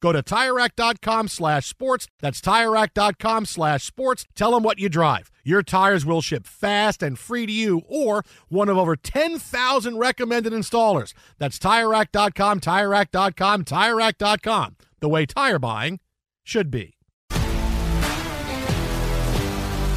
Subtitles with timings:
[0.00, 2.08] Go to TireRack.com slash sports.
[2.20, 4.24] That's TireRack.com slash sports.
[4.34, 5.30] Tell them what you drive.
[5.44, 10.52] Your tires will ship fast and free to you or one of over 10,000 recommended
[10.52, 11.12] installers.
[11.38, 14.76] That's TireRack.com, TireRack.com, TireRack.com.
[15.00, 16.00] The way tire buying
[16.44, 16.96] should be.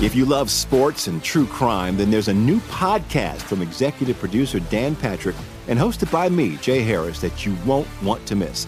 [0.02, 4.60] If you love sports and true crime, then there's a new podcast from executive producer
[4.60, 5.36] Dan Patrick
[5.70, 8.68] and hosted by me, Jay Harris, that you won't want to miss.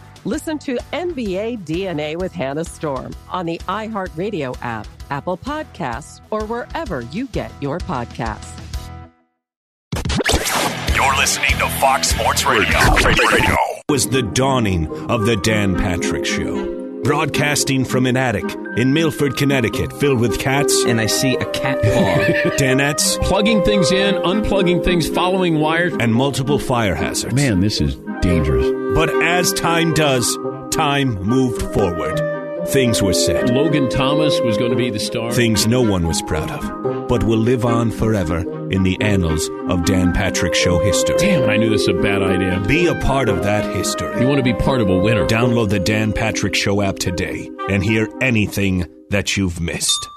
[0.23, 7.01] Listen to NBA DNA with Hannah Storm on the iHeartRadio app, Apple Podcasts, or wherever
[7.01, 8.59] you get your podcasts.
[10.95, 12.77] You're listening to Fox Sports Radio.
[13.03, 13.55] Radio.
[13.89, 16.80] was the dawning of the Dan Patrick Show.
[17.03, 18.45] Broadcasting from an attic
[18.77, 22.49] in Milford, Connecticut, filled with cats and I see a cat paw.
[22.57, 25.93] Danettes, plugging things in, unplugging things, following wires.
[25.99, 27.33] and multiple fire hazards.
[27.33, 28.69] Man, this is dangerous.
[28.95, 30.37] But as time does,
[30.69, 32.19] time moved forward.
[32.67, 33.49] Things were set.
[33.51, 35.31] Logan Thomas was going to be the star.
[35.31, 39.85] Things no one was proud of, but will live on forever in the annals of
[39.85, 41.17] Dan Patrick Show history.
[41.17, 42.59] Damn, I knew this was a bad idea.
[42.67, 44.21] Be a part of that history.
[44.21, 45.27] You want to be part of a winner.
[45.27, 50.07] Download the Dan Patrick Show app today and hear anything that you've missed.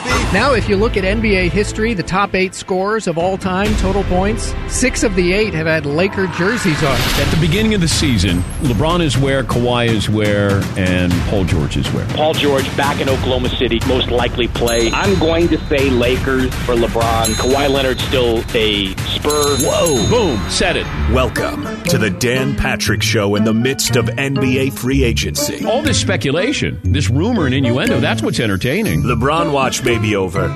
[0.00, 0.08] Baby.
[0.32, 4.04] Now, if you look at NBA history, the top eight scorers of all time, total
[4.04, 6.96] points, six of the eight have had Laker jerseys on.
[7.20, 11.76] At the beginning of the season, LeBron is where, Kawhi is where, and Paul George
[11.76, 12.06] is where.
[12.08, 14.90] Paul George back in Oklahoma City, most likely play.
[14.90, 17.26] I'm going to say Lakers for LeBron.
[17.34, 19.56] Kawhi Leonard still a Spur.
[19.60, 20.08] Whoa!
[20.08, 20.86] Boom, said it.
[21.12, 25.64] Welcome to the Dan Patrick Show in the midst of NBA free agency.
[25.64, 29.02] All this speculation, this rumor and innuendo, that's what's entertaining.
[29.02, 30.48] LeBron watch may be over,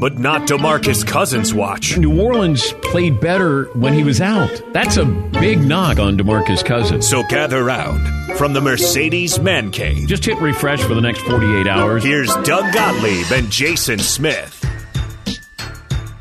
[0.00, 1.96] but not DeMarcus Cousins watch.
[1.96, 4.50] New Orleans played better when he was out.
[4.72, 7.08] That's a big knock on DeMarcus Cousins.
[7.08, 10.08] So gather round from the Mercedes Man Cave.
[10.08, 12.02] Just hit refresh for the next 48 hours.
[12.02, 14.58] Here's Doug Gottlieb and Jason Smith.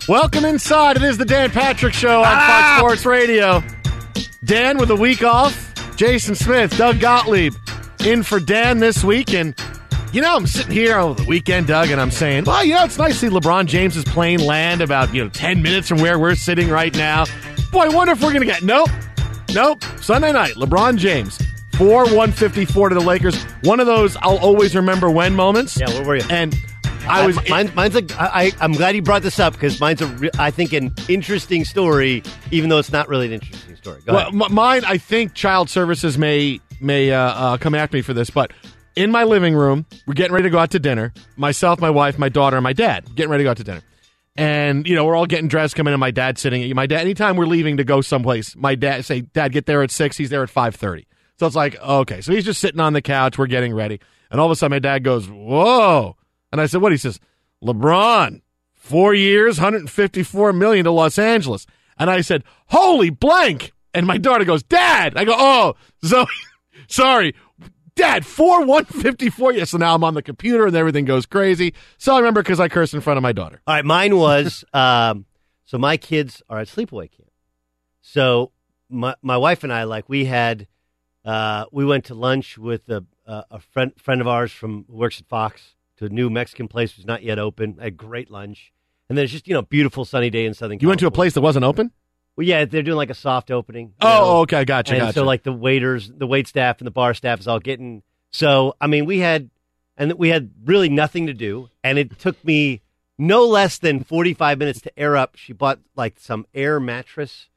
[0.08, 0.98] Welcome inside.
[0.98, 2.78] It is the Dan Patrick Show on Ah!
[2.78, 3.64] Fox Sports Radio.
[4.44, 5.68] Dan with a week off.
[5.96, 7.54] Jason Smith, Doug Gottlieb
[8.06, 9.34] in for Dan this week.
[9.34, 9.56] And,
[10.14, 12.84] you know, I'm sitting here over the weekend, Doug, and I'm saying, well, you know,
[12.84, 16.20] it's nice to see LeBron James's plane land about, you know, 10 minutes from where
[16.20, 17.26] we're sitting right now.
[17.72, 18.62] Boy, I wonder if we're going to get.
[18.64, 18.90] Nope.
[19.54, 19.84] Nope.
[20.02, 21.38] Sunday night, LeBron James.
[21.78, 23.42] 4 154 to the Lakers.
[23.64, 25.80] One of those I'll always remember when moments.
[25.80, 26.24] Yeah, where were you?
[26.30, 26.54] And
[27.08, 27.40] I was.
[27.50, 28.04] mine, mine's a.
[28.20, 30.30] I, I'm glad you brought this up because mine's a.
[30.38, 32.22] I think an interesting story,
[32.52, 34.02] even though it's not really an interesting story.
[34.06, 34.42] Go Well, ahead.
[34.42, 38.30] m- mine, I think Child Services may may uh, uh, come after me for this,
[38.30, 38.52] but
[38.96, 41.14] in my living room, we're getting ready to go out to dinner.
[41.38, 43.82] Myself, my wife, my daughter, and my dad getting ready to go out to dinner.
[44.36, 46.00] And you know we're all getting dressed, coming in.
[46.00, 46.74] My dad's sitting.
[46.74, 47.02] My dad.
[47.02, 50.16] Anytime we're leaving to go someplace, my dad say, "Dad, get there at six.
[50.16, 51.06] He's there at five thirty.
[51.38, 52.22] So it's like, okay.
[52.22, 53.38] So he's just sitting on the couch.
[53.38, 54.00] We're getting ready,
[54.30, 56.16] and all of a sudden my dad goes, "Whoa!"
[56.52, 57.20] And I said, "What?" He says,
[57.64, 58.42] "LeBron,
[58.74, 61.68] four years, 154 million to Los Angeles."
[61.98, 66.26] And I said, "Holy blank!" And my daughter goes, "Dad!" I go, "Oh, so
[66.88, 67.36] sorry."
[68.02, 69.54] Dad, four one fifty four.
[69.54, 71.76] Yes, so now I'm on the computer and everything goes crazy.
[72.00, 73.62] So I remember because I cursed in front of my daughter.
[73.68, 75.26] All right, mine was um,
[75.66, 77.30] so my kids are at sleepaway camp.
[78.02, 78.54] So
[78.90, 80.68] my my wife and I like we had
[81.24, 85.20] uh, we went to lunch with a a, friend friend of ours from who works
[85.20, 87.78] at Fox to a new Mexican place which is not yet open.
[87.80, 88.74] A great lunch,
[89.10, 90.80] and then it's just you know beautiful sunny day in Southern.
[90.82, 91.92] You went to a place that wasn't open.
[92.38, 93.94] Well, yeah, they're doing like a soft opening.
[94.02, 94.38] Oh, know?
[94.42, 95.14] okay, gotcha, And gotcha.
[95.14, 98.04] so like the waiters, the wait staff, and the bar staff is all getting.
[98.32, 99.50] So I mean, we had,
[99.98, 102.82] and we had really nothing to do, and it took me
[103.18, 105.36] no less than forty five minutes to air up.
[105.36, 107.50] She bought like some air mattress,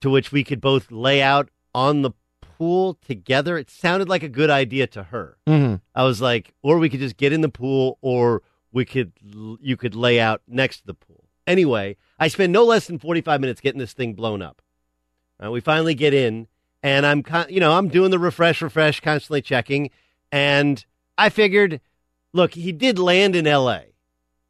[0.00, 3.58] to which we could both lay out on the pool together.
[3.58, 5.36] It sounded like a good idea to her.
[5.48, 5.80] Mhm.
[5.94, 9.12] I was like, or we could just get in the pool, or we could
[9.60, 11.23] you could lay out next to the pool.
[11.46, 14.62] Anyway, I spend no less than forty five minutes getting this thing blown up.
[15.42, 16.46] Uh, we finally get in,
[16.82, 19.90] and I'm con- you know I'm doing the refresh, refresh, constantly checking,
[20.32, 20.84] and
[21.16, 21.80] I figured,
[22.32, 23.94] look, he did land in L.A.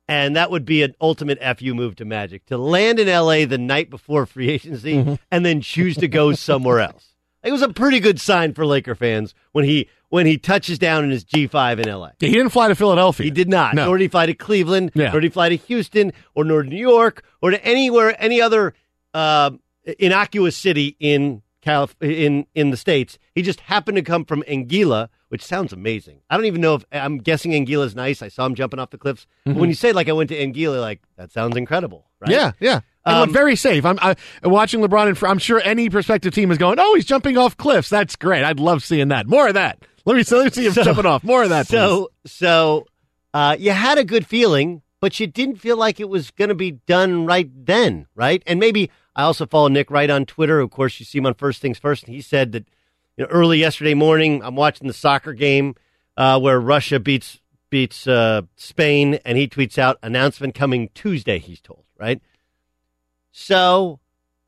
[0.06, 3.47] And that would be an ultimate fu move to Magic to land in L.A.
[3.47, 7.13] the night before free agency and then choose to go somewhere else.
[7.44, 11.05] It was a pretty good sign for Laker fans when he when he touches down
[11.05, 12.11] in his G5 in LA.
[12.20, 13.25] Yeah, he didn't fly to Philadelphia.
[13.25, 13.75] He did not.
[13.75, 13.87] No.
[13.87, 14.93] Nor did he fly to Cleveland.
[14.94, 15.11] Yeah.
[15.11, 18.75] Nor did he fly to Houston or nor New York or to anywhere any other
[19.12, 19.50] uh,
[19.99, 23.19] innocuous city in Calif- in in the states.
[23.35, 26.20] He just happened to come from Anguilla, which sounds amazing.
[26.29, 28.20] I don't even know if I'm guessing Anguilla's nice.
[28.23, 29.26] I saw him jumping off the cliffs.
[29.47, 32.31] But when you say like I went to Anguilla, like that sounds incredible, right?
[32.31, 32.81] Yeah, yeah.
[33.06, 33.84] Um, look, very safe.
[33.84, 37.36] I'm I, watching LeBron, and I'm sure any prospective team is going, "Oh, he's jumping
[37.36, 37.88] off cliffs.
[37.90, 38.44] That's great.
[38.44, 39.26] I'd love seeing that.
[39.26, 39.84] More of that.
[40.06, 41.24] Let me, let me see him So- jumping off.
[41.24, 41.66] More of that.
[41.66, 42.86] So, so
[43.32, 46.54] uh, you had a good feeling, but you didn't feel like it was going to
[46.54, 48.42] be done right then, right?
[48.46, 50.60] And maybe I also follow Nick Wright on Twitter.
[50.60, 52.66] Of course, you see him on First Things First, and he said that
[53.16, 55.74] you know early yesterday morning, I'm watching the soccer game
[56.16, 57.40] uh, where Russia beats
[57.70, 61.38] beats uh, Spain, and he tweets out announcement coming Tuesday.
[61.38, 62.20] He's told, right?
[63.36, 63.98] So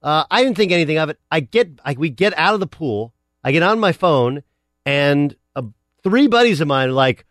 [0.00, 1.18] uh, I didn't think anything of it.
[1.28, 3.12] I get, I, we get out of the pool.
[3.42, 4.44] I get on my phone,
[4.84, 5.62] and uh,
[6.04, 7.26] three buddies of mine like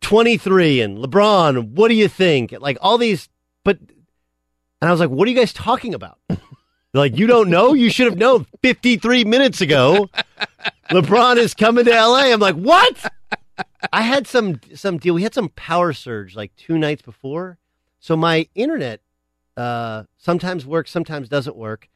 [0.00, 1.70] 23 and LeBron.
[1.70, 2.52] What do you think?
[2.58, 3.28] Like all these,
[3.64, 6.18] but and I was like, what are you guys talking about?
[6.94, 7.74] Like, you don't know?
[7.74, 10.08] You should have known 53 minutes ago.
[10.90, 12.32] LeBron is coming to LA.
[12.32, 13.12] I'm like, what?
[13.92, 15.12] I had some some deal.
[15.12, 17.58] We had some power surge like two nights before,
[18.00, 19.02] so my internet
[19.58, 21.88] uh, sometimes works, sometimes doesn't work,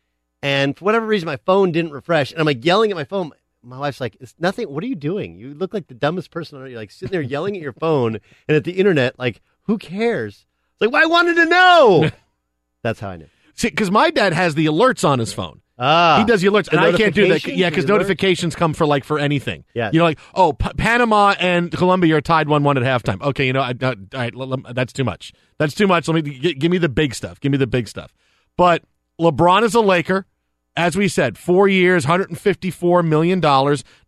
[0.42, 2.32] and for whatever reason, my phone didn't refresh.
[2.32, 3.30] And I'm like yelling at my phone.
[3.62, 4.68] My wife's like, "It's nothing.
[4.68, 5.36] What are you doing?
[5.38, 6.70] You look like the dumbest person on earth.
[6.70, 8.18] You're like sitting there yelling at your phone
[8.48, 9.18] and at the internet.
[9.18, 10.46] Like, who cares?
[10.72, 12.10] It's like, well, I wanted to know.
[12.82, 13.28] That's how I knew.
[13.54, 15.60] See, because my dad has the alerts on his phone.
[15.78, 17.46] Ah, he does the alerts, The and I can't do that.
[17.46, 19.64] Yeah, because notifications come for like for anything.
[19.74, 19.90] Yeah.
[19.92, 23.20] you know, like oh, P- Panama and Colombia are tied one-one at halftime.
[23.22, 25.32] Okay, you know, I, I, all right, l- l- that's too much.
[25.62, 26.08] That's too much.
[26.08, 27.38] Let me g- give me the big stuff.
[27.38, 28.12] Give me the big stuff.
[28.56, 28.82] But
[29.20, 30.26] LeBron is a Laker.
[30.74, 33.40] As we said, four years, $154 million.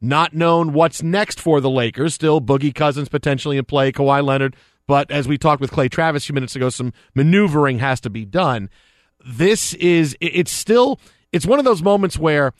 [0.00, 2.12] Not known what's next for the Lakers.
[2.12, 4.56] Still Boogie Cousins potentially in play, Kawhi Leonard.
[4.88, 8.10] But as we talked with Clay Travis a few minutes ago, some maneuvering has to
[8.10, 8.68] be done.
[9.24, 10.98] This is, it's still,
[11.30, 12.52] it's one of those moments where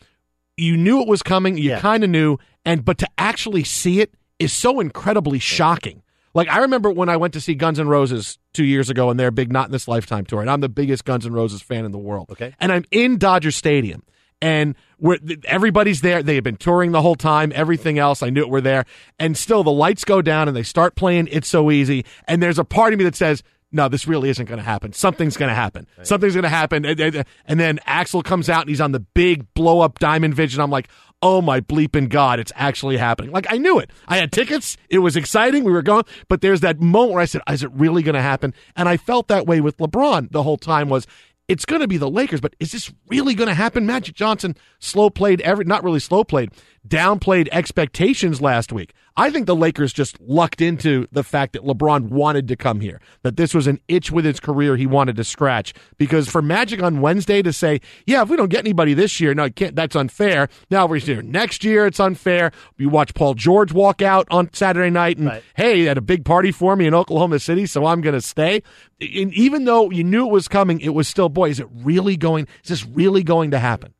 [0.57, 4.15] you knew it was coming, you kind of knew, and but to actually see it
[4.39, 6.03] is so incredibly shocking.
[6.33, 9.21] Like I remember when I went to see Guns N' Roses two years ago and
[9.21, 11.85] their big Not in This Lifetime tour, and I'm the biggest Guns N' Roses fan
[11.85, 12.31] in the world.
[12.31, 12.55] Okay.
[12.61, 14.03] and I'm in Dodger Stadium,
[14.41, 16.23] and we're, everybody's there.
[16.23, 17.53] They have been touring the whole time.
[17.55, 18.85] Everything else, I knew it were there,
[19.19, 22.59] and still the lights go down and they start playing "It's So Easy," and there's
[22.59, 23.43] a part of me that says.
[23.73, 24.93] No, this really isn't going to happen.
[24.93, 25.89] Something's going to happen.
[26.05, 26.85] Something's going to happen.
[26.85, 30.33] And, and- and then Axl comes out and he's on the big blow up diamond
[30.37, 30.61] vision.
[30.61, 30.87] I'm like,
[31.25, 33.33] oh my bleeping God, it's actually happening.
[33.33, 33.91] Like I knew it.
[34.07, 34.77] I had tickets.
[34.91, 35.65] It was exciting.
[35.65, 38.23] We were going, but there's that moment where I said, is it really going to
[38.23, 38.53] happen?
[38.77, 41.07] And I felt that way with LeBron the whole time was
[41.49, 43.87] it's going to be the Lakers, but is this really going to happen?
[43.87, 46.51] Magic Johnson slow played every, not really slow played,
[46.87, 48.93] downplayed expectations last week.
[49.17, 53.01] I think the Lakers just lucked into the fact that LeBron wanted to come here,
[53.23, 55.73] that this was an itch with his career he wanted to scratch.
[55.99, 59.33] Because for Magic on Wednesday to say, yeah, if we don't get anybody this year,
[59.33, 60.49] no, can't, that's unfair.
[60.69, 62.51] Now we're here next year, it's unfair.
[62.77, 65.45] You watch Paul George walk out on Saturday night and, Right.
[65.55, 68.21] hey, he had a big party for me in Oklahoma City, so I'm going to
[68.21, 68.65] stay.
[69.01, 72.17] And even though you knew it was coming, it was still, boy, is it really
[72.17, 73.95] going, is this really going to happen?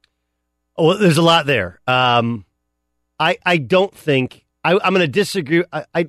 [0.77, 1.81] Well, there's a lot there.
[1.87, 2.47] Um,
[3.21, 5.63] I I don't think I, I'm going to disagree.
[5.73, 6.03] I, I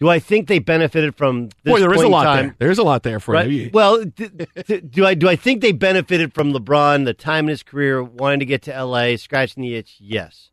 [0.00, 0.08] do.
[0.08, 2.46] I think they benefited from this Boy, there is a lot time.
[2.46, 2.56] there.
[2.58, 3.48] There's a lot there for Right.
[3.50, 3.70] you.
[3.72, 4.28] Well, d-
[4.66, 8.02] d- do I do I think they benefited from LeBron the time in his career
[8.02, 9.96] wanting to get to LA, scratching the itch?
[10.00, 10.50] Yes.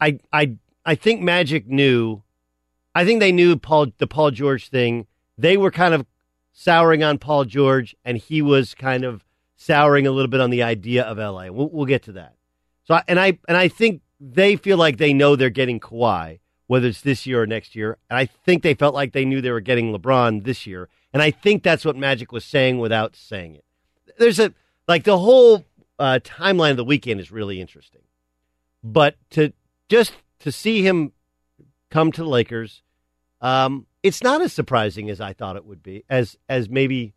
[0.00, 2.22] I I I think Magic knew.
[2.94, 5.06] I think they knew Paul the Paul George thing.
[5.36, 6.06] They were kind of
[6.52, 9.24] souring on Paul George, and he was kind of
[9.56, 11.48] souring a little bit on the idea of LA.
[11.50, 12.34] We'll, we'll get to that.
[12.84, 16.38] So I, and I and I think they feel like they know they're getting Kawhi,
[16.68, 17.98] whether it's this year or next year.
[18.08, 20.88] And I think they felt like they knew they were getting LeBron this year.
[21.12, 23.64] And I think that's what Magic was saying without saying it.
[24.18, 24.54] There's a
[24.86, 25.64] like the whole
[25.98, 28.02] uh, timeline of the weekend is really interesting,
[28.84, 29.52] but to
[29.88, 31.12] just to see him
[31.90, 32.82] come to the Lakers,
[33.40, 36.04] um, it's not as surprising as I thought it would be.
[36.08, 37.14] As as maybe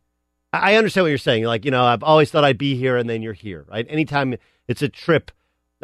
[0.54, 1.44] I I understand what you're saying.
[1.44, 3.86] Like you know, I've always thought I'd be here, and then you're here, right?
[3.90, 4.36] Anytime
[4.68, 5.32] it's a trip.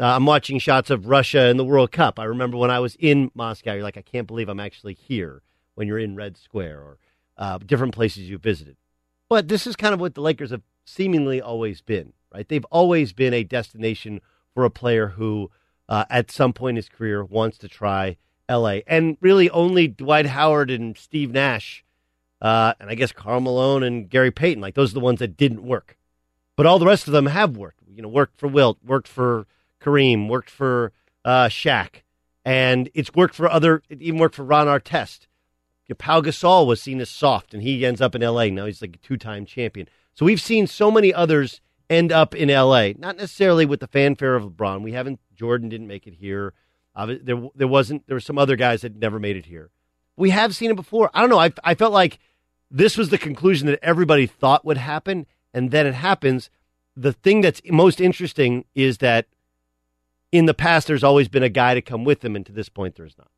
[0.00, 2.18] Uh, I'm watching shots of Russia in the World Cup.
[2.18, 3.74] I remember when I was in Moscow.
[3.74, 5.42] You're like, I can't believe I'm actually here.
[5.74, 6.98] When you're in Red Square or
[7.38, 8.76] uh, different places you visited,
[9.30, 12.46] but this is kind of what the Lakers have seemingly always been, right?
[12.46, 14.20] They've always been a destination
[14.52, 15.50] for a player who,
[15.88, 18.18] uh, at some point in his career, wants to try
[18.50, 18.82] L.A.
[18.86, 21.84] And really, only Dwight Howard and Steve Nash,
[22.42, 25.38] uh, and I guess Karl Malone and Gary Payton, like those are the ones that
[25.38, 25.96] didn't work.
[26.54, 27.80] But all the rest of them have worked.
[27.90, 29.46] You know, worked for Wilt, worked for
[29.82, 30.92] Kareem, worked for
[31.24, 32.02] uh, Shaq,
[32.44, 33.82] and it's worked for other.
[33.88, 35.26] It even worked for Ron Artest.
[35.94, 38.50] Pau Gasol was seen as soft, and he ends up in L.A.
[38.50, 39.88] Now he's like a two-time champion.
[40.14, 41.60] So we've seen so many others
[41.90, 42.94] end up in L.A.
[42.98, 44.82] Not necessarily with the fanfare of LeBron.
[44.82, 45.20] We haven't.
[45.34, 46.54] Jordan didn't make it here.
[46.94, 48.06] Uh, there, there wasn't.
[48.06, 49.70] There were some other guys that never made it here.
[50.16, 51.10] We have seen it before.
[51.14, 51.38] I don't know.
[51.38, 52.18] I, I felt like
[52.70, 56.50] this was the conclusion that everybody thought would happen, and then it happens.
[56.96, 59.26] The thing that's most interesting is that
[60.32, 62.68] in the past, there's always been a guy to come with them, and to this
[62.68, 63.28] point, there's not.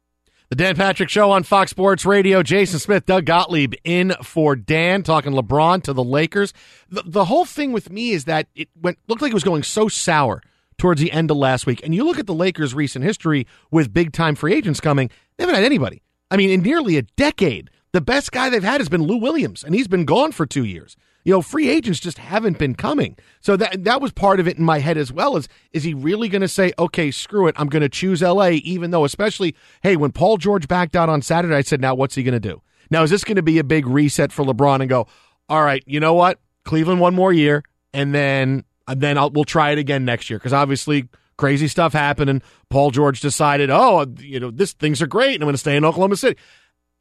[0.51, 2.43] The Dan Patrick Show on Fox Sports Radio.
[2.43, 6.53] Jason Smith, Doug Gottlieb in for Dan, talking LeBron to the Lakers.
[6.91, 9.63] The, the whole thing with me is that it went looked like it was going
[9.63, 10.43] so sour
[10.77, 11.81] towards the end of last week.
[11.83, 15.45] And you look at the Lakers' recent history with big time free agents coming, they
[15.45, 16.03] haven't had anybody.
[16.31, 19.65] I mean, in nearly a decade, the best guy they've had has been Lou Williams,
[19.65, 20.97] and he's been gone for two years.
[21.25, 23.17] You know, free agents just haven't been coming.
[23.41, 25.37] So that that was part of it in my head as well.
[25.37, 28.55] Is is he really going to say, okay, screw it, I'm going to choose L.A.
[28.57, 32.15] Even though, especially, hey, when Paul George backed out on Saturday, I said, now what's
[32.15, 32.61] he going to do?
[32.91, 35.07] Now is this going to be a big reset for LeBron and go,
[35.49, 37.63] all right, you know what, Cleveland one more year,
[37.93, 41.93] and then and then I'll, we'll try it again next year because obviously crazy stuff
[41.93, 45.55] happened and Paul George decided, oh, you know, this things are great and I'm going
[45.55, 46.39] to stay in Oklahoma City.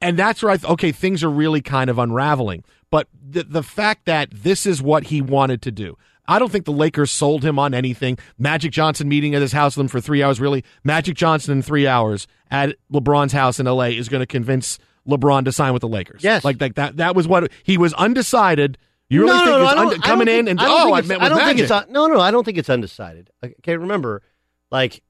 [0.00, 2.64] And that's where I th- okay, things are really kind of unraveling.
[2.94, 5.98] But the the fact that this is what he wanted to do.
[6.28, 8.18] I don't think the Lakers sold him on anything.
[8.38, 10.38] Magic Johnson meeting at his house with him for three hours.
[10.38, 13.96] Really, Magic Johnson in three hours at LeBron's house in L.A.
[13.96, 16.22] is going to convince LeBron to sign with the Lakers.
[16.22, 16.44] Yes.
[16.44, 16.98] like like that.
[16.98, 18.78] That was what he was undecided.
[19.08, 20.48] You really no, think no, no, he's I don't- unde- I don't coming think- in
[20.48, 21.70] and I oh, think I met I with think Magic.
[21.82, 22.20] it's no, no.
[22.20, 23.30] I don't think it's undecided.
[23.44, 24.22] Okay, remember,
[24.70, 25.02] like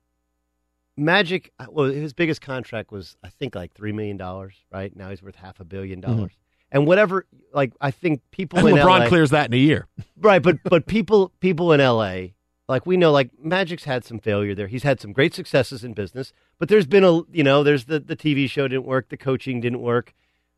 [0.97, 1.53] Magic.
[1.69, 4.55] Well, his biggest contract was I think like three million dollars.
[4.73, 6.33] Right now, he's worth half a billion dollars.
[6.33, 6.44] Mm-hmm.
[6.75, 8.59] And whatever, like I think people.
[8.59, 9.87] And in LeBron LA, clears that in a year.
[10.21, 10.43] right?
[10.43, 12.33] But but people people in LA,
[12.69, 14.66] like we know, like Magic's had some failure there.
[14.66, 18.00] He's had some great successes in business, but there's been a you know, there's the
[18.00, 20.12] the TV show didn't work, the coaching didn't work.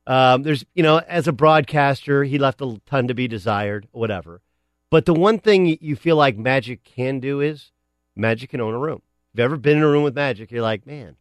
[0.06, 4.40] Um, there's you know, as a broadcaster, he left a ton to be desired, whatever.
[4.90, 7.72] But the one thing you feel like Magic can do is
[8.14, 9.02] Magic can own a room.
[9.34, 11.16] If you've ever been in a room with Magic, you're like, man,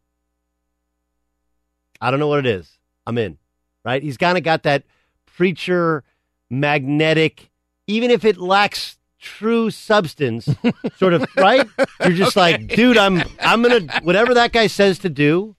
[2.00, 2.78] I don't know what it is.
[3.06, 3.38] I'm in.
[3.86, 4.02] Right?
[4.02, 4.84] He's kind of got that
[5.26, 6.04] preacher
[6.50, 7.52] magnetic,
[7.88, 10.48] even if it lacks true substance,
[10.98, 11.68] sort of right?
[12.02, 15.56] You're just like, dude, I'm I'm gonna whatever that guy says to do,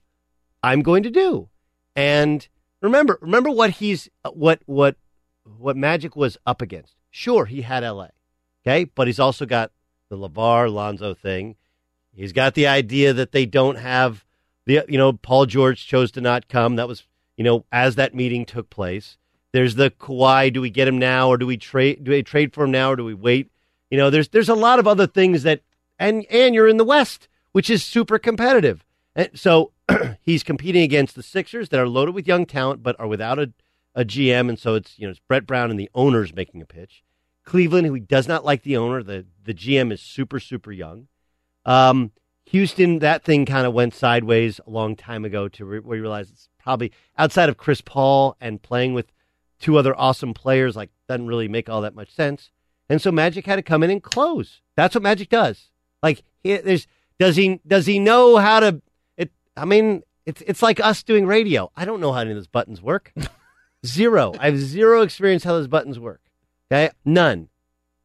[0.63, 1.49] I'm going to do.
[1.95, 2.47] And
[2.81, 4.95] remember, remember what he's what what
[5.57, 6.95] what Magic was up against.
[7.09, 8.09] Sure, he had LA.
[8.65, 9.71] Okay, but he's also got
[10.09, 11.55] the LeVar Lonzo thing.
[12.13, 14.25] He's got the idea that they don't have
[14.65, 16.75] the you know Paul George chose to not come.
[16.75, 17.03] That was
[17.37, 19.17] you know as that meeting took place.
[19.53, 20.51] There's the Kawhi.
[20.51, 22.03] Do we get him now, or do we trade?
[22.03, 23.49] Do we trade for him now, or do we wait?
[23.89, 25.61] You know, there's there's a lot of other things that
[25.97, 28.85] and and you're in the West which is super competitive.
[29.15, 29.71] And so
[30.21, 33.51] he's competing against the Sixers that are loaded with young talent but are without a,
[33.95, 36.67] a GM, and so it's you know it's Brett Brown and the owners making a
[36.67, 37.03] pitch.
[37.45, 41.07] Cleveland, who he does not like the owner, the the GM is super super young.
[41.65, 42.11] Um,
[42.51, 46.01] Houston, that thing kind of went sideways a long time ago to re- where you
[46.01, 49.11] realize it's probably outside of Chris Paul and playing with
[49.59, 52.51] two other awesome players, like doesn't really make all that much sense.
[52.89, 54.61] And so Magic had to come in and close.
[54.77, 55.71] That's what Magic does.
[56.01, 56.87] Like he, there's
[57.19, 58.81] does he does he know how to?
[59.17, 59.31] It.
[59.57, 61.69] I mean, it's it's like us doing radio.
[61.75, 63.11] I don't know how any of those buttons work.
[63.85, 64.33] zero.
[64.39, 66.21] I have zero experience how those buttons work.
[66.71, 67.49] Okay, none.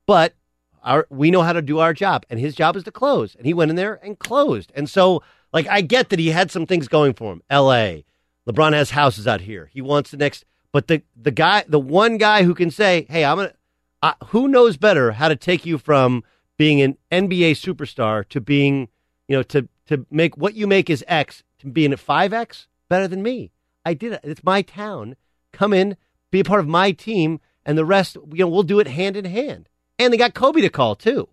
[0.04, 0.34] But
[0.82, 3.34] our we know how to do our job, and his job is to close.
[3.34, 4.72] And he went in there and closed.
[4.74, 5.22] And so,
[5.52, 7.42] like, I get that he had some things going for him.
[7.50, 8.04] L.A.
[8.48, 9.70] LeBron has houses out here.
[9.72, 10.44] He wants the next.
[10.72, 13.54] But the the guy, the one guy who can say, "Hey, I'm gonna,"
[14.02, 16.24] uh, who knows better how to take you from
[16.56, 18.88] being an NBA superstar to being,
[19.28, 22.66] you know, to to make what you make is X to being at five X
[22.88, 23.52] better than me.
[23.84, 24.20] I did it.
[24.22, 25.16] It's my town.
[25.52, 25.96] Come in,
[26.30, 29.16] be a part of my team, and the rest, you know, we'll do it hand
[29.16, 29.68] in hand.
[29.98, 31.28] And they got Kobe to call too.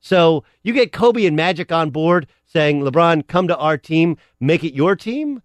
[0.00, 4.64] So you get Kobe and Magic on board saying, LeBron, come to our team, make
[4.64, 5.42] it your team.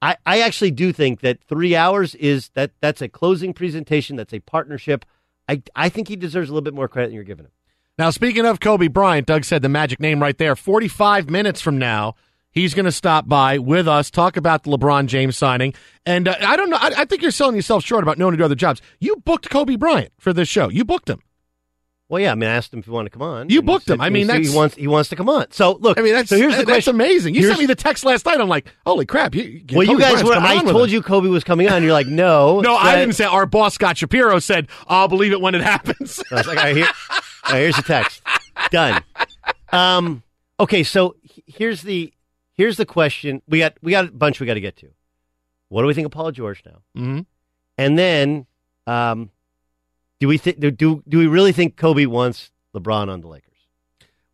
[0.00, 4.16] I, I actually do think that three hours is that that's a closing presentation.
[4.16, 5.04] That's a partnership.
[5.48, 7.52] I, I think he deserves a little bit more credit than you're giving him.
[7.98, 10.56] Now, speaking of Kobe Bryant, Doug said the magic name right there.
[10.56, 12.14] 45 minutes from now,
[12.50, 15.74] he's going to stop by with us, talk about the LeBron James signing.
[16.04, 18.38] And uh, I don't know, I, I, think you're selling yourself short about knowing to
[18.38, 18.80] do other jobs.
[18.98, 20.68] You booked Kobe Bryant for this show.
[20.68, 21.22] You booked him.
[22.12, 23.48] Well, yeah, I mean, I asked him if he wanted to come on.
[23.48, 23.98] You booked him.
[23.98, 25.50] I mean, that's, he wants he wants to come on.
[25.50, 26.94] So look, I mean, that's so here's the that's question.
[26.94, 27.34] amazing.
[27.34, 28.38] You Here's- sent me the text last night.
[28.38, 29.34] I'm like, holy crap!
[29.34, 30.34] You, well, you guys were.
[30.34, 31.82] I told you Kobe was coming on.
[31.82, 33.24] You're like, no, No, I didn't say.
[33.24, 36.64] Our boss Scott Shapiro said, "I'll believe it when it happens." I was like, all
[36.64, 36.86] right, here,
[37.46, 38.20] all right, here's the text.
[38.70, 39.02] Done.
[39.72, 40.22] Um,
[40.60, 41.16] okay, so
[41.46, 42.12] here's the
[42.52, 43.40] here's the question.
[43.48, 44.88] We got we got a bunch we got to get to.
[45.70, 46.82] What do we think of Paul George now?
[46.94, 47.20] mm-hmm.
[47.78, 48.44] And then,
[48.86, 49.30] um,
[50.22, 53.48] do we think do, do we really think Kobe wants LeBron on the Lakers?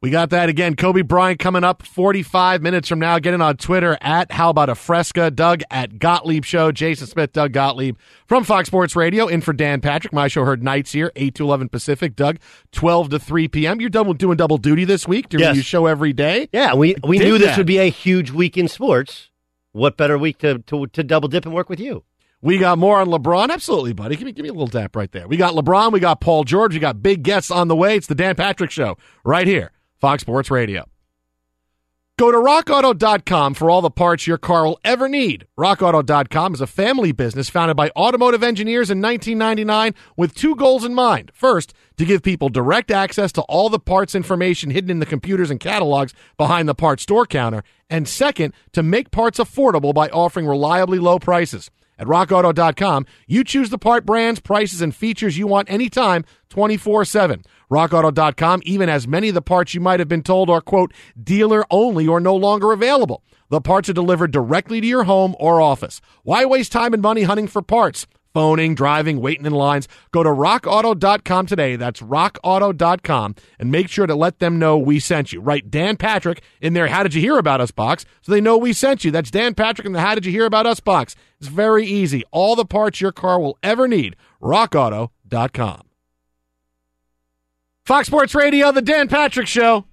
[0.02, 0.76] We got that again.
[0.76, 3.18] Kobe Bryant coming up 45 minutes from now.
[3.18, 5.30] Get in on Twitter at How About a Fresca.
[5.30, 6.70] Doug at Gottlieb Show.
[6.72, 9.28] Jason Smith, Doug Gottlieb from Fox Sports Radio.
[9.28, 10.12] In for Dan Patrick.
[10.12, 12.14] My show heard nights here, 8 to 11 Pacific.
[12.14, 12.38] Doug,
[12.72, 13.80] 12 to 3 p.m.
[13.80, 15.54] You're double, doing double duty this week, doing Yes.
[15.56, 16.50] your show every day.
[16.52, 17.56] Yeah, we we knew this that.
[17.56, 19.30] would be a huge week in sports.
[19.72, 22.04] What better week to to, to double dip and work with you?
[22.40, 23.50] We got more on LeBron.
[23.50, 24.16] Absolutely, buddy.
[24.16, 25.26] Give me, give me a little tap right there.
[25.26, 25.92] We got LeBron.
[25.92, 26.72] We got Paul George.
[26.74, 27.96] We got big guests on the way.
[27.96, 30.84] It's the Dan Patrick Show right here, Fox Sports Radio.
[32.18, 35.46] Go to rockauto.com for all the parts your car will ever need.
[35.56, 40.94] Rockauto.com is a family business founded by automotive engineers in 1999 with two goals in
[40.94, 41.30] mind.
[41.32, 45.48] First, to give people direct access to all the parts information hidden in the computers
[45.48, 47.62] and catalogs behind the parts store counter.
[47.88, 51.70] And second, to make parts affordable by offering reliably low prices.
[51.98, 57.42] At rockauto.com, you choose the part brands, prices, and features you want anytime, 24 7.
[57.70, 61.66] RockAuto.com even has many of the parts you might have been told are, quote, dealer
[61.70, 63.22] only or no longer available.
[63.50, 66.00] The parts are delivered directly to your home or office.
[66.22, 68.06] Why waste time and money hunting for parts?
[68.34, 69.88] Phoning, driving, waiting in lines.
[70.12, 71.76] Go to rockauto.com today.
[71.76, 75.40] That's rockauto.com and make sure to let them know we sent you.
[75.40, 78.56] Write Dan Patrick in their How Did You Hear About Us box so they know
[78.56, 79.10] we sent you.
[79.10, 81.16] That's Dan Patrick in the How Did You Hear About Us box.
[81.40, 82.22] It's very easy.
[82.30, 84.14] All the parts your car will ever need.
[84.42, 85.82] rockauto.com.
[87.84, 89.86] Fox Sports Radio, The Dan Patrick Show.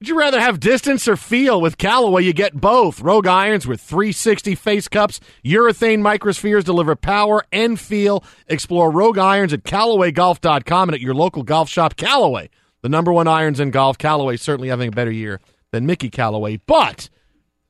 [0.00, 1.60] Would you rather have distance or feel?
[1.60, 3.02] With Callaway, you get both.
[3.02, 8.24] Rogue irons with 360 face cups, urethane microspheres deliver power and feel.
[8.46, 11.96] Explore Rogue irons at CallawayGolf.com and at your local golf shop.
[11.96, 12.48] Callaway,
[12.80, 13.98] the number one irons in golf.
[13.98, 15.38] Callaway certainly having a better year
[15.70, 16.56] than Mickey Callaway.
[16.64, 17.10] But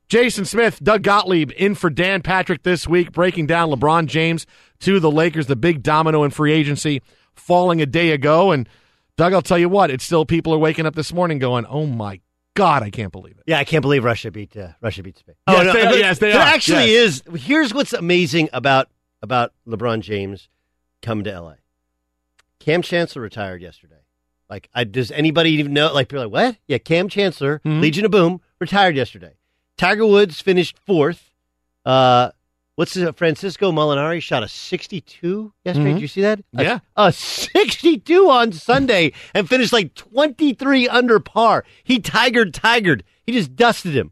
[0.07, 4.45] Jason Smith, Doug Gottlieb in for Dan Patrick this week, breaking down LeBron James
[4.79, 7.01] to the Lakers, the big domino in free agency
[7.35, 8.51] falling a day ago.
[8.51, 8.69] And
[9.21, 11.85] Doug, I'll tell you what, it's still people are waking up this morning going, "Oh
[11.85, 12.21] my
[12.55, 15.35] God, I can't believe it." Yeah, I can't believe Russia beat uh, Russia beat Spain.
[15.47, 16.47] Yes, they- there- yes, they there are.
[16.47, 17.21] actually Yes.
[17.27, 17.43] is.
[17.43, 18.87] Here's what's amazing about
[19.21, 20.49] about LeBron James
[21.03, 21.53] coming to LA.
[22.59, 23.99] Cam Chancellor retired yesterday.
[24.49, 25.93] Like, I, does anybody even know?
[25.93, 26.57] Like, people are like, what?
[26.67, 27.79] Yeah, Cam Chancellor, Mm-hmm.
[27.79, 29.33] Legion of Boom, retired yesterday.
[29.77, 31.29] Tiger Woods finished fourth.
[31.85, 32.31] Uh,
[32.75, 35.89] what's the, Francisco Molinari shot a 62 yesterday?
[35.91, 35.93] Mhm.
[35.95, 36.39] Did you see that?
[36.57, 36.79] A- Yeah.
[36.95, 41.63] a 62 on Sunday and finished like 23 under par.
[41.83, 43.01] He tigered, tigered.
[43.25, 44.11] He just dusted him.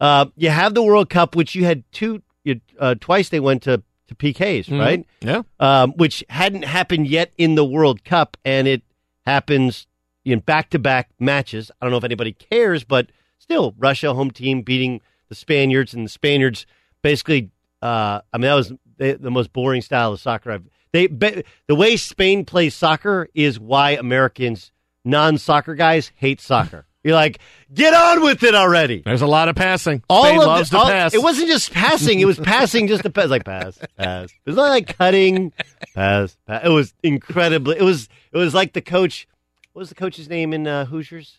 [0.00, 3.62] Uh, you have the World Cup, which you had two, you, uh, twice they went
[3.64, 4.80] to, to PKs, Mhm.
[4.80, 5.06] right?
[5.20, 5.42] Yeah.
[5.60, 8.82] Um, which hadn't happened yet in the World Cup, and it
[9.26, 9.86] happens
[10.24, 11.70] in back to back matches.
[11.80, 16.04] I don't know if anybody cares, but still Russia home team beating the Spaniards, and
[16.06, 16.64] the Spaniards
[17.02, 17.50] basically.
[17.82, 20.68] Uh, I mean, that was the, the most boring style of soccer I've.
[20.92, 24.72] They be, the way Spain plays soccer is why Americans,
[25.04, 26.86] non-soccer guys, hate soccer.
[27.04, 27.38] You're like,
[27.72, 29.02] get on with it already.
[29.04, 30.02] There's a lot of passing.
[30.08, 31.14] All Spain of loves the, to all- pass.
[31.14, 33.28] It wasn't just passing; it was passing just to pass.
[33.28, 34.30] Like pass, pass.
[34.30, 35.52] It was not like cutting,
[35.94, 36.62] pass, pass.
[36.64, 37.78] It was incredibly.
[37.78, 38.08] It was.
[38.32, 39.28] It was like the coach.
[39.72, 41.38] What was the coach's name in uh, Hoosiers?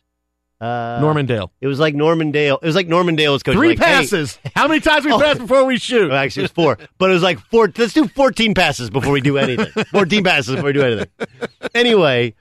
[0.61, 1.51] Uh, Norman Dale.
[1.61, 2.59] It was like Norman Dale.
[2.61, 3.59] It was like Norman Dale was coaching.
[3.59, 4.39] Three like, hey- passes.
[4.55, 5.19] How many times we Oh.
[5.19, 6.09] pass before we shoot?
[6.09, 7.71] Well, actually, it was four, but it was like four.
[7.77, 9.71] Let's do fourteen passes before we do anything.
[9.85, 11.07] fourteen passes before we do anything.
[11.73, 12.35] Anyway,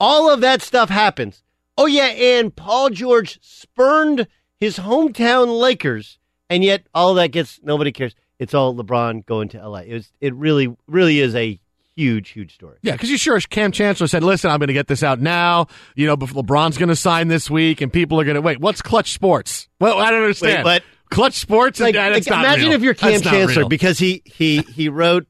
[0.00, 1.42] all of that stuff happens.
[1.78, 4.26] Oh yeah, and Paul George spurned
[4.58, 8.14] his hometown Lakers, and yet all of that gets nobody cares.
[8.38, 9.80] It's all LeBron going to LA.
[9.80, 10.12] It was.
[10.20, 11.60] It really, really is a
[12.00, 12.78] huge, huge story.
[12.82, 15.20] Yeah, because you sure as Cam Chancellor said, "Listen, I'm going to get this out
[15.20, 15.66] now.
[15.94, 18.60] You know, before LeBron's going to sign this week, and people are going to wait.
[18.60, 19.68] What's Clutch Sports?
[19.80, 20.64] Well, I don't understand.
[20.64, 22.76] but Clutch Sports, Like, like, like, imagine real.
[22.76, 25.26] if you're Cam That's Chancellor because he he he wrote.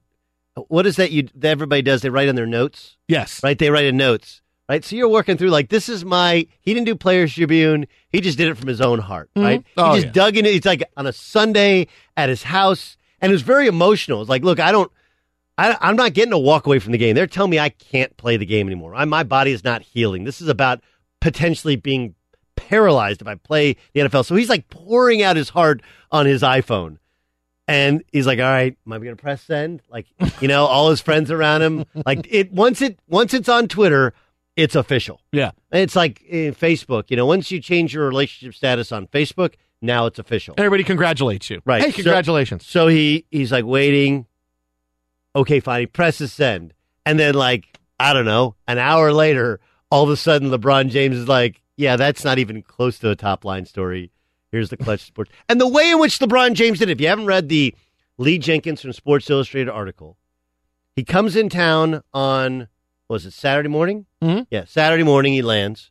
[0.69, 1.11] What is that?
[1.11, 2.03] You that everybody does?
[2.03, 2.97] They write on their notes.
[3.09, 3.43] Yes.
[3.43, 3.59] Right.
[3.59, 4.43] They write in notes.
[4.69, 4.85] Right.
[4.85, 6.47] So you're working through like this is my.
[6.61, 7.87] He didn't do Players Tribune.
[8.11, 9.31] He just did it from his own heart.
[9.37, 9.43] Mhm.
[9.43, 9.65] Right.
[9.77, 10.13] Oh, he just yeah.
[10.13, 10.47] dug in.
[10.47, 14.21] It's like on a Sunday at his house, and it was very emotional.
[14.21, 14.91] It's like, look, I don't.
[15.61, 17.15] I, I'm not getting a walk away from the game.
[17.15, 18.95] They're telling me I can't play the game anymore.
[18.95, 20.25] I, my body is not healing.
[20.25, 20.81] This is about
[21.21, 22.15] potentially being
[22.57, 24.25] paralyzed if I play the NFL.
[24.25, 26.97] So he's like pouring out his heart on his iPhone.
[27.69, 30.07] And he's like, "All right, am I going to press send?" Like,
[30.41, 31.85] you know, all his friends around him.
[32.05, 34.13] Like it once it once it's on Twitter,
[34.57, 35.21] it's official.
[35.31, 35.53] Yeah.
[35.71, 37.11] It's like in Facebook.
[37.11, 40.55] You know, once you change your relationship status on Facebook, now it's official.
[40.59, 41.63] Everybody congratulates you.
[41.65, 41.81] Right.
[41.83, 42.67] Hey, So- congratulations.
[42.67, 44.27] So, he he's like waiting.
[45.37, 45.81] Okay, fine.
[45.81, 46.75] He presses send,
[47.07, 51.17] and then like I don't know, an hour later, all of a sudden LeBron James
[51.17, 54.11] is like, "Yeah, that's not even close to a top line story."
[54.51, 56.89] Here's the clutch sports, and the way in which LeBron James did.
[56.89, 57.75] it, If you haven't read the
[58.19, 60.17] Lee Jenkins from Sports Illustrated article,
[60.97, 62.67] he comes in town on
[63.09, 64.07] was it Saturday morning?
[64.23, 64.47] Mhm.
[64.51, 65.91] Yeah, Saturday morning he lands.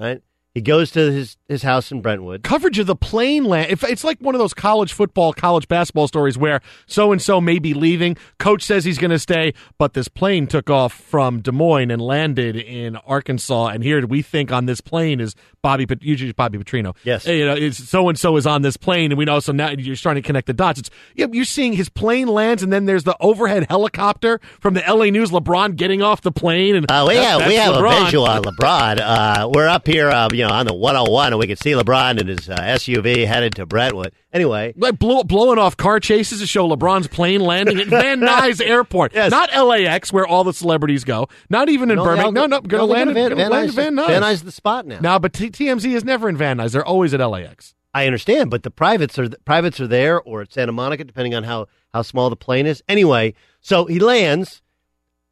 [0.00, 0.20] Right,
[0.54, 2.42] he goes to his his house in Brentwood.
[2.42, 3.70] Coverage of the plane land.
[3.70, 7.40] If it's like one of those college football, college basketball stories where so and so
[7.40, 8.16] may be leaving.
[8.38, 12.02] Coach says he's going to stay, but this plane took off from Des Moines and
[12.02, 13.66] landed in Arkansas.
[13.68, 16.96] And here we think on this plane is Bobby, usually Bobby Petrino.
[17.04, 17.26] Yes.
[17.26, 19.38] you know, so and so is on this plane, and we know.
[19.38, 20.80] So now you're starting to connect the dots.
[20.80, 25.10] It's you're seeing his plane lands, and then there's the overhead helicopter from the L.A.
[25.10, 25.30] News.
[25.30, 28.00] LeBron getting off the plane, and Uh, we that- have we have LeBron.
[28.02, 29.00] a visual on LeBron.
[29.00, 32.20] Uh, we're up here, uh, you know, on the 101, and we can see LeBron
[32.20, 34.12] in his uh, SUV headed to Brentwood.
[34.32, 38.64] Anyway, like blow, blowing off car chases to show LeBron's plane landing at Van Nuys
[38.64, 39.30] Airport, Yes.
[39.30, 42.34] not LAX where all the celebrities go, not even in No, Birmingham.
[42.34, 43.68] No, no, going to land, Van- Van Nuys.
[43.68, 44.06] at Van Nuys.
[44.06, 45.00] Van Nuys is the spot now.
[45.00, 46.72] No, but T- TMZ is never in Van Nuys.
[46.72, 47.74] They're always at LAX.
[47.94, 51.44] I understand, but the privates are privates are there, or at Santa Monica, depending on
[51.44, 52.82] how how small the plane is.
[52.88, 54.62] Anyway, so he lands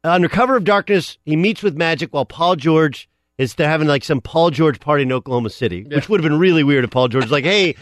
[0.03, 1.17] under cover of darkness.
[1.25, 3.09] He meets with Magic while Paul George
[3.41, 6.39] is they're having like some Paul George party in Oklahoma City, which would have been
[6.39, 7.75] really weird if Paul George was like, "Hey,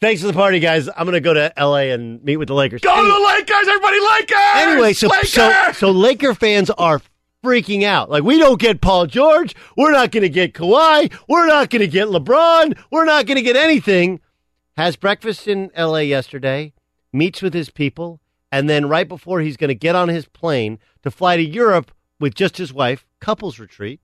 [0.00, 0.88] thanks for the party, guys.
[0.88, 1.92] I'm going to go to L.A.
[1.92, 4.38] and meet with the Lakers." Go to the Lakers, everybody, Lakers!
[4.56, 5.30] Anyway, so Lakers!
[5.30, 7.00] so so Laker fans are
[7.44, 8.10] freaking out.
[8.10, 11.82] Like we don't get Paul George, we're not going to get Kawhi, we're not going
[11.82, 14.20] to get LeBron, we're not going to get anything.
[14.76, 16.02] Has breakfast in L.A.
[16.02, 16.74] yesterday,
[17.12, 20.78] meets with his people, and then right before he's going to get on his plane
[21.02, 24.00] to fly to Europe with just his wife, couples retreat,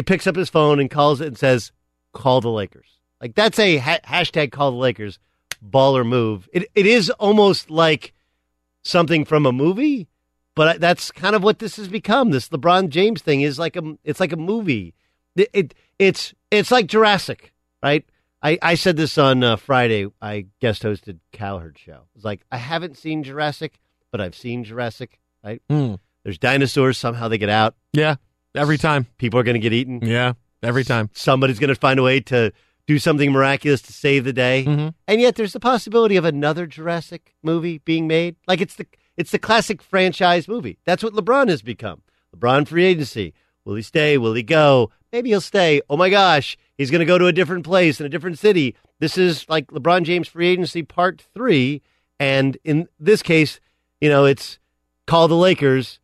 [0.00, 1.72] he picks up his phone and calls it and says,
[2.14, 2.88] "Call the Lakers."
[3.20, 5.18] Like that's a ha- hashtag call the Lakers
[5.62, 6.48] baller move.
[6.54, 8.14] It it is almost like
[8.82, 10.08] something from a movie,
[10.54, 12.30] but that's kind of what this has become.
[12.30, 14.94] This LeBron James thing is like a it's like a movie.
[15.36, 18.08] It, it it's it's like Jurassic, right?
[18.42, 20.06] I, I said this on uh, Friday.
[20.22, 22.04] I guest hosted Cowherd show.
[22.16, 23.78] It's like I haven't seen Jurassic,
[24.10, 25.20] but I've seen Jurassic.
[25.44, 25.60] Right?
[25.68, 25.96] Hmm.
[26.24, 26.96] There's dinosaurs.
[26.96, 27.74] Somehow they get out.
[27.92, 28.16] Yeah,
[28.54, 29.06] every time.
[29.18, 30.00] People are going to get eaten.
[30.02, 31.10] Yeah, every time.
[31.12, 32.52] Somebody's going to find a way to
[32.86, 34.64] do something miraculous to save the day.
[34.66, 34.94] Mhm.
[35.06, 38.36] And yet there's the possibility of another Jurassic movie being made.
[38.48, 38.86] Like it's the
[39.16, 40.78] it's the classic franchise movie.
[40.84, 42.02] That's what LeBron has become.
[42.36, 43.34] LeBron free agency.
[43.64, 44.16] Will he stay?
[44.18, 44.90] Will he go?
[45.12, 45.82] Maybe he'll stay.
[45.90, 48.74] Oh my gosh, he's going to go to a different place in a different city.
[48.98, 51.82] This is like LeBron James free agency part 3
[52.18, 53.60] and in this case,
[54.00, 54.58] you know, it's
[55.06, 56.00] call the Lakers,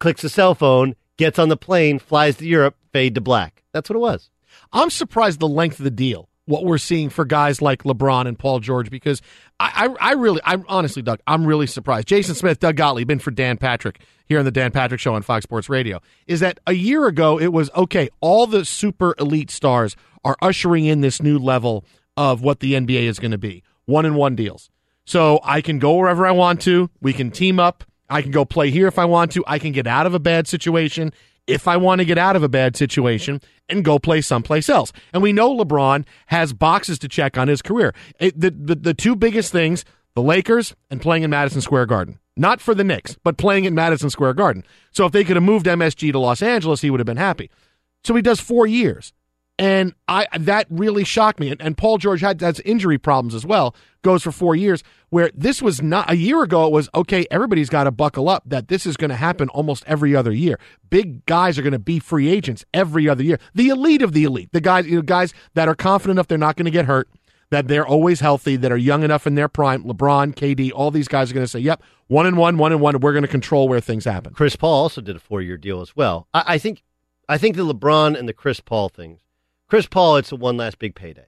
[0.00, 3.62] clicks a cell phone, gets on the plane, flies to Europe, fade to black.
[3.72, 4.30] That's what it was.
[4.72, 6.28] I'm surprised the length of the deal.
[6.46, 9.20] What we're seeing for guys like LeBron and Paul George, because
[9.58, 12.06] I, I, I really, I'm honestly, Doug, I'm really surprised.
[12.06, 15.22] Jason Smith, Doug Gottlieb, been for Dan Patrick here on the Dan Patrick Show on
[15.22, 16.00] Fox Sports Radio.
[16.28, 18.10] Is that a year ago it was okay?
[18.20, 21.84] All the super elite stars are ushering in this new level
[22.16, 24.70] of what the NBA is going to be one and one deals.
[25.04, 26.90] So I can go wherever I want to.
[27.00, 27.84] We can team up.
[28.08, 29.44] I can go play here if I want to.
[29.46, 31.12] I can get out of a bad situation
[31.46, 34.92] if I want to get out of a bad situation and go play someplace else.
[35.12, 37.94] And we know LeBron has boxes to check on his career.
[38.18, 42.18] It, the, the, the two biggest things the Lakers and playing in Madison Square Garden.
[42.38, 44.64] Not for the Knicks, but playing in Madison Square Garden.
[44.90, 47.50] So if they could have moved MSG to Los Angeles, he would have been happy.
[48.02, 49.12] So he does four years.
[49.58, 51.50] And I that really shocked me.
[51.50, 53.74] And, and Paul George had has injury problems as well.
[54.02, 54.84] Goes for four years.
[55.08, 56.66] Where this was not a year ago.
[56.66, 57.26] It was okay.
[57.30, 58.42] Everybody's got to buckle up.
[58.44, 60.58] That this is going to happen almost every other year.
[60.90, 63.38] Big guys are going to be free agents every other year.
[63.54, 64.50] The elite of the elite.
[64.52, 67.08] The guys, you know, guys that are confident enough they're not going to get hurt.
[67.50, 68.56] That they're always healthy.
[68.56, 69.84] That are young enough in their prime.
[69.84, 72.80] LeBron, KD, all these guys are going to say, "Yep, one and one, one and
[72.80, 73.00] one.
[73.00, 75.80] We're going to control where things happen." Chris Paul also did a four year deal
[75.80, 76.26] as well.
[76.34, 76.82] I, I think,
[77.28, 79.20] I think the LeBron and the Chris Paul things
[79.68, 81.26] Chris Paul, it's a one last big payday,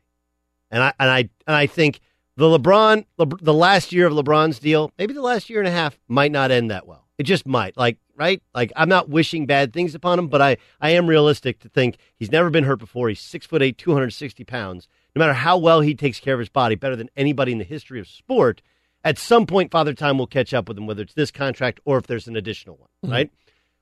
[0.71, 2.01] and I and I and I think
[2.37, 5.73] the LeBron, Le, the last year of LeBron's deal, maybe the last year and a
[5.73, 7.09] half, might not end that well.
[7.19, 7.77] It just might.
[7.77, 11.59] Like right, like I'm not wishing bad things upon him, but I I am realistic
[11.61, 13.09] to think he's never been hurt before.
[13.09, 14.87] He's six foot eight, two hundred sixty pounds.
[15.17, 17.65] No matter how well he takes care of his body, better than anybody in the
[17.65, 18.63] history of sport.
[19.05, 21.99] At some point, Father Time will catch up with him, whether it's this contract or
[21.99, 22.89] if there's an additional one.
[23.05, 23.13] Mm-hmm.
[23.13, 23.31] Right.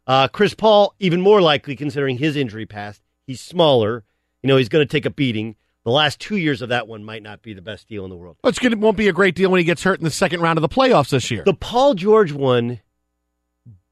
[0.06, 3.02] Uh, Chris Paul, even more likely considering his injury past.
[3.26, 4.04] He's smaller
[4.46, 5.56] you know, he's going to take a beating.
[5.82, 8.16] The last two years of that one might not be the best deal in the
[8.16, 8.37] world.
[8.44, 10.40] Well, it's gonna, won't be a great deal when he gets hurt in the second
[10.40, 11.42] round of the playoffs this year.
[11.42, 12.78] The Paul George one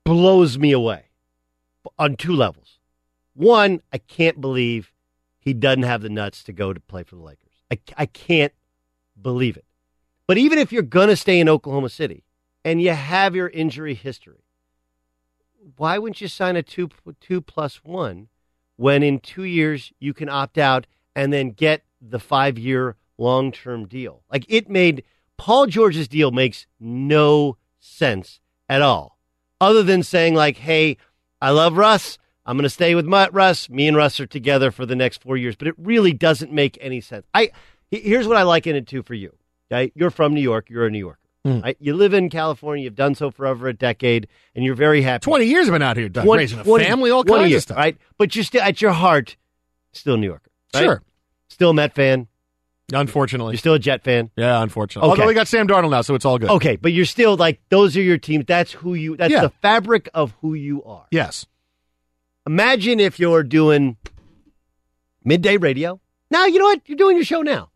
[0.05, 1.07] blows me away
[1.99, 2.79] on two levels.
[3.35, 4.93] One, I can't believe
[5.41, 7.51] he doesn't have the nuts to go to play for the Lakers.
[7.69, 8.53] I, I can't
[9.21, 9.65] believe it.
[10.29, 12.23] But even if you're going to stay in Oklahoma City
[12.65, 14.45] and you have your injury history,
[15.77, 16.91] why wouldn't you sign a two
[17.21, 18.29] two plus one
[18.77, 23.53] when in two years you can opt out and then get the five year long
[23.53, 24.23] term deal.
[24.31, 25.05] Like it made
[25.37, 29.19] Paul George's deal makes no sense at all,
[29.61, 30.97] other than saying, like, hey,
[31.41, 32.19] I love Russ.
[32.47, 33.71] I'm going to stay with Mutt Russ.
[33.71, 36.77] Me and Russ are together for the next four years, but it really doesn't make
[36.81, 37.27] any sense.
[37.35, 37.51] I
[37.91, 39.35] here's what I liken it to for you.
[39.95, 40.71] You're from New York.
[40.71, 41.19] You're a New Yorker.
[41.47, 41.63] Mm.
[41.63, 41.77] Right?
[41.79, 42.85] You live in California.
[42.85, 45.23] You've done so for over a decade, and you're very happy.
[45.25, 47.59] Twenty years I've been out here, Doug, 20, raising a 20, family, all kinds years,
[47.59, 47.77] of stuff.
[47.77, 49.37] Right, but you're still at your heart,
[49.93, 50.51] still New Yorker.
[50.73, 50.85] Right?
[50.85, 51.03] Sure,
[51.49, 52.29] still a Met fan.
[52.93, 54.31] Unfortunately, you're still a Jet fan.
[54.37, 55.11] Yeah, unfortunately.
[55.11, 55.21] Okay.
[55.21, 56.51] Although we got Sam Darnold now, so it's all good.
[56.51, 58.47] Okay, but you're still like those are your teams.
[58.47, 59.17] That's who you.
[59.17, 59.43] That's yeah.
[59.43, 61.07] the fabric of who you are.
[61.11, 61.47] Yes.
[62.47, 63.97] Imagine if you're doing
[65.25, 66.01] midday radio.
[66.31, 67.71] Now you know what you're doing your show now.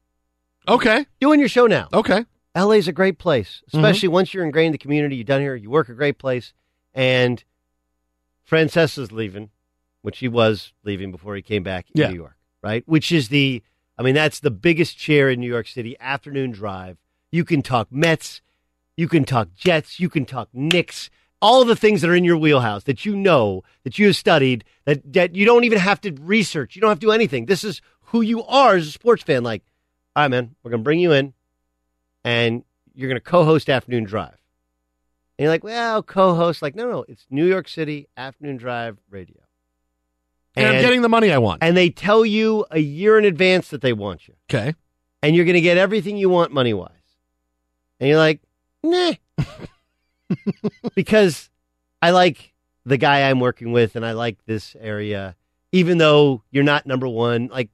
[0.66, 1.88] Okay, doing your show now.
[1.92, 2.24] Okay.
[2.58, 3.78] LA's a great place, mm-hmm.
[3.78, 4.14] especially mm-hmm.
[4.14, 5.16] once you're ingrained in the community.
[5.16, 6.52] You're done here, you work a great place,
[6.94, 7.42] and
[8.44, 9.50] Francesa's leaving,
[10.02, 12.08] which he was leaving before he came back in yeah.
[12.08, 12.82] New York, right?
[12.86, 13.62] Which is the,
[13.98, 15.96] I mean, that's the biggest chair in New York City.
[16.00, 16.96] Afternoon drive.
[17.30, 18.40] You can talk Mets,
[18.96, 22.38] you can talk Jets, you can talk Knicks, all the things that are in your
[22.38, 26.12] wheelhouse that you know, that you have studied, that, that you don't even have to
[26.12, 26.74] research.
[26.74, 27.46] You don't have to do anything.
[27.46, 29.44] This is who you are as a sports fan.
[29.44, 29.62] Like,
[30.16, 31.34] all right, man, we're going to bring you in
[32.28, 32.62] and
[32.94, 34.36] you're going to co-host Afternoon Drive.
[35.38, 36.60] And you're like, well, co-host.
[36.60, 39.40] Like, no, no, it's New York City Afternoon Drive Radio.
[40.54, 41.62] And, and I'm getting the money I want.
[41.62, 44.34] And they tell you a year in advance that they want you.
[44.50, 44.74] Okay.
[45.22, 46.90] And you're going to get everything you want money wise.
[47.98, 48.42] And you're like,
[48.82, 49.14] nah.
[50.94, 51.48] because
[52.02, 52.52] I like
[52.84, 55.34] the guy I'm working with and I like this area,
[55.72, 57.46] even though you're not number one.
[57.46, 57.70] Like,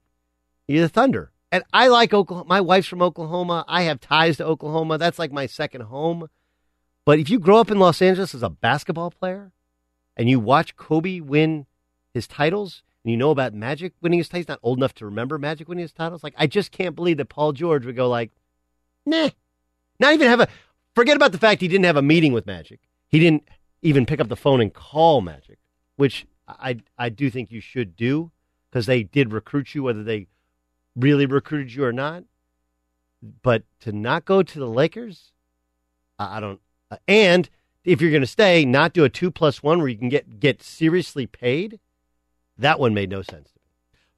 [0.68, 1.32] you're the Thunder.
[1.54, 2.48] And I like Oklahoma.
[2.48, 3.64] My wife's from Oklahoma.
[3.68, 4.98] I have ties to Oklahoma.
[4.98, 6.28] That's like my second home.
[7.04, 9.52] But if you grow up in Los Angeles as a basketball player
[10.16, 11.66] and you watch Kobe win
[12.12, 15.38] his titles and you know about Magic winning his titles, not old enough to remember
[15.38, 18.32] Magic winning his titles, like I just can't believe that Paul George would go like,
[19.06, 19.30] nah.
[20.00, 20.48] Not even have a
[20.96, 22.80] forget about the fact he didn't have a meeting with Magic.
[23.06, 23.46] He didn't
[23.80, 25.60] even pick up the phone and call Magic,
[25.94, 28.32] which I I do think you should do
[28.68, 30.26] because they did recruit you, whether they
[30.96, 32.24] really recruited you or not.
[33.42, 35.32] But to not go to the Lakers,
[36.18, 36.60] I don't.
[36.90, 37.48] Uh, and
[37.84, 40.40] if you're going to stay, not do a two plus one where you can get
[40.40, 41.80] get seriously paid.
[42.58, 43.50] That one made no sense.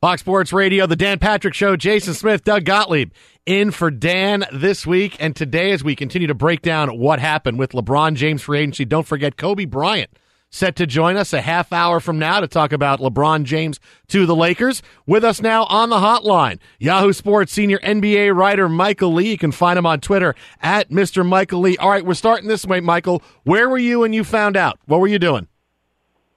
[0.00, 1.74] Fox Sports Radio, the Dan Patrick Show.
[1.76, 3.12] Jason Smith, Doug Gottlieb
[3.46, 7.58] in for Dan this week and today as we continue to break down what happened
[7.58, 8.84] with LeBron James free agency.
[8.84, 10.10] Don't forget Kobe Bryant
[10.56, 14.24] set to join us a half hour from now to talk about LeBron James to
[14.24, 14.82] the Lakers.
[15.06, 19.30] With us now on the hotline, Yahoo Sports senior NBA writer Michael Lee.
[19.30, 21.24] You can find him on Twitter at Mr.
[21.24, 21.76] Michael Lee.
[21.76, 23.22] All right, we're starting this way, Michael.
[23.44, 24.78] Where were you when you found out?
[24.86, 25.46] What were you doing?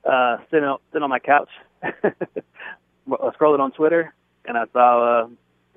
[0.03, 1.49] Uh, sitting, on, sitting on my couch,
[3.09, 4.13] scrolling on Twitter,
[4.45, 5.27] and I saw, uh,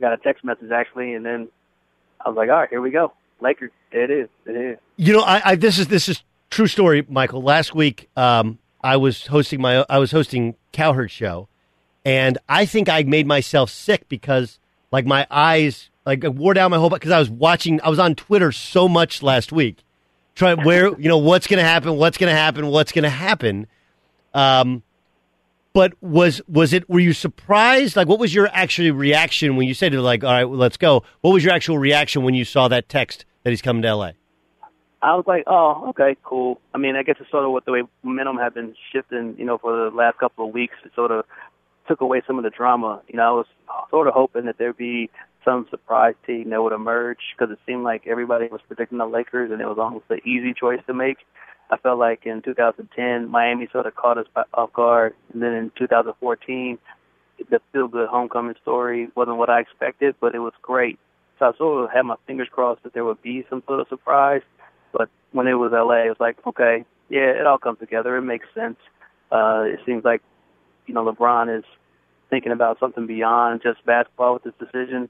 [0.00, 1.48] got a text message actually, and then
[2.20, 3.12] I was like, all right, here we go.
[3.40, 3.70] Lakers.
[3.90, 4.28] It is.
[4.46, 4.78] It is.
[4.96, 7.42] You know, I, I this is this is true story, Michael.
[7.42, 11.48] Last week, um, I was hosting my I was hosting Cowherd show,
[12.04, 14.60] and I think I made myself sick because
[14.92, 18.14] like my eyes like wore down my whole because I was watching I was on
[18.14, 19.78] Twitter so much last week,
[20.34, 23.10] trying where you know what's going to happen, what's going to happen, what's going to
[23.10, 23.66] happen.
[24.34, 24.82] Um,
[25.72, 26.88] but was was it?
[26.88, 27.96] Were you surprised?
[27.96, 30.76] Like, what was your actual reaction when you said to like, all right, well, let's
[30.76, 31.02] go?
[31.22, 34.14] What was your actual reaction when you saw that text that he's coming to L.A.?
[35.02, 36.60] I was like, oh, okay, cool.
[36.72, 39.44] I mean, I guess it's sort of what the way momentum had been shifting, you
[39.44, 40.74] know, for the last couple of weeks.
[40.84, 41.24] It sort of
[41.88, 43.02] took away some of the drama.
[43.08, 43.46] You know, I was
[43.90, 45.10] sort of hoping that there'd be
[45.44, 49.50] some surprise team that would emerge because it seemed like everybody was predicting the Lakers,
[49.50, 51.18] and it was almost an easy choice to make.
[51.70, 55.72] I felt like in 2010, Miami sort of caught us off guard, and then in
[55.76, 56.78] 2014,
[57.50, 60.98] the feel good homecoming story wasn't what I expected, but it was great.
[61.38, 63.88] So I sort of had my fingers crossed that there would be some sort of
[63.88, 64.42] surprise.
[64.92, 68.16] But when it was LA, it was like, okay, yeah, it all comes together.
[68.16, 68.76] It makes sense.
[69.30, 70.22] Uh, it seems like,
[70.86, 71.64] you know, LeBron is
[72.30, 75.08] thinking about something beyond just basketball with this decision,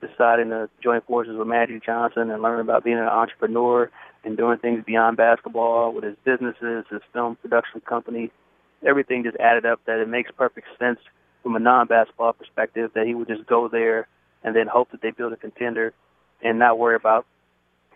[0.00, 3.90] deciding to join forces with Magic Johnson and learn about being an entrepreneur
[4.24, 8.30] and doing things beyond basketball with his businesses, his film production company.
[8.86, 10.98] Everything just added up that it makes perfect sense
[11.42, 14.06] from a non-basketball perspective that he would just go there
[14.44, 15.92] and then hope that they build a contender
[16.42, 17.26] and not worry about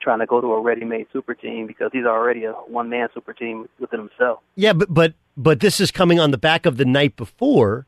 [0.07, 3.69] trying to go to a ready-made super team because he's already a one-man super team
[3.81, 4.38] within himself.
[4.55, 7.87] Yeah, but but but this is coming on the back of the night before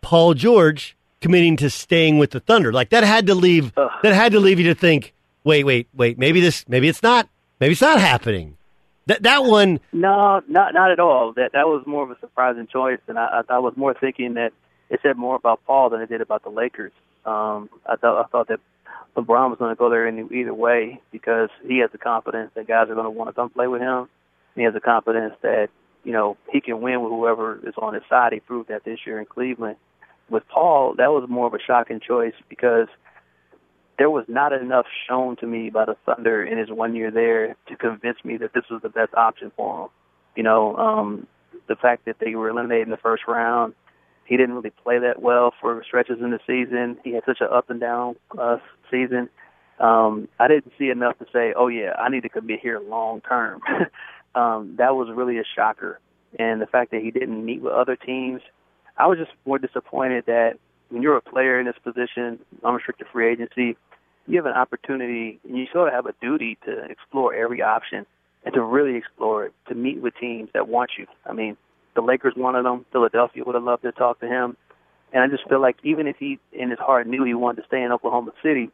[0.00, 2.72] Paul George committing to staying with the Thunder.
[2.72, 3.90] Like that had to leave Ugh.
[4.02, 7.28] that had to leave you to think, wait, wait, wait, maybe this maybe it's not
[7.60, 8.56] maybe it's not happening.
[9.06, 11.32] That that one No, not not at all.
[11.34, 14.34] That that was more of a surprising choice and I I, I was more thinking
[14.34, 14.52] that
[14.90, 16.92] it said more about Paul than it did about the Lakers.
[17.24, 18.58] Um I thought I thought that
[19.16, 22.66] LeBron was going to go there any, either way because he has the confidence that
[22.66, 24.08] guys are going to want to come play with him.
[24.54, 25.68] He has the confidence that
[26.04, 28.32] you know he can win with whoever is on his side.
[28.32, 29.76] He proved that this year in Cleveland.
[30.30, 32.88] With Paul, that was more of a shocking choice because
[33.98, 37.54] there was not enough shown to me by the Thunder in his one year there
[37.68, 39.88] to convince me that this was the best option for him.
[40.36, 41.26] You know, um,
[41.68, 43.74] the fact that they were eliminated in the first round,
[44.24, 46.96] he didn't really play that well for stretches in the season.
[47.04, 48.56] He had such an up and down uh,
[48.92, 49.28] season.
[49.80, 53.20] Um, I didn't see enough to say, oh yeah, I need to commit here long
[53.22, 53.60] term.
[54.36, 55.98] um, that was really a shocker,
[56.38, 58.42] and the fact that he didn't meet with other teams,
[58.96, 60.58] I was just more disappointed that
[60.90, 63.76] when you're a player in this position, unrestricted free agency,
[64.26, 68.06] you have an opportunity and you sort of have a duty to explore every option
[68.44, 71.06] and to really explore it, to meet with teams that want you.
[71.26, 71.56] I mean,
[71.94, 72.84] the Lakers wanted him.
[72.92, 74.56] Philadelphia would have loved to talk to him.
[75.12, 77.66] And I just feel like even if he in his heart knew he wanted to
[77.66, 78.70] stay in Oklahoma City,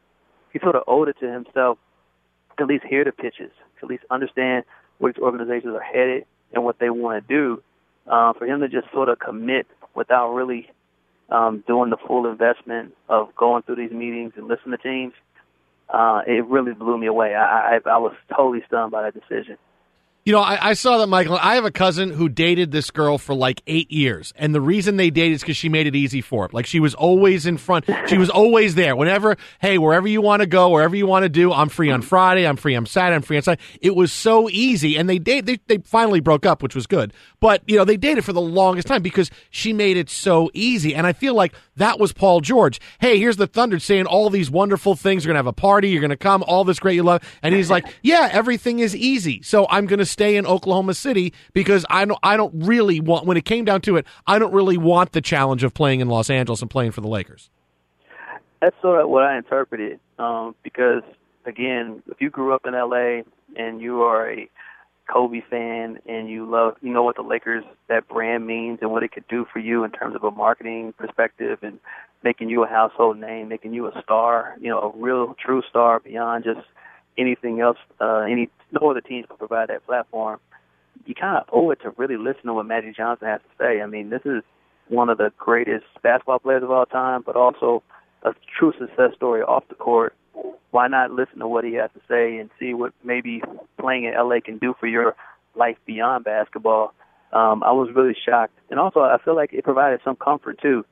[0.53, 1.79] he sort of owed it to himself
[2.57, 4.65] to at least hear the pitches, to at least understand
[4.99, 7.63] which organizations are headed and what they want to do.
[8.07, 10.71] Uh, for him to just sort of commit without really
[11.29, 15.13] um, doing the full investment of going through these meetings and listening to teams,
[15.91, 17.35] uh, it really blew me away.
[17.35, 19.59] I, I, I was totally stunned by that decision.
[20.25, 21.39] You know, I, I, saw that, Michael.
[21.41, 24.99] I have a cousin who dated this girl for like eight years, and the reason
[24.99, 26.51] they dated is because she made it easy for him.
[26.53, 27.87] Like she was always in front.
[28.09, 28.95] She was always there.
[28.95, 32.03] Whenever, hey, wherever you want to go, wherever you want to do, I'm free on
[32.03, 32.47] Friday.
[32.47, 33.17] I'm free on Saturday.
[33.17, 33.63] I'm free on Sunday.
[33.81, 35.47] It was so easy, and they date.
[35.47, 37.15] They, they finally broke up, which was good.
[37.41, 40.95] But you know, they dated for the longest time because she made it so easy.
[40.95, 42.81] And I feel like that was Paul George.
[43.01, 45.25] Hey, here's the Thunder saying all these wonderful things.
[45.25, 45.89] You're gonna have a party.
[45.89, 46.45] You're gonna come.
[46.47, 47.23] All this great you love.
[47.43, 49.43] And he's like, yeah, everything is easy.
[49.43, 53.37] So I'm gonna stay in Oklahoma City because I don't I don't really want when
[53.37, 56.31] it came down to it, I don't really want the challenge of playing in Los
[56.31, 57.51] Angeles and playing for the Lakers.
[58.61, 60.01] That's sort of what I interpreted.
[60.19, 61.03] Um, because
[61.47, 63.23] again, if you grew up in LA
[63.57, 64.51] and you are a
[65.13, 69.03] Kobe fan and you love you know what the Lakers that brand means and what
[69.03, 71.79] it could do for you in terms of a marketing perspective and
[72.23, 76.01] making you a household name, making you a star, you know, a real true star
[76.01, 76.67] beyond just
[77.17, 80.39] anything else, uh, any no other teams can provide that platform.
[81.07, 83.81] You kind of owe it to really listen to what Magic Johnson has to say.
[83.81, 84.43] I mean, this is
[84.89, 87.83] one of the greatest basketball players of all time, but also
[88.23, 90.15] a true success story off the court.
[90.71, 93.43] Why not listen to what he has to say and see what maybe
[93.79, 95.17] playing in LA can do for your
[95.55, 96.93] life beyond basketball?
[97.33, 98.59] um, I was really shocked.
[98.71, 100.85] And also, I feel like it provided some comfort too,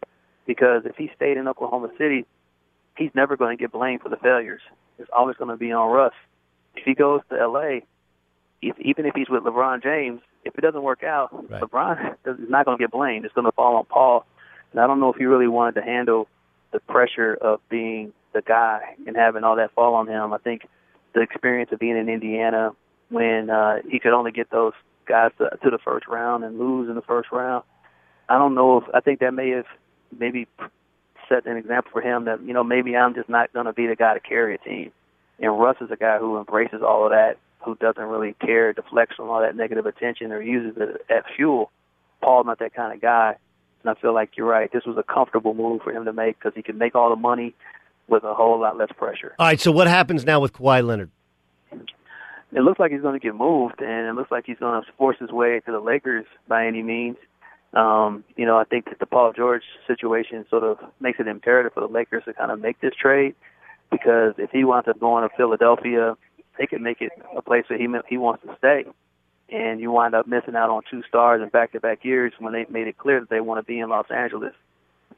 [0.46, 2.26] because if he stayed in Oklahoma City,
[2.96, 4.60] he's never going to get blamed for the failures.
[4.98, 6.14] It's always going to be on Russ.
[6.74, 7.84] If he goes to L.A.,
[8.62, 11.62] if, even if he's with LeBron James, if it doesn't work out, right.
[11.62, 13.24] LeBron is not going to get blamed.
[13.24, 14.24] It's going to fall on Paul.
[14.72, 16.28] And I don't know if he really wanted to handle
[16.72, 20.32] the pressure of being the guy and having all that fall on him.
[20.32, 20.68] I think
[21.14, 22.72] the experience of being in Indiana
[23.08, 24.74] when uh, he could only get those
[25.06, 27.64] guys to, to the first round and lose in the first round.
[28.28, 29.66] I don't know if I think that may have
[30.16, 30.46] maybe
[31.28, 33.86] set an example for him that you know maybe I'm just not going to be
[33.86, 34.92] the guy to carry a team.
[35.38, 39.16] And Russ is a guy who embraces all of that, who doesn't really care, deflects
[39.16, 41.70] from all that negative attention, or uses it as fuel.
[42.22, 43.36] Paul's not that kind of guy,
[43.82, 44.70] and I feel like you're right.
[44.72, 47.16] This was a comfortable move for him to make because he can make all the
[47.16, 47.54] money
[48.08, 49.34] with a whole lot less pressure.
[49.38, 49.60] All right.
[49.60, 51.10] So what happens now with Kawhi Leonard?
[52.52, 54.92] It looks like he's going to get moved, and it looks like he's going to
[54.96, 57.16] force his way to the Lakers by any means.
[57.74, 61.74] Um, you know, I think that the Paul George situation sort of makes it imperative
[61.74, 63.34] for the Lakers to kind of make this trade
[63.90, 66.16] because if he wants to go to Philadelphia,
[66.58, 68.84] they can make it a place where he he wants to stay.
[69.48, 72.88] And you wind up missing out on two stars in back-to-back years when they made
[72.88, 74.54] it clear that they want to be in Los Angeles.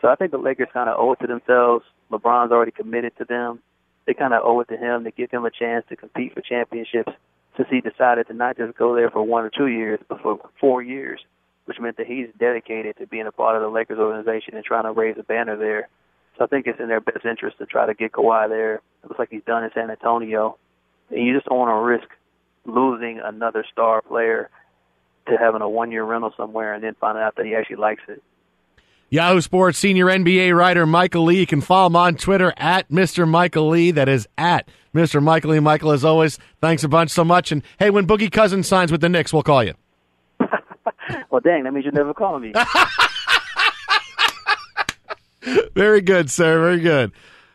[0.03, 1.85] So I think the Lakers kind of owe it to themselves.
[2.11, 3.61] LeBron's already committed to them.
[4.07, 6.41] They kind of owe it to him to give him a chance to compete for
[6.41, 7.13] championships
[7.57, 10.39] since he decided to not just go there for one or two years, but for
[10.61, 11.21] four years
[11.69, 14.85] which meant that he's dedicated to being a part of the Lakers organization and trying
[14.85, 15.89] to raise a banner there.
[16.39, 18.77] So I think it's in their best interest to try to get Kawhi there.
[18.77, 20.57] It looks like he's done in San Antonio.
[21.11, 22.09] And you just don't want to risk
[22.65, 24.49] losing another star player
[25.29, 28.03] to having a one year rental somewhere and then finding out that he actually likes
[28.09, 28.23] it.
[29.11, 31.41] Yahoo Sports senior NBA writer Michael Lee.
[31.41, 33.27] You can follow him on Twitter at Mr.
[33.27, 33.91] Michael Lee.
[33.91, 35.23] That is at Mr.
[35.23, 35.61] Michael Lee.
[35.61, 37.51] Michael, as always, thanks a bunch so much.
[37.51, 39.73] And hey, when Boogie Cousins signs with the Knicks, we'll call you.
[41.31, 42.53] well, dang, that means you're never calling me.
[45.75, 46.61] Very good, sir.
[46.61, 47.13] Very good.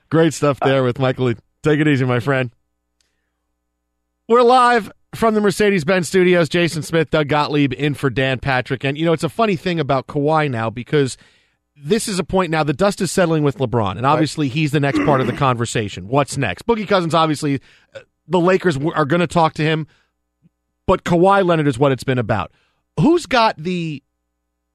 [0.09, 1.33] Great stuff there with Michael.
[1.61, 2.49] Take it easy, my friend.
[4.27, 6.49] We're live from the Mercedes Benz studios.
[6.49, 8.83] Jason Smith, Doug Gottlieb in for Dan Patrick.
[8.83, 11.15] And, you know, it's a funny thing about Kawhi now because
[11.76, 13.97] this is a point now the dust is settling with LeBron.
[13.97, 16.07] And obviously, he's the next part of the conversation.
[16.07, 16.65] What's next?
[16.65, 17.59] Boogie Cousins, obviously,
[17.95, 19.88] uh, the Lakers are going to talk to him,
[20.88, 22.51] but Kawhi Leonard is what it's been about
[22.99, 24.03] who's got the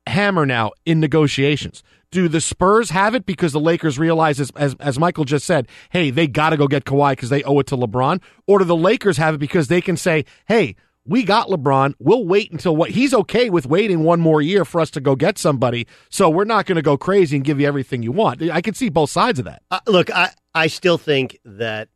[0.06, 1.82] hammer now in negotiations?
[2.10, 5.68] Do the Spurs have it because the Lakers realize, as, as, as Michael just said,
[5.90, 8.22] hey, they got to go get Kawhi because they owe it to LeBron?
[8.46, 10.74] Or do the Lakers have it because they can say, hey,
[11.08, 11.94] we got LeBron.
[11.98, 15.16] We'll wait until what he's okay with waiting one more year for us to go
[15.16, 15.86] get somebody.
[16.10, 18.42] So we're not going to go crazy and give you everything you want.
[18.42, 19.62] I can see both sides of that.
[19.70, 21.88] Uh, look, I, I still think that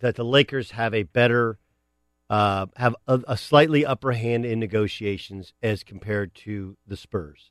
[0.00, 1.58] that the Lakers have a better
[2.28, 7.50] uh, have a, a, slightly upper hand in negotiations as compared to the Spurs.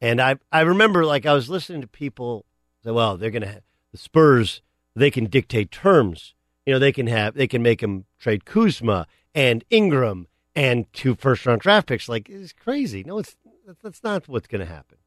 [0.00, 2.44] And I I remember like I was listening to people
[2.82, 4.60] say, well, they're going to the Spurs
[4.94, 6.34] they can dictate terms.
[6.66, 10.26] You know, they can have they can make them trade Kuzma and Ingram
[10.56, 12.08] and two first round draft picks.
[12.08, 13.04] Like it's crazy.
[13.04, 13.36] No, it's
[13.82, 14.98] that's not what's going to happen.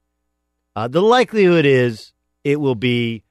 [0.75, 3.23] Uh, the likelihood is it will be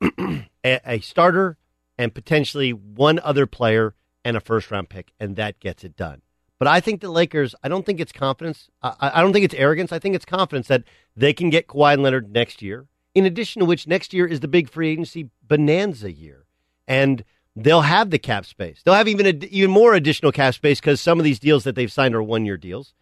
[0.02, 1.56] a, a starter
[1.98, 3.94] and potentially one other player
[4.24, 6.22] and a first round pick, and that gets it done.
[6.58, 8.68] But I think the Lakers, I don't think it's confidence.
[8.82, 9.92] I, I don't think it's arrogance.
[9.92, 10.84] I think it's confidence that
[11.16, 12.86] they can get Kawhi Leonard next year.
[13.14, 16.44] In addition to which, next year is the big free agency bonanza year.
[16.86, 17.24] And
[17.56, 18.80] they'll have the cap space.
[18.84, 21.74] They'll have even a, even more additional cap space because some of these deals that
[21.74, 22.94] they've signed are one year deals.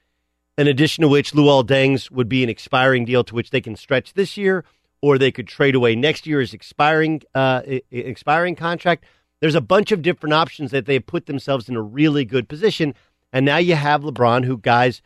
[0.56, 3.76] In addition to which, Luol Deng's would be an expiring deal to which they can
[3.76, 4.64] stretch this year,
[5.00, 9.04] or they could trade away next year's expiring uh, expiring contract.
[9.40, 12.94] There's a bunch of different options that they've put themselves in a really good position.
[13.32, 15.00] And now you have LeBron, who guys,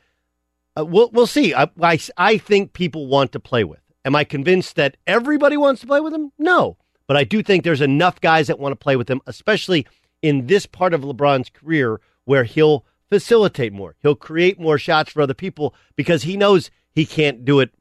[0.79, 1.53] uh, we'll, we'll see.
[1.53, 3.81] I, I, I think people want to play with.
[4.05, 6.33] Am I convinced that everybody wants to play with him?
[6.39, 6.79] No.
[7.13, 9.87] But I do think there's enough guys that want to play with him, especially
[10.23, 13.97] in this part of LeBron's career where he'll facilitate more.
[14.01, 17.75] He'll create more shots for other people because he knows he can't do it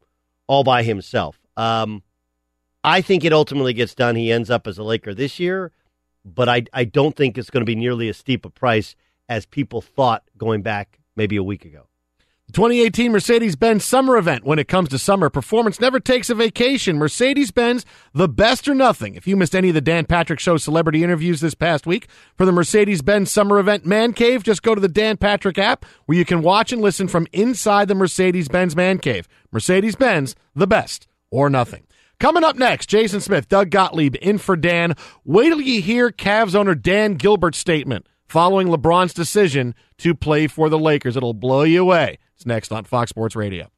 [0.47, 1.39] all by himself.
[1.55, 2.03] Um,
[2.83, 4.15] I think it ultimately gets done.
[4.15, 5.71] He ends up as a Laker this year
[6.23, 8.95] but I, I don't think it's going to be nearly as steep a price
[9.27, 11.87] as people thought going back maybe a week ago.
[12.51, 14.43] The 2018 Mercedes Benz summer event.
[14.43, 16.97] When it comes to summer, performance never takes a vacation.
[16.97, 19.15] Mercedes Benz, the best or nothing.
[19.15, 22.45] If you missed any of the Dan Patrick Show celebrity interviews this past week for
[22.45, 26.17] the Mercedes Benz summer event Man Cave, just go to the Dan Patrick app where
[26.17, 29.29] you can watch and listen from inside the Mercedes Benz Man Cave.
[29.53, 31.87] Mercedes Benz, the best or nothing.
[32.19, 34.95] Coming up next, Jason Smith, Doug Gottlieb in for Dan.
[35.23, 40.67] Wait till you hear Cavs owner Dan Gilbert's statement following LeBron's decision to play for
[40.67, 41.15] the Lakers.
[41.15, 42.17] It'll blow you away.
[42.41, 43.69] It's next on Fox Sports Radio.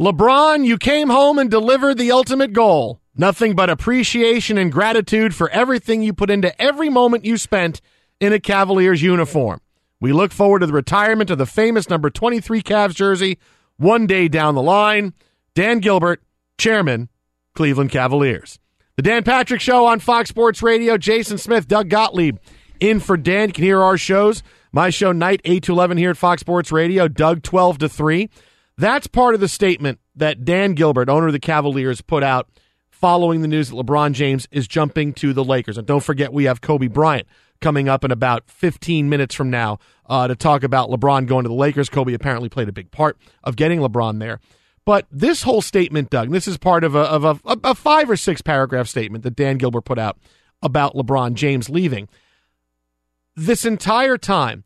[0.00, 3.02] LeBron, you came home and delivered the ultimate goal.
[3.14, 7.82] Nothing but appreciation and gratitude for everything you put into every moment you spent
[8.18, 9.60] in a Cavaliers uniform.
[10.00, 13.36] We look forward to the retirement of the famous number 23 Cavs jersey
[13.76, 15.12] one day down the line.
[15.54, 16.22] Dan Gilbert,
[16.56, 17.10] Chairman,
[17.54, 18.58] Cleveland Cavaliers.
[18.96, 20.98] The Dan Patrick Show on Fox Sports Radio.
[20.98, 22.38] Jason Smith, Doug Gottlieb
[22.80, 23.48] in for Dan.
[23.48, 24.42] You can hear our shows.
[24.72, 27.08] My show, night 8 to 11 here at Fox Sports Radio.
[27.08, 28.28] Doug, 12 to 3.
[28.78, 32.48] That's part of the statement that Dan Gilbert, owner of the Cavaliers, put out
[32.90, 35.76] following the news that LeBron James is jumping to the Lakers.
[35.76, 37.26] And don't forget, we have Kobe Bryant
[37.60, 41.48] coming up in about 15 minutes from now uh, to talk about LeBron going to
[41.48, 41.88] the Lakers.
[41.88, 44.40] Kobe apparently played a big part of getting LeBron there.
[44.84, 48.16] But this whole statement, Doug, this is part of a, of a, a five or
[48.16, 50.18] six paragraph statement that Dan Gilbert put out
[50.60, 52.08] about LeBron James leaving.
[53.36, 54.64] This entire time,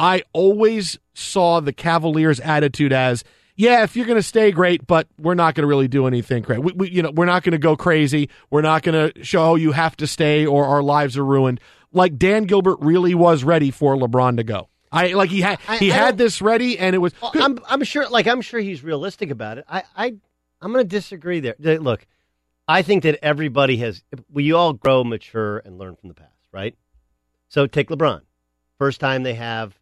[0.00, 3.24] I always saw the Cavaliers' attitude as
[3.58, 6.44] yeah, if you're going to stay, great, but we're not going to really do anything
[6.44, 6.60] great.
[6.60, 8.30] We, we, you know, we're not going to go crazy.
[8.50, 11.60] We're not going to show you have to stay or our lives are ruined.
[11.92, 14.68] Like Dan Gilbert really was ready for LeBron to go.
[14.90, 17.12] I like he had he I, I had this ready, and it was.
[17.20, 19.64] Well, I'm I'm sure, like I'm sure he's realistic about it.
[19.68, 20.14] I I
[20.60, 21.56] I'm going to disagree there.
[21.58, 22.06] Look,
[22.66, 24.02] I think that everybody has.
[24.30, 26.74] We all grow, mature, and learn from the past, right?
[27.48, 28.22] So take LeBron.
[28.78, 29.78] First time they have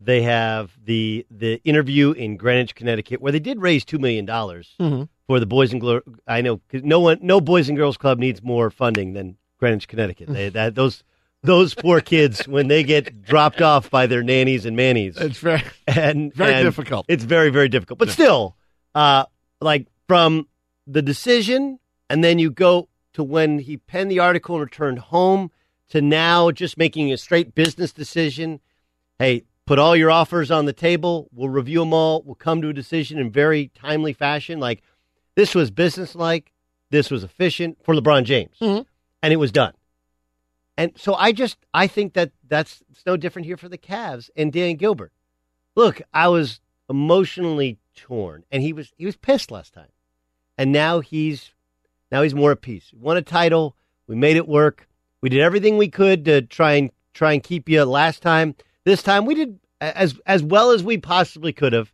[0.00, 4.74] they have the the interview in Greenwich, Connecticut, where they did raise two million dollars
[4.80, 5.04] mm-hmm.
[5.26, 6.02] for the Boys and Girls.
[6.26, 10.28] I know no one, no Boys and Girls Club needs more funding than Greenwich, Connecticut.
[10.28, 11.04] They, that those
[11.42, 15.16] those poor kids when they get dropped off by their nannies and mannies.
[15.16, 17.06] It's very and very and difficult.
[17.08, 17.98] It's very very difficult.
[17.98, 18.56] But still,
[18.94, 19.24] uh,
[19.60, 20.48] like from
[20.86, 21.78] the decision,
[22.08, 25.50] and then you go to when he penned the article and returned home
[25.88, 28.60] to now just making a straight business decision.
[29.18, 31.28] Hey, put all your offers on the table.
[31.32, 32.22] We'll review them all.
[32.22, 34.60] We'll come to a decision in very timely fashion.
[34.60, 34.82] Like
[35.34, 36.52] this was businesslike.
[36.90, 38.82] This was efficient for LeBron James, mm-hmm.
[39.22, 39.74] and it was done.
[40.80, 44.30] And so I just I think that that's it's no different here for the Cavs
[44.34, 45.12] and Dan Gilbert.
[45.76, 46.58] Look, I was
[46.88, 49.90] emotionally torn, and he was he was pissed last time,
[50.56, 51.50] and now he's
[52.10, 52.94] now he's more at peace.
[52.94, 53.76] We won a title.
[54.06, 54.88] We made it work.
[55.20, 58.54] We did everything we could to try and try and keep you last time.
[58.84, 61.92] This time we did as as well as we possibly could have,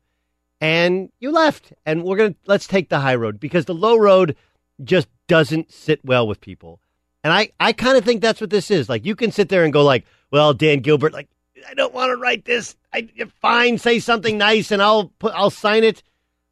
[0.60, 1.72] and you left.
[1.84, 4.36] And we're gonna let's take the high road because the low road
[4.84, 6.78] just doesn't sit well with people.
[7.26, 8.88] And I I kind of think that's what this is.
[8.88, 11.28] Like you can sit there and go like, well, Dan Gilbert, like
[11.68, 12.76] I don't want to write this.
[12.92, 13.08] I
[13.40, 16.04] fine, say something nice, and I'll put I'll sign it.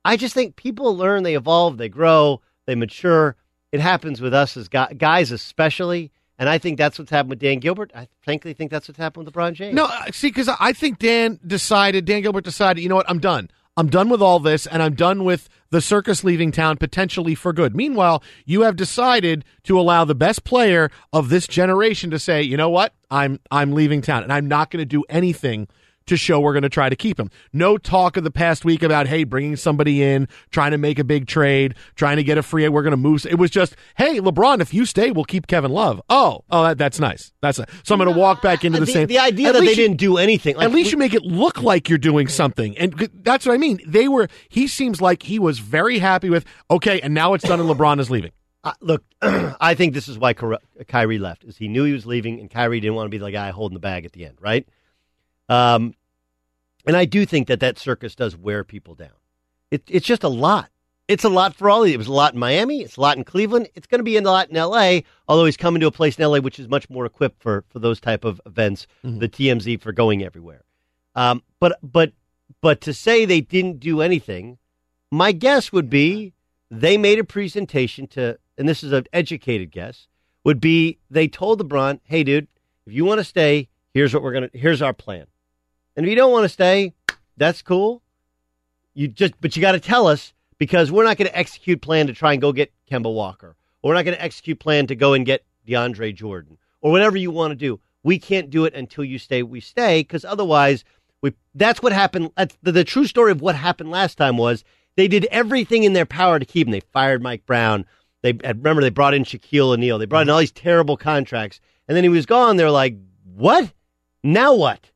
[0.05, 3.37] I just think people learn, they evolve, they grow, they mature.
[3.71, 6.11] It happens with us as guys, especially.
[6.41, 7.93] And I think that's what's happened with Dan Gilbert.
[7.95, 9.77] I frankly think that's what's happened with LeBron James.
[9.77, 13.21] No, uh, see, because I think Dan decided, Dan Gilbert decided, you know what, I'm
[13.21, 13.49] done.
[13.77, 17.53] I'm done with all this, and I'm done with the circus leaving town potentially for
[17.53, 17.75] good.
[17.75, 22.57] Meanwhile, you have decided to allow the best player of this generation to say, you
[22.57, 25.67] know what, I'm I'm leaving town, and I'm not going to do anything
[26.07, 27.31] to show we're going to try to keep him.
[27.53, 31.05] No talk of the past week about, hey, bringing somebody in, trying to make a
[31.05, 33.25] big trade, trying to get a free, we're going to move.
[33.27, 36.01] It was just, hey, LeBron, if you stay, we'll keep Kevin Love.
[36.09, 37.33] Oh, oh, that, that's nice.
[37.41, 39.07] That's a, so I'm going to walk back into the, the same.
[39.07, 40.57] The idea that they you, didn't do anything.
[40.57, 42.77] Like, at least we, you make it look like you're doing something.
[42.79, 42.93] And
[43.23, 43.81] that's what I mean.
[43.87, 47.61] They were, he seems like he was very happy with, okay, and now it's done
[47.61, 48.33] and LeBron is leaving.
[48.63, 52.41] Uh, look, I think this is why Kyrie left, is he knew he was leaving,
[52.41, 54.67] and Kyrie didn't want to be the guy holding the bag at the end, right?
[55.49, 55.95] Um,
[56.87, 59.11] and I do think that that circus does wear people down.
[59.71, 60.71] It, it's just a lot.
[61.07, 61.95] It's a lot for all of you.
[61.95, 62.81] It was a lot in Miami.
[62.81, 63.69] It's a lot in Cleveland.
[63.75, 66.23] It's going to be a lot in L.A., although he's coming to a place in
[66.25, 66.41] L.A.
[66.41, 69.19] which is much more equipped for, for those type of events, mm-hmm.
[69.19, 70.65] the TMZ for going everywhere.
[71.15, 72.13] Um, but, but,
[72.63, 74.59] but to say they didn't do anything,
[75.11, 76.33] my guess would be
[76.71, 80.09] they made a presentation to, and this is an educated guess,
[80.43, 82.49] would be they told LeBron, hey, dude,
[82.87, 85.27] if you want to stay, here's what we're going to, here's our plan.
[85.97, 86.93] And if you don't want to stay,
[87.37, 88.03] that's cool.
[88.95, 92.07] You just, but you got to tell us because we're not going to execute plan
[92.07, 94.95] to try and go get Kemba Walker, or we're not going to execute plan to
[94.95, 97.81] go and get DeAndre Jordan, or whatever you want to do.
[98.03, 99.43] We can't do it until you stay.
[99.43, 100.85] We stay because otherwise,
[101.23, 101.33] we.
[101.55, 102.31] That's what happened.
[102.37, 104.63] That's the, the true story of what happened last time was
[104.97, 106.73] they did everything in their power to keep him.
[106.73, 107.87] They fired Mike Brown.
[108.23, 109.99] They remember they brought in Shaquille O'Neal.
[109.99, 112.57] They brought in all these terrible contracts, and then he was gone.
[112.57, 112.97] They're like,
[113.35, 113.73] what?
[114.23, 114.91] Now what?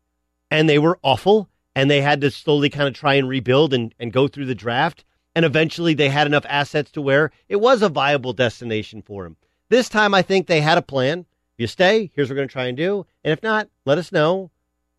[0.51, 3.95] And they were awful and they had to slowly kind of try and rebuild and,
[3.99, 7.83] and go through the draft and eventually they had enough assets to where it was
[7.83, 9.37] a viable destination for him.
[9.69, 11.21] This time, I think they had a plan.
[11.21, 11.27] If
[11.59, 13.07] you stay, here's what we're going to try and do.
[13.23, 14.51] And if not, let us know.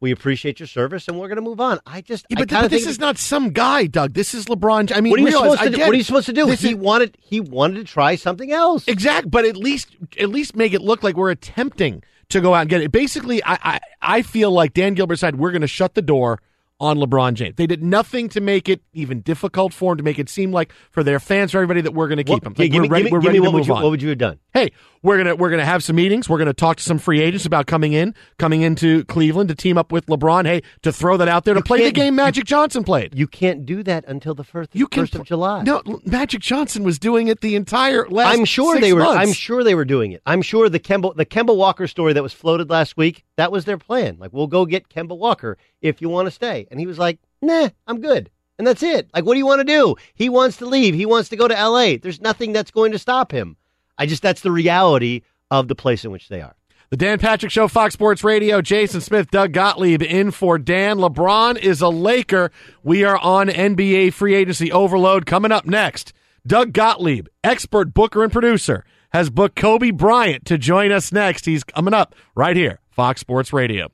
[0.02, 1.80] We appreciate your service, and we're going to move on.
[1.86, 4.14] I just, Yeah, but, kinda but this is not some guy, Doug.
[4.14, 4.96] This is LeBron.
[4.96, 5.82] I mean, what are you realize- supposed to do?
[5.84, 6.46] What are you supposed to do?
[6.46, 8.88] This he is- wanted, he wanted to try something else.
[8.88, 12.62] Exact, but at least at least make it look like we're attempting to go out
[12.62, 12.92] and get it.
[12.92, 16.40] Basically, I I, I feel like Dan Gilbert said we're going to shut the door
[16.80, 17.56] on LeBron James.
[17.58, 20.72] They did nothing to make it even difficult for him to make it seem like
[20.92, 22.54] for their fans, for everybody, that we're going to keep What- him.
[22.58, 23.68] yeah, Like, give we're me- ready, give me- we're give ready me to what would
[23.68, 23.84] you- on.
[23.84, 24.40] what would you have done?
[24.54, 24.72] Hey,
[25.02, 26.28] we're gonna we're gonna have some meetings.
[26.30, 29.78] We're gonna talk to some free agents about coming in, coming into Cleveland to team
[29.78, 30.46] up with LeBron.
[30.46, 33.18] Hey, to throw that out there to play the game Magic Johnson played.
[33.18, 35.64] You can't do that until the first, You can first of July.
[35.64, 38.34] No, Magic Johnson was doing it the entire last.
[38.38, 39.00] I'm sure six they were.
[39.02, 39.20] months.
[39.28, 40.22] I'm sure they were doing it.
[40.26, 43.26] I'm sure the Kemba the Kemba Walker story that was floated last week.
[43.38, 44.18] That was their plan.
[44.20, 46.68] Like, we'll go get Kemba Walker if you want to stay.
[46.72, 48.30] And he was like, Nah, I'm good.
[48.58, 49.10] And that's it.
[49.14, 49.96] Like, what do you want to do?
[50.14, 50.94] He wants to leave.
[50.94, 51.96] He wants to go to L.A.
[51.96, 53.56] There's nothing that's going to stop him.
[54.00, 55.22] I just that's the reality
[55.52, 56.56] of the place in which they are.
[56.90, 58.62] The Dan Patrick Show, Fox Sports Radio.
[58.62, 60.98] Jason Smith, Doug Gottlieb in for Dan.
[60.98, 62.50] LeBron is a Laker.
[62.82, 65.28] We are on NBA free agency overload.
[65.28, 66.14] Coming up next,
[66.48, 71.46] Doug Gottlieb, expert booker and producer, has booked Kobe Bryant to join us next.
[71.46, 73.90] He's coming up right here, Fox Sports Radio.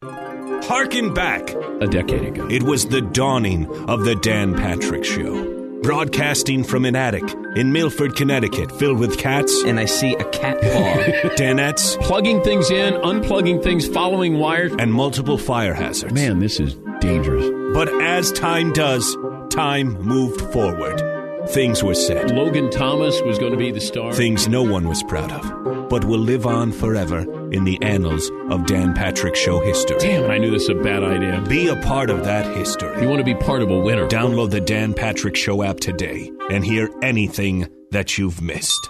[0.64, 1.54] Harken back.
[1.82, 2.48] A decade ago.
[2.50, 5.65] It was the dawning of the Dan Patrick Show.
[5.86, 7.24] Broadcasting from an attic
[7.56, 9.62] in Milford, Connecticut, filled with cats.
[9.66, 11.30] And I see a cat paw.
[11.38, 12.02] Danettes.
[12.02, 14.74] Plugging things in, unplugging things, following wires.
[14.80, 16.12] And multiple fire hazards.
[16.12, 17.48] Man, this is dangerous.
[17.76, 19.16] But as time does,
[19.52, 21.15] time moved forward.
[21.50, 22.32] Things were set.
[22.32, 24.14] Logan Thomas was going to be the star.
[24.14, 27.20] Things no one was proud of, but will live on forever
[27.52, 29.98] in the annals of Dan Patrick Show history.
[30.00, 31.44] Damn, I knew this was a bad idea.
[31.48, 33.02] Be a part of that history.
[33.02, 34.08] You want to be part of a winner.
[34.08, 38.90] Download the Dan Patrick Show app today and hear anything that you've missed.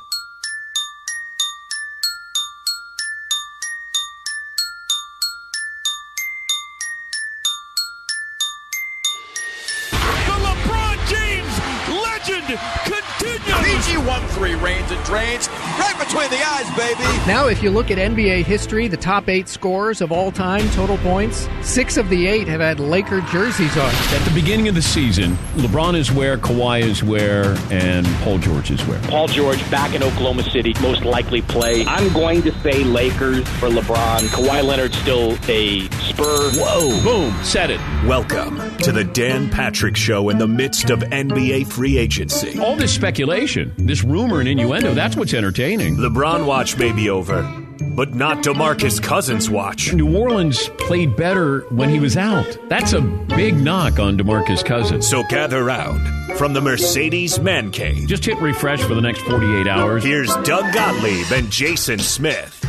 [16.93, 17.03] Baby.
[17.27, 20.97] Now, if you look at NBA history, the top eight scorers of all time, total
[20.97, 23.89] points, six of the eight have had Laker jerseys on.
[23.89, 28.71] At the beginning of the season, LeBron is where, Kawhi is where, and Paul George
[28.71, 28.99] is where.
[29.03, 31.85] Paul George back in Oklahoma City, most likely play.
[31.85, 34.19] I'm going to say Lakers for LeBron.
[34.29, 36.51] Kawhi Leonard still a Spur.
[36.53, 37.03] Whoa.
[37.03, 37.79] Boom, said it.
[38.05, 42.59] Welcome to the Dan Patrick Show in the midst of NBA free agency.
[42.59, 45.97] All this speculation, this rumor and innuendo, that's what's entertaining.
[45.97, 47.43] LeBron watch may be over,
[47.95, 49.93] but not DeMarcus Cousins watch.
[49.93, 52.57] New Orleans played better when he was out.
[52.69, 55.07] That's a big knock on DeMarcus Cousins.
[55.07, 58.07] So gather round from the Mercedes Man Cave.
[58.07, 60.03] Just hit refresh for the next 48 hours.
[60.03, 62.61] Here's Doug Gottlieb and Jason Smith.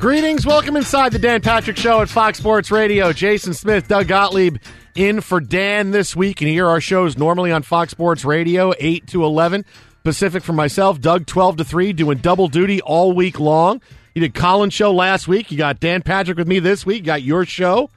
[0.00, 0.46] Greetings.
[0.46, 3.12] Welcome inside the Dan Patrick Show at Fox Sports Radio.
[3.12, 4.56] Jason Smith, Doug Gottlieb
[4.94, 6.40] in for Dan this week.
[6.40, 9.64] And here are our shows normally on Fox Sports Radio, 8 to 11
[10.04, 11.00] Pacific for myself.
[11.00, 13.80] Doug, 12 to 3, doing double duty all week long.
[14.14, 15.50] You did Colin's show last week.
[15.50, 16.98] You got Dan Patrick with me this week.
[16.98, 17.90] You got your show.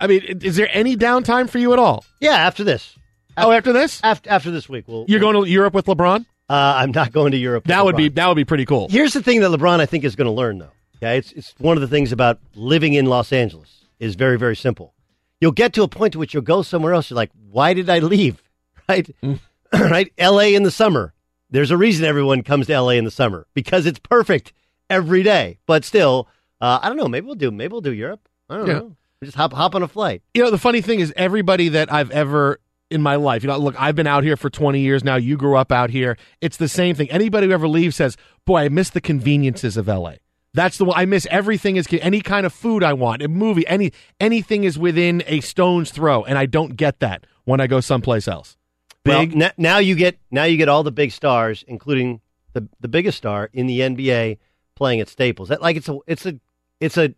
[0.00, 2.04] I mean, is there any downtime for you at all?
[2.20, 2.96] Yeah, after this.
[3.36, 4.00] Oh, after this?
[4.02, 6.24] After, after this week, we'll, You're going to Europe with LeBron?
[6.48, 7.64] Uh, I'm not going to Europe.
[7.64, 7.98] with That would LeBron.
[7.98, 8.88] be that would be pretty cool.
[8.90, 10.70] Here's the thing that LeBron, I think, is going to learn, though.
[11.00, 14.56] Yeah, it's it's one of the things about living in Los Angeles is very very
[14.56, 14.92] simple.
[15.40, 17.08] You'll get to a point to which you'll go somewhere else.
[17.08, 18.42] You're like, why did I leave?
[18.88, 19.08] Right,
[19.72, 20.12] right.
[20.18, 20.54] L.A.
[20.56, 21.14] in the summer.
[21.50, 22.96] There's a reason everyone comes to L.A.
[22.96, 24.52] in the summer because it's perfect
[24.88, 25.58] every day.
[25.66, 26.28] But still,
[26.60, 27.08] uh, I don't know.
[27.08, 27.50] Maybe we'll do.
[27.50, 28.28] Maybe we'll do Europe.
[28.48, 28.72] I don't Yeah.
[28.74, 28.96] know.
[29.22, 30.22] Just hop hop on a flight.
[30.34, 32.58] You know, the funny thing is, everybody that I've ever
[32.90, 35.16] in my life, you know, look, I've been out here for 20 years now.
[35.16, 36.16] You grew up out here.
[36.40, 37.10] It's the same thing.
[37.10, 40.14] Anybody who ever leaves says, "Boy, I miss the conveniences of LA."
[40.54, 40.98] That's the one.
[40.98, 44.78] I miss everything is any kind of food I want, a movie, any anything is
[44.78, 48.56] within a stone's throw, and I don't get that when I go someplace else.
[49.04, 52.20] Big, Well, n- now you get now you get all the big stars, including
[52.52, 54.38] the the biggest star in the NBA,
[54.74, 55.48] playing at Staples.
[55.48, 56.38] That like it's a it's a
[56.80, 57.14] it's a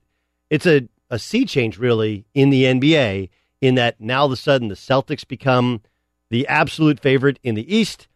[0.51, 3.30] it's a a sea change really in the NBA.
[3.61, 5.83] In that now all of a sudden the Celtics become
[6.30, 8.09] the absolute favorite in the East,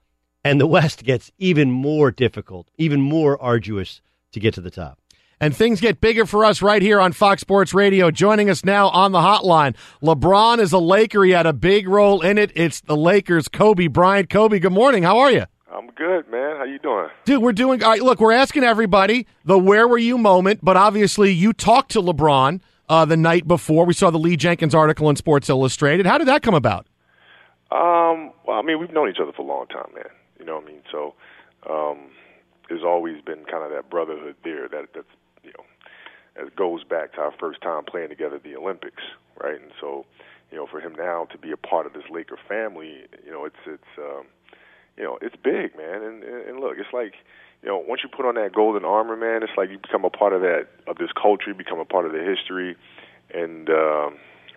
[0.43, 4.01] and the West gets even more difficult, even more arduous
[4.33, 4.99] to get to the top.
[5.39, 8.11] And things get bigger for us right here on Fox Sports Radio.
[8.11, 11.24] Joining us now on the hotline, LeBron is a Laker.
[11.24, 12.51] He had a big role in it.
[12.55, 14.30] It's the Lakers, Kobe Bryant.
[14.30, 15.03] Kobe, good morning.
[15.03, 15.45] How are you?
[15.70, 16.57] I'm good, man.
[16.57, 17.09] How you doing?
[17.26, 17.82] Dude, we're doing.
[17.82, 21.91] All right, look, we're asking everybody the "Where were you?" moment, but obviously you talked
[21.91, 23.84] to LeBron uh, the night before.
[23.84, 26.07] We saw the Lee Jenkins article in Sports Illustrated.
[26.07, 26.87] How did that come about?
[27.70, 30.05] Um, Well, I mean, we've known each other for a long time, man.
[30.39, 30.82] You know what I mean?
[30.91, 31.14] So
[31.68, 31.99] um,
[32.70, 35.07] there's always been kind of that brotherhood there that that's
[35.47, 35.64] you know
[36.36, 39.03] that goes back to our first time playing together at the Olympics,
[39.42, 39.61] right?
[39.61, 40.05] And so
[40.51, 43.44] you know, for him now to be a part of this Laker family, you know,
[43.44, 44.26] it's it's um,
[44.97, 46.03] you know, it's big, man.
[46.03, 47.14] And and look, it's like
[47.62, 50.11] you know, once you put on that golden armor, man, it's like you become a
[50.11, 52.76] part of that of this culture, you become a part of the history,
[53.34, 54.16] and um,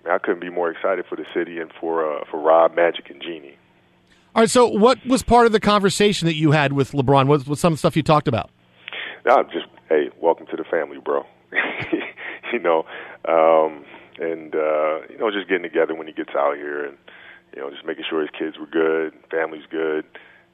[0.10, 3.22] I couldn't be more excited for the city and for uh, for Rob, Magic, and
[3.22, 3.58] Jeanie.
[4.36, 4.50] All right.
[4.50, 7.28] So, what was part of the conversation that you had with LeBron?
[7.28, 8.52] What was some stuff you talked about?
[9.26, 11.26] No, just hey, welcome to the family, bro.
[12.54, 12.86] you know,
[13.28, 13.84] um,
[14.20, 16.98] and uh, you know, just getting together when he gets out here, and
[17.56, 20.06] you know, just making sure his kids were good, family's good,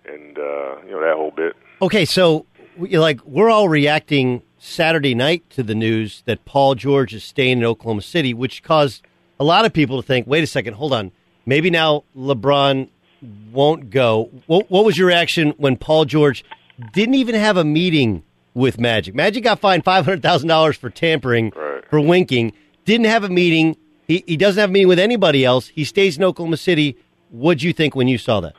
[0.05, 1.55] and uh, you know that whole bit.
[1.81, 2.45] Okay, so
[2.77, 7.65] like we're all reacting Saturday night to the news that Paul George is staying in
[7.65, 9.05] Oklahoma City, which caused
[9.39, 11.11] a lot of people to think, wait a second, hold on,
[11.45, 12.89] maybe now LeBron
[13.51, 14.29] won't go.
[14.47, 16.45] What, what was your reaction when Paul George
[16.93, 18.23] didn't even have a meeting
[18.56, 19.14] with Magic?
[19.14, 21.88] Magic got fined five hundred thousand dollars for tampering right.
[21.88, 22.53] for winking.
[22.86, 23.78] Didn't have a meeting.
[24.08, 25.68] He he doesn't have a meeting with anybody else.
[25.68, 26.97] He stays in Oklahoma City.
[27.30, 28.56] What'd you think when you saw that?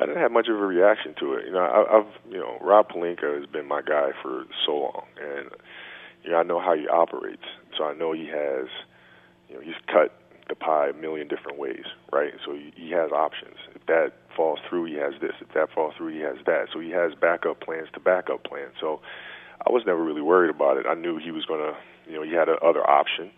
[0.00, 1.46] I didn't have much of a reaction to it.
[1.46, 5.04] You know, I, I've you know Rob Pelinka has been my guy for so long,
[5.20, 5.50] and
[6.24, 7.44] you know I know how he operates.
[7.76, 8.68] So I know he has,
[9.48, 10.18] you know, he's cut
[10.48, 12.32] the pie a million different ways, right?
[12.44, 13.56] So he, he has options.
[13.74, 15.32] If that falls through, he has this.
[15.40, 16.66] If that falls through, he has that.
[16.72, 18.72] So he has backup plans to backup plans.
[18.80, 19.00] So
[19.66, 20.86] I was never really worried about it.
[20.86, 21.74] I knew he was gonna,
[22.06, 23.30] you know, he had another option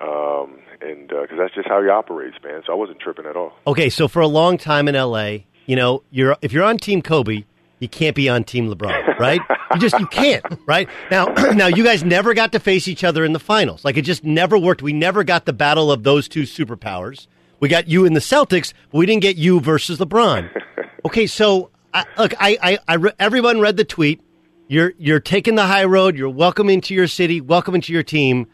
[0.00, 2.62] um, and because uh, that's just how he operates, man.
[2.66, 3.52] So I wasn't tripping at all.
[3.66, 7.02] Okay, so for a long time in L.A., you know, you're if you're on Team
[7.02, 7.44] Kobe,
[7.80, 9.40] you can't be on Team LeBron, right?
[9.74, 10.88] you just you can't, right?
[11.10, 13.84] Now, now you guys never got to face each other in the finals.
[13.84, 14.80] Like it just never worked.
[14.80, 17.26] We never got the battle of those two superpowers.
[17.60, 20.50] We got you in the Celtics, but we didn't get you versus LeBron.
[21.02, 24.20] Okay, so I, look, I, I, I re- everyone read the tweet.
[24.70, 26.16] You're you're taking the high road.
[26.16, 28.46] You're welcome into your city, welcome into your team.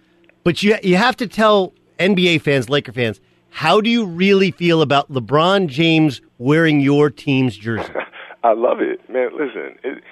[0.44, 4.80] But you you have to tell NBA fans, Laker fans, how do you really feel
[4.80, 7.92] about LeBron James wearing your team's jersey?
[8.42, 9.28] I love it, man.
[9.36, 10.02] Listen, it,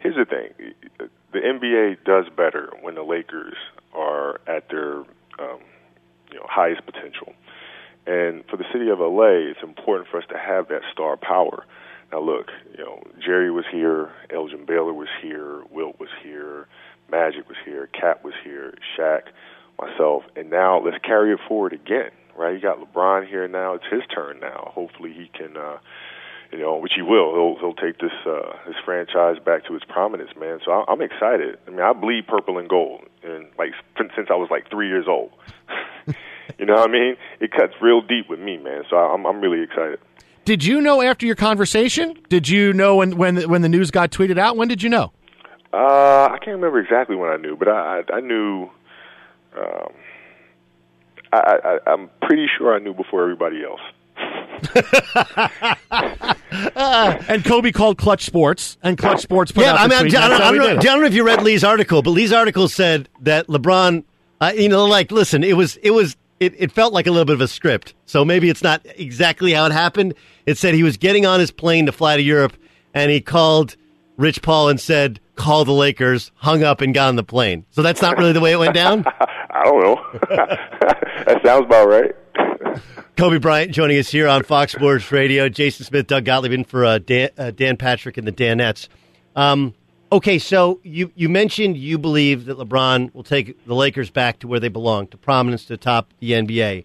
[0.00, 0.74] here's the thing:
[1.32, 3.54] the NBA does better when the Lakers
[3.94, 4.96] are at their
[5.38, 5.60] um,
[6.32, 7.34] you know highest potential.
[8.04, 11.64] And for the city of LA, it's important for us to have that star power.
[12.12, 16.68] Now, look, you know, Jerry was here, Elgin Baylor was here, Wilt was here,
[17.10, 19.22] Magic was here, Cap was here, Shaq
[19.80, 22.10] myself, and now let's carry it forward again.
[22.36, 22.54] Right?
[22.54, 23.74] You got LeBron here now.
[23.74, 24.72] It's his turn now.
[24.74, 25.56] Hopefully, he can.
[25.56, 25.78] uh
[26.52, 27.32] you know, which he will.
[27.32, 30.60] He'll he'll take this uh, this franchise back to its prominence, man.
[30.64, 31.58] So I'm excited.
[31.66, 35.06] I mean, I bleed purple and gold, and like since I was like three years
[35.08, 35.32] old.
[36.58, 37.16] you know what I mean?
[37.40, 38.82] It cuts real deep with me, man.
[38.90, 39.98] So I'm I'm really excited.
[40.44, 42.18] Did you know after your conversation?
[42.28, 44.56] Did you know when when when the news got tweeted out?
[44.56, 45.12] When did you know?
[45.72, 48.68] Uh, I can't remember exactly when I knew, but I I, I knew
[49.56, 49.92] um,
[51.32, 53.80] I, I, I'm pretty sure I knew before everybody else.
[57.28, 60.16] and Kobe called Clutch Sports, and Clutch Sports put yeah, out I mean, tweet.
[60.16, 62.32] I, don't, I, don't, did I don't know if you read Lee's article, but Lee's
[62.32, 64.04] article said that LeBron,
[64.40, 67.24] uh, you know, like, listen, it was, it was, it, it felt like a little
[67.24, 67.94] bit of a script.
[68.06, 70.14] So maybe it's not exactly how it happened.
[70.46, 72.56] It said he was getting on his plane to fly to Europe,
[72.94, 73.76] and he called
[74.16, 77.64] Rich Paul and said, "Call the Lakers." Hung up and got on the plane.
[77.70, 79.04] So that's not really the way it went down.
[79.50, 80.04] I don't know.
[81.26, 82.12] that sounds about right.
[83.16, 85.48] Kobe Bryant joining us here on Fox Sports Radio.
[85.48, 88.88] Jason Smith, Doug Gottlieb in for uh, Dan, uh, Dan Patrick and the Danettes.
[89.36, 89.74] Um,
[90.10, 94.48] okay, so you, you mentioned you believe that LeBron will take the Lakers back to
[94.48, 96.84] where they belong, to prominence, to top the NBA.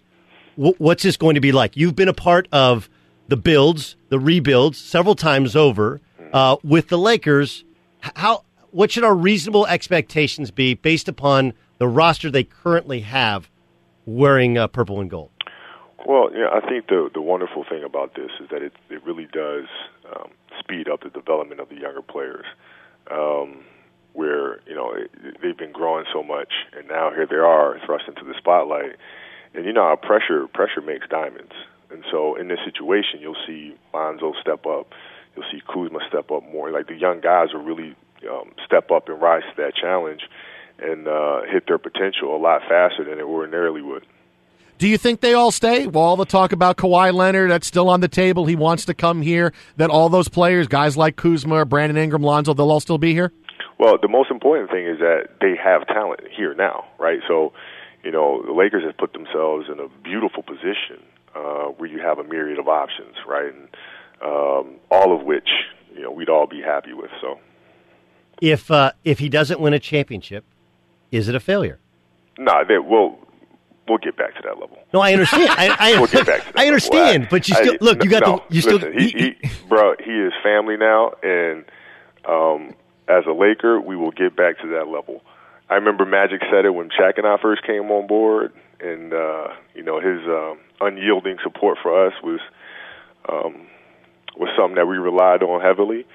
[0.57, 1.77] W- what's this going to be like?
[1.77, 2.89] You've been a part of
[3.27, 6.01] the builds, the rebuilds, several times over
[6.33, 7.63] uh, with the Lakers.
[7.99, 13.49] How what should our reasonable expectations be based upon the roster they currently have
[14.05, 15.31] wearing uh, purple and gold?
[16.05, 19.27] Well, know, I think the the wonderful thing about this is that it it really
[19.31, 19.65] does
[20.15, 22.45] um, speed up the development of the younger players.
[23.09, 23.63] Um,
[24.13, 25.11] where you know it,
[25.41, 28.95] they've been growing so much, and now here they are thrust into the spotlight.
[29.53, 31.53] And you know how pressure pressure makes diamonds.
[31.89, 34.91] And so in this situation, you'll see Lonzo step up.
[35.35, 36.71] You'll see Kuzma step up more.
[36.71, 37.95] Like the young guys will really
[38.29, 40.21] um, step up and rise to that challenge
[40.79, 44.05] and uh, hit their potential a lot faster than they ordinarily would.
[44.77, 45.87] Do you think they all stay?
[45.87, 48.45] Well, all the talk about Kawhi Leonard, that's still on the table.
[48.45, 49.53] He wants to come here.
[49.77, 53.31] That all those players, guys like Kuzma, Brandon Ingram, Lonzo, they'll all still be here?
[53.79, 57.19] Well, the most important thing is that they have talent here now, right?
[57.27, 57.53] So,
[58.03, 61.01] you know, the Lakers have put themselves in a beautiful position
[61.35, 63.53] uh, where you have a myriad of options, right?
[63.53, 63.67] And
[64.21, 65.49] um, all of which
[65.95, 67.11] you know we'd all be happy with.
[67.21, 67.39] So,
[68.41, 70.43] If uh, if he doesn't win a championship,
[71.11, 71.79] is it a failure?
[72.39, 73.17] nah, they, we'll
[73.87, 74.77] we'll get back to that level.
[74.93, 75.49] No, I understand.
[75.49, 77.27] I, I, We'll get back to that I understand, level.
[77.31, 78.03] but you I- still look.
[78.03, 78.55] You got no, the.
[78.55, 78.77] You still.
[78.77, 81.65] listen, he, he, bro, he is family now, and
[82.27, 82.75] um,
[83.07, 85.21] as a Laker, we will get back to that level.
[85.69, 89.47] I remember Magic said it when Shaq and I first came on board, and uh,
[89.73, 92.39] you know his um, unyielding support for us was
[93.29, 93.67] um,
[94.37, 96.05] was something that we relied on heavily.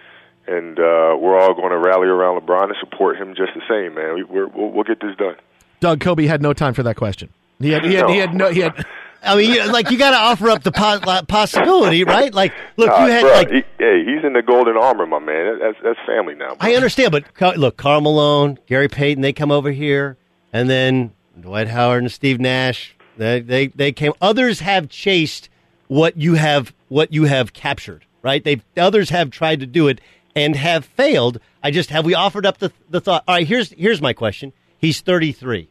[0.47, 3.95] And uh, we're all going to rally around LeBron and support him just the same,
[3.95, 4.15] man.
[4.15, 5.37] We, we're, we'll, we'll get this done.
[5.79, 7.29] Doug Kobe had no time for that question.
[7.61, 8.85] He had he had, he had no he had.
[9.25, 12.35] I mean, you, like you got to offer up the po- possibility, right?
[12.35, 13.51] Like, look, Nah, you had bruh, like.
[13.51, 15.61] he, hey, he's in the golden armor, my man.
[15.61, 16.57] That's that's family now.
[16.59, 20.17] I understand, but look, Karl Malone, Gary Payton, they come over here,
[20.53, 24.13] and then Dwight Howard and Steve Nash, they they they came.
[24.21, 25.49] Others have chased
[25.89, 28.43] what you have what you have captured, right?
[28.43, 30.01] They others have tried to do it
[30.35, 31.39] and have failed.
[31.63, 33.25] I just have we offered up the the thought.
[33.29, 34.53] All right, here's here's my question.
[34.79, 35.69] He's 33.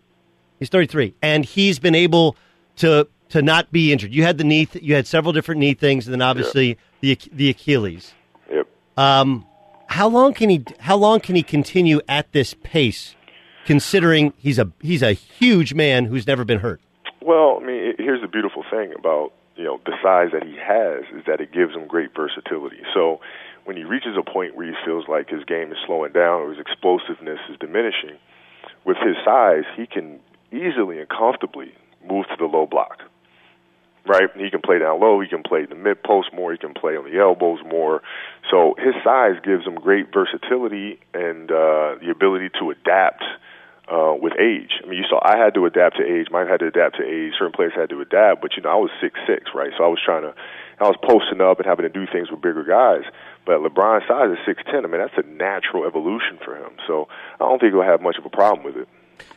[0.59, 2.35] He's 33, and he's been able
[2.77, 4.13] to to not be injured.
[4.13, 7.17] You had the knee, th- you had several different knee things, and then obviously the
[7.31, 8.13] the Achilles.
[8.51, 8.67] Yep.
[8.97, 9.45] Um,
[9.87, 10.63] how long can he?
[10.79, 13.15] How long can he continue at this pace?
[13.65, 16.81] Considering he's a he's a huge man who's never been hurt.
[17.21, 21.03] Well, I mean, here's the beautiful thing about you know the size that he has
[21.13, 22.81] is that it gives him great versatility.
[22.93, 23.19] So
[23.65, 26.49] when he reaches a point where he feels like his game is slowing down or
[26.49, 28.17] his explosiveness is diminishing,
[28.85, 30.19] with his size, he can
[30.51, 31.73] easily and comfortably
[32.09, 32.99] move to the low block.
[34.03, 34.29] Right?
[34.35, 36.97] He can play down low, he can play the mid post more, he can play
[36.97, 38.01] on the elbows more.
[38.49, 43.23] So his size gives him great versatility and uh, the ability to adapt
[43.87, 44.81] uh, with age.
[44.83, 46.27] I mean, you saw I had to adapt to age.
[46.31, 47.33] Mike had to adapt to age.
[47.37, 49.71] Certain players had to adapt, but you know, I was six six, right?
[49.77, 50.33] So I was trying to,
[50.79, 53.03] I was posting up and having to do things with bigger guys.
[53.45, 54.85] But LeBron's size is six ten.
[54.85, 56.71] I mean, that's a natural evolution for him.
[56.87, 57.07] So
[57.39, 58.87] I don't think he'll have much of a problem with it.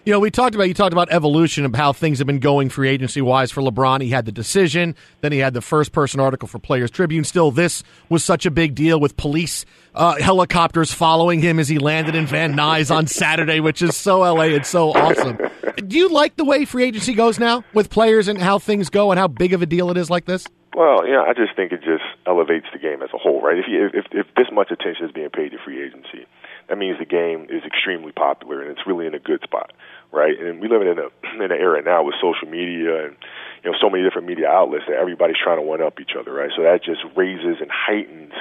[0.05, 2.69] You know, we talked about you talked about evolution of how things have been going
[2.69, 4.03] free agency wise for LeBron.
[4.03, 7.25] He had the decision, then he had the first person article for Players Tribune.
[7.25, 9.65] Still, this was such a big deal with police
[9.95, 14.21] uh, helicopters following him as he landed in Van Nuys on Saturday, which is so
[14.21, 15.39] LA and so awesome.
[15.77, 19.11] Do you like the way free agency goes now with players and how things go
[19.11, 20.47] and how big of a deal it is like this?
[20.75, 23.57] Well, you know, I just think it just elevates the game as a whole, right?
[23.57, 26.27] If you, if if this much attention is being paid to free agency,
[26.69, 29.73] that means the game is extremely popular and it's really in a good spot,
[30.13, 30.39] right?
[30.39, 33.17] And we live in a in an era now with social media and
[33.63, 36.33] you know so many different media outlets that everybody's trying to one up each other,
[36.33, 36.51] right?
[36.57, 38.33] So that just raises and heightens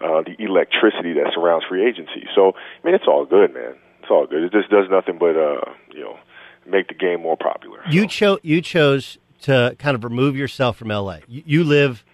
[0.00, 2.26] uh, the electricity that surrounds free agency.
[2.34, 3.74] So I mean, it's all good, man.
[4.02, 4.42] It's all good.
[4.42, 6.18] It just does nothing but uh, you know
[6.66, 7.80] make the game more popular.
[7.90, 11.18] You chose you chose to kind of remove yourself from LA.
[11.26, 12.04] You, you live,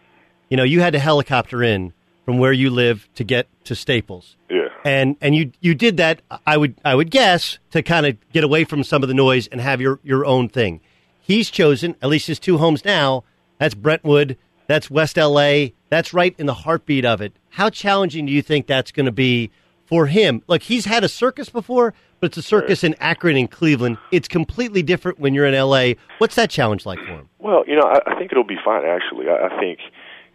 [0.48, 1.92] you know, you had to helicopter in
[2.24, 4.36] from where you live to get to Staples.
[4.50, 4.65] Yeah.
[4.86, 8.44] And and you you did that I would I would guess to kind of get
[8.44, 10.80] away from some of the noise and have your your own thing.
[11.20, 13.24] He's chosen at least his two homes now.
[13.58, 14.36] That's Brentwood,
[14.68, 17.32] that's West LA, that's right in the heartbeat of it.
[17.48, 19.50] How challenging do you think that's going to be
[19.86, 20.42] for him?
[20.46, 23.98] Look, he's had a circus before, but it's a circus in Akron and Cleveland.
[24.12, 25.94] It's completely different when you're in LA.
[26.18, 27.28] What's that challenge like for him?
[27.40, 28.84] Well, you know, I, I think it'll be fine.
[28.84, 29.80] Actually, I, I think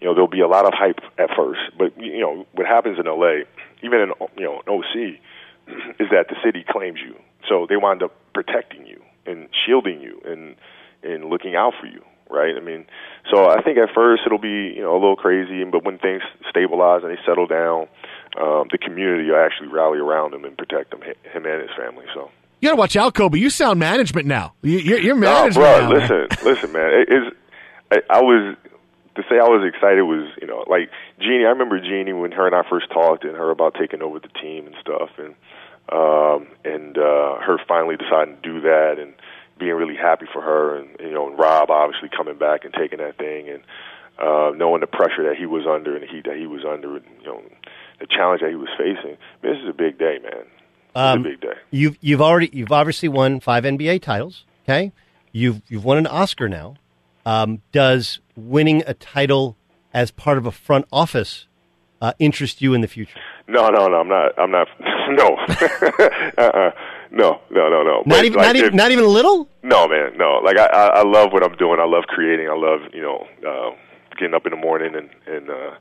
[0.02, 3.00] you know there'll be a lot of hype at first, but you know what happens
[3.00, 3.46] in LA,
[3.84, 5.20] even in you know an OC,
[6.00, 7.16] is that the city claims you,
[7.48, 10.56] so they wind up protecting you and shielding you and
[11.04, 12.56] and looking out for you, right?
[12.56, 12.86] I mean,
[13.32, 16.22] so I think at first it'll be you know a little crazy, but when things
[16.50, 17.88] stabilize and they settle down,
[18.40, 22.06] um, the community will actually rally around him and protect him, him and his family.
[22.14, 22.30] So.
[22.60, 23.40] You got to watch out, Kobe.
[23.40, 24.54] You sound management now.
[24.62, 25.90] You- You're, you're No, management bro, now.
[25.90, 26.00] man.
[26.00, 26.94] listen, listen, man.
[26.94, 27.34] It is.
[27.92, 28.56] I, I was
[29.16, 30.90] to say I was excited was you know like
[31.22, 31.46] Jeanie.
[31.46, 34.28] I remember Jeanie when her and I first talked and her about taking over the
[34.28, 35.36] team and stuff, and
[35.92, 39.14] um, and uh, her finally deciding to do that and
[39.60, 43.00] being really happy for her, and you know, and Rob obviously coming back and taking
[43.00, 43.64] that thing and
[44.20, 47.06] uh, knowing the pressure that he was under and he that he was under, and,
[47.22, 47.42] you know,
[48.00, 49.18] the challenge that he was facing.
[49.44, 50.46] Man, this is a big day, man.
[50.96, 51.54] A big day.
[51.70, 54.46] You've you've already you've obviously won five NBA titles.
[54.66, 54.92] Okay,
[55.32, 56.76] you've you've won an Oscar now.
[57.26, 59.56] Um, does winning a title
[59.94, 61.48] as part of a front office
[62.02, 63.20] uh, interest you in the future?
[63.48, 63.98] No, no, no.
[64.00, 64.40] I'm not.
[64.40, 64.68] I'm not.
[65.12, 65.36] No.
[66.38, 66.72] uh-uh.
[67.12, 67.98] No, no, no, no.
[67.98, 69.50] Not But, even like, not, even if- not even a little.
[69.62, 70.40] No, man, no.
[70.42, 71.80] Like I, I, I love what I'm doing.
[71.82, 72.48] I love creating.
[72.48, 73.76] I love, you know, uh,
[74.18, 75.72] getting up in the morning and and uh,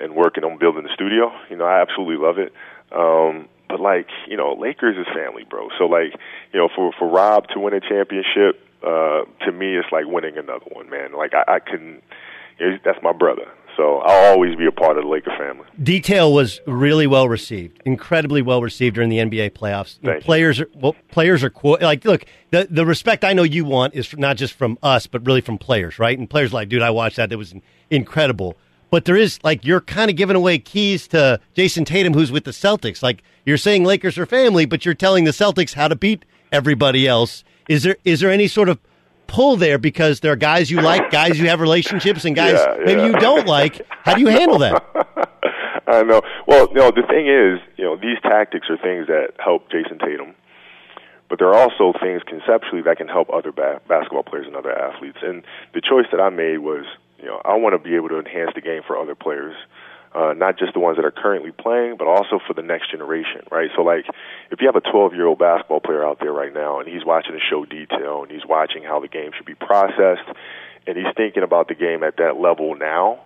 [0.00, 1.30] and working on building the studio.
[1.50, 2.54] You know, I absolutely love it.
[2.96, 5.68] Um, but like, you know, Lakers is family, bro.
[5.78, 6.14] So like,
[6.54, 10.38] you know, for for Rob to win a championship, uh, to me, it's like winning
[10.38, 11.12] another one, man.
[11.14, 12.02] Like I, I couldn't.
[12.60, 13.46] It's, that's my brother.
[13.76, 15.64] So I'll always be a part of the Laker family.
[15.82, 19.98] Detail was really well received, incredibly well received during the NBA playoffs.
[20.22, 23.94] Players are well, players are qu- like look the the respect I know you want
[23.94, 26.18] is not just from us, but really from players, right?
[26.18, 27.54] And players like, dude, I watched that; that was
[27.88, 28.56] incredible.
[28.90, 32.44] But there is like you're kind of giving away keys to Jayson Tatum, who's with
[32.44, 33.02] the Celtics.
[33.02, 37.06] Like you're saying Lakers are family, but you're telling the Celtics how to beat everybody
[37.06, 37.44] else.
[37.68, 38.78] Is there is there any sort of
[39.30, 42.74] pull there because there are guys you like, guys you have relationships, and guys Yeah,
[42.84, 43.06] maybe yeah.
[43.06, 43.80] you don't like?
[43.88, 44.84] How do you handle that?
[45.86, 46.20] I know.
[46.46, 49.98] Well, you know, the thing is, you know, these tactics are things that help Jayson
[49.98, 50.34] Tatum,
[51.28, 54.70] but there are also things conceptually that can help other ba- basketball players and other
[54.76, 55.18] athletes.
[55.22, 55.42] And
[55.74, 56.84] the choice that I made was,
[57.18, 59.54] you know, I want to be able to enhance the game for other players.
[60.12, 63.42] Uh, not just the ones that are currently playing, but also for the next generation,
[63.48, 63.70] right?
[63.76, 64.06] So, like,
[64.50, 67.04] if you have a 12 year old basketball player out there right now and he's
[67.04, 70.26] watching the show detail and he's watching how the game should be processed
[70.88, 73.20] and he's thinking about the game at that level now,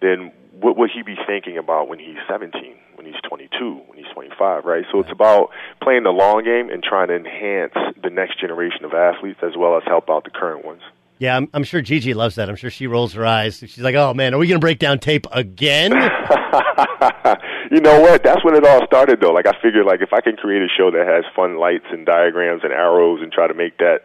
[0.00, 2.52] then what would he be thinking about when he's 17,
[2.94, 4.84] when he's 22, when he's 25, right?
[4.92, 5.50] So it's about
[5.82, 9.76] playing the long game and trying to enhance the next generation of athletes as well
[9.76, 10.82] as help out the current ones.
[11.18, 12.48] Yeah, I'm, I'm sure Gigi loves that.
[12.48, 13.58] I'm sure she rolls her eyes.
[13.58, 15.92] She's like, "Oh man, are we going to break down tape again?"
[17.70, 18.22] you know what?
[18.22, 19.32] That's when it all started, though.
[19.32, 22.06] Like I figured, like if I can create a show that has fun lights and
[22.06, 24.02] diagrams and arrows, and try to make that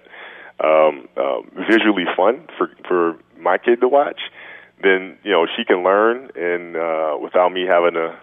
[0.64, 4.20] um, um, visually fun for for my kid to watch,
[4.82, 8.18] then you know she can learn, and uh, without me having to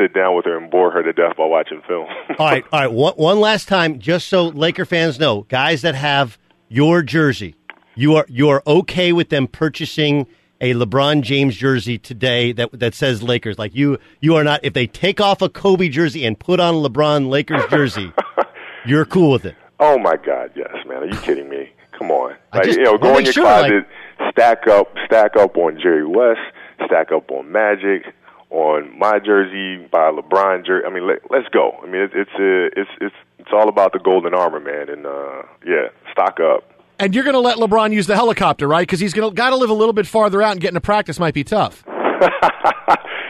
[0.00, 2.06] sit down with her and bore her to death while watching film.
[2.38, 2.92] all right, all right.
[2.92, 6.38] One, one last time, just so Laker fans know, guys that have
[6.68, 7.54] your jersey,
[7.94, 10.26] you are you are okay with them purchasing
[10.60, 13.58] a LeBron James jersey today that that says Lakers.
[13.58, 14.60] Like you, you are not.
[14.62, 18.12] If they take off a Kobe jersey and put on a LeBron Lakers jersey,
[18.86, 19.56] you're cool with it.
[19.80, 20.98] Oh my God, yes, man.
[21.02, 21.70] Are you kidding me?
[21.98, 22.36] Come on.
[22.54, 23.88] Like, just you know, go in your sure, like- closet,
[24.30, 26.40] stack up, stack up on Jerry West,
[26.86, 28.04] stack up on Magic,
[28.50, 30.86] on my jersey, buy a LeBron jersey.
[30.86, 31.72] I mean, let, let's go.
[31.82, 34.88] I mean, it, it's uh, it's it's it's all about the golden armor, man.
[34.88, 36.64] And uh, yeah, stock up.
[36.98, 38.82] And you're going to let LeBron use the helicopter, right?
[38.82, 40.80] Because he's going to got to live a little bit farther out, and getting to
[40.80, 41.84] practice might be tough.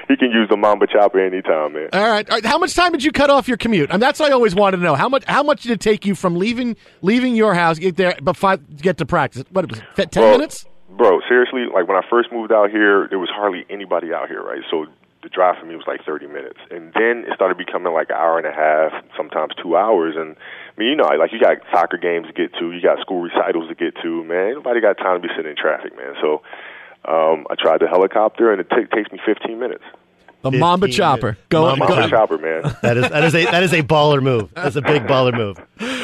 [0.08, 1.88] He can use the Mamba chopper anytime, man.
[1.94, 2.28] All right.
[2.28, 2.44] All right.
[2.44, 3.88] How much time did you cut off your commute?
[3.88, 4.94] I mean, that's what I always wanted to know.
[4.94, 5.24] How much?
[5.24, 8.76] How much did it take you from leaving leaving your house get there, but five
[8.76, 9.44] get to practice?
[9.50, 10.12] What was it?
[10.12, 10.66] Ten Well, minutes?
[10.90, 14.42] Bro, seriously, like when I first moved out here, there was hardly anybody out here,
[14.42, 14.60] right?
[14.70, 14.84] So
[15.22, 16.58] the drive for me was like 30 minutes.
[16.70, 20.14] And then it started becoming like an hour and a half, sometimes two hours.
[20.16, 22.98] And I mean, you know, like you got soccer games to get to, you got
[23.00, 24.48] school recitals to get to, man.
[24.48, 26.14] Ain't Nobody got time to be sitting in traffic, man.
[26.20, 26.42] So
[27.06, 29.84] um, I tried the helicopter, and it ta takes me 15 minutes.
[30.42, 31.26] The Mamba chopper.
[31.26, 31.40] minutes.
[31.50, 32.62] Go, Mamba go- Mamba chopper, man.
[32.82, 34.52] That is that is a that is a baller move.
[34.56, 35.56] That's a big baller move.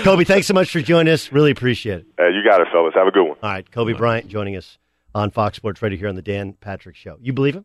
[0.04, 1.32] Kobe, thanks so much for joining us.
[1.32, 2.06] Really appreciate it.
[2.18, 2.94] Uh, you got it, fellas.
[2.94, 3.36] Have a good one.
[3.42, 4.78] All right, Kobe Bryant joining us
[5.12, 7.16] on Fox Sports Radio here on the Dan Patrick Show.
[7.20, 7.64] You believe him?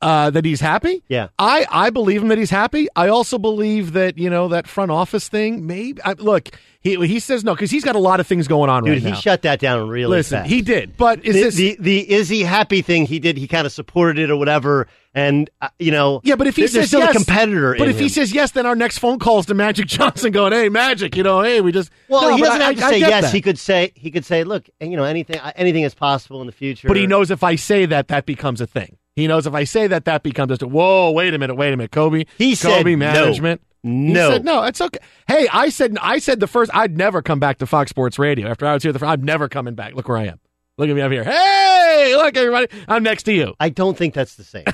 [0.00, 1.02] Uh, that he's happy.
[1.08, 1.28] Yeah.
[1.38, 2.86] I, I believe him that he's happy.
[2.94, 5.66] I also believe that you know that front office thing.
[5.66, 8.70] Maybe I, look, he he says no because he's got a lot of things going
[8.70, 9.16] on Dude, right he now.
[9.16, 10.50] shut that down really Listen, fast.
[10.50, 13.36] he did, but is the, this the the is he happy thing he did?
[13.36, 16.62] He kind of supported it or whatever, and uh, you know, Yeah, but if he
[16.62, 19.18] there- says still yes, a competitor, but if he says yes, then our next phone
[19.18, 22.36] call is to Magic Johnson, going, "Hey, Magic, you know, hey, we just." well, No,
[22.36, 23.24] he doesn't I- have to I- say yes.
[23.24, 23.32] that.
[23.34, 26.52] He could say he could say, look, you know, anything anything is possible in the
[26.52, 26.86] future.
[26.86, 28.96] But he knows if I say that, that becomes a thing.
[29.18, 31.10] He knows if I say that, that becomes just a whoa.
[31.10, 32.24] Wait a minute, wait a minute, Kobe.
[32.38, 32.98] He said Kobe no.
[33.12, 33.60] management.
[33.82, 34.30] He No.
[34.30, 34.62] said no.
[34.64, 34.98] It's okay.
[35.26, 36.70] Hey, I said I said the first.
[36.74, 38.92] I'd never come back to Fox Sports Radio after I was here.
[38.92, 39.94] The first, I'm never coming back.
[39.94, 40.40] Look where I am.
[40.78, 41.24] Look at me up here.
[41.24, 42.68] Hey, look everybody.
[42.86, 43.54] I'm next to you.
[43.58, 44.64] I don't think that's the same.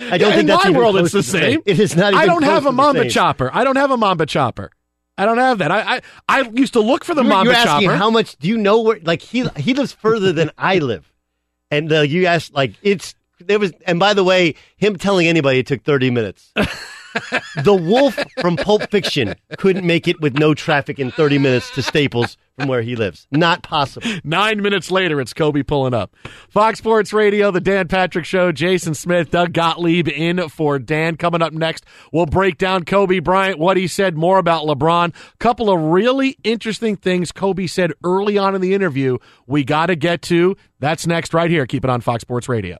[0.00, 0.96] I don't Yeah, think in that's my world.
[0.96, 1.60] It's the to same.
[1.66, 2.12] It is not.
[2.12, 3.10] Even I don't have a Mamba same.
[3.10, 3.50] chopper.
[3.52, 4.70] I don't have a Mamba chopper.
[5.16, 5.72] I don't have that.
[5.72, 7.98] I I, I used to look for the You're, Mamba you're asking chopper.
[7.98, 8.36] how much?
[8.36, 9.00] Do you know where?
[9.02, 11.12] Like he he lives further than I live,
[11.72, 13.72] and uh, you asked like it's there was.
[13.86, 16.52] And by the way, him telling anybody it took thirty minutes.
[17.64, 21.82] the wolf from Pulp Fiction couldn't make it with no traffic in thirty minutes to
[21.82, 23.26] Staples from where he lives.
[23.30, 24.08] Not possible.
[24.24, 26.14] Nine minutes later, it's Kobe pulling up.
[26.48, 31.16] Fox Sports Radio, the Dan Patrick Show, Jason Smith, Doug Gottlieb in for Dan.
[31.16, 35.14] Coming up next, we'll break down Kobe Bryant, what he said, more about LeBron.
[35.38, 39.96] Couple of really interesting things Kobe said early on in the interview we got to
[39.96, 40.56] get to.
[40.80, 41.66] That's next right here.
[41.66, 42.78] Keep it on Fox Sports Radio.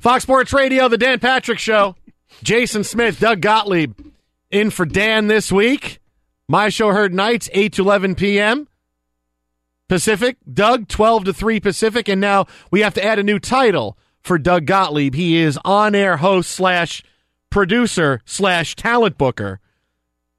[0.00, 1.94] Fox Sports Radio, the Dan Patrick Show.
[2.42, 3.92] Jason Smith, Doug Gottlieb
[4.50, 6.00] in for Dan this week.
[6.48, 8.66] My show heard nights, 8 to 11 p.m.
[9.90, 10.38] Pacific.
[10.50, 12.08] Doug, 12 to 3 Pacific.
[12.08, 15.14] And now we have to add a new title for Doug Gottlieb.
[15.14, 17.02] He is on air host slash
[17.50, 19.60] producer slash talent booker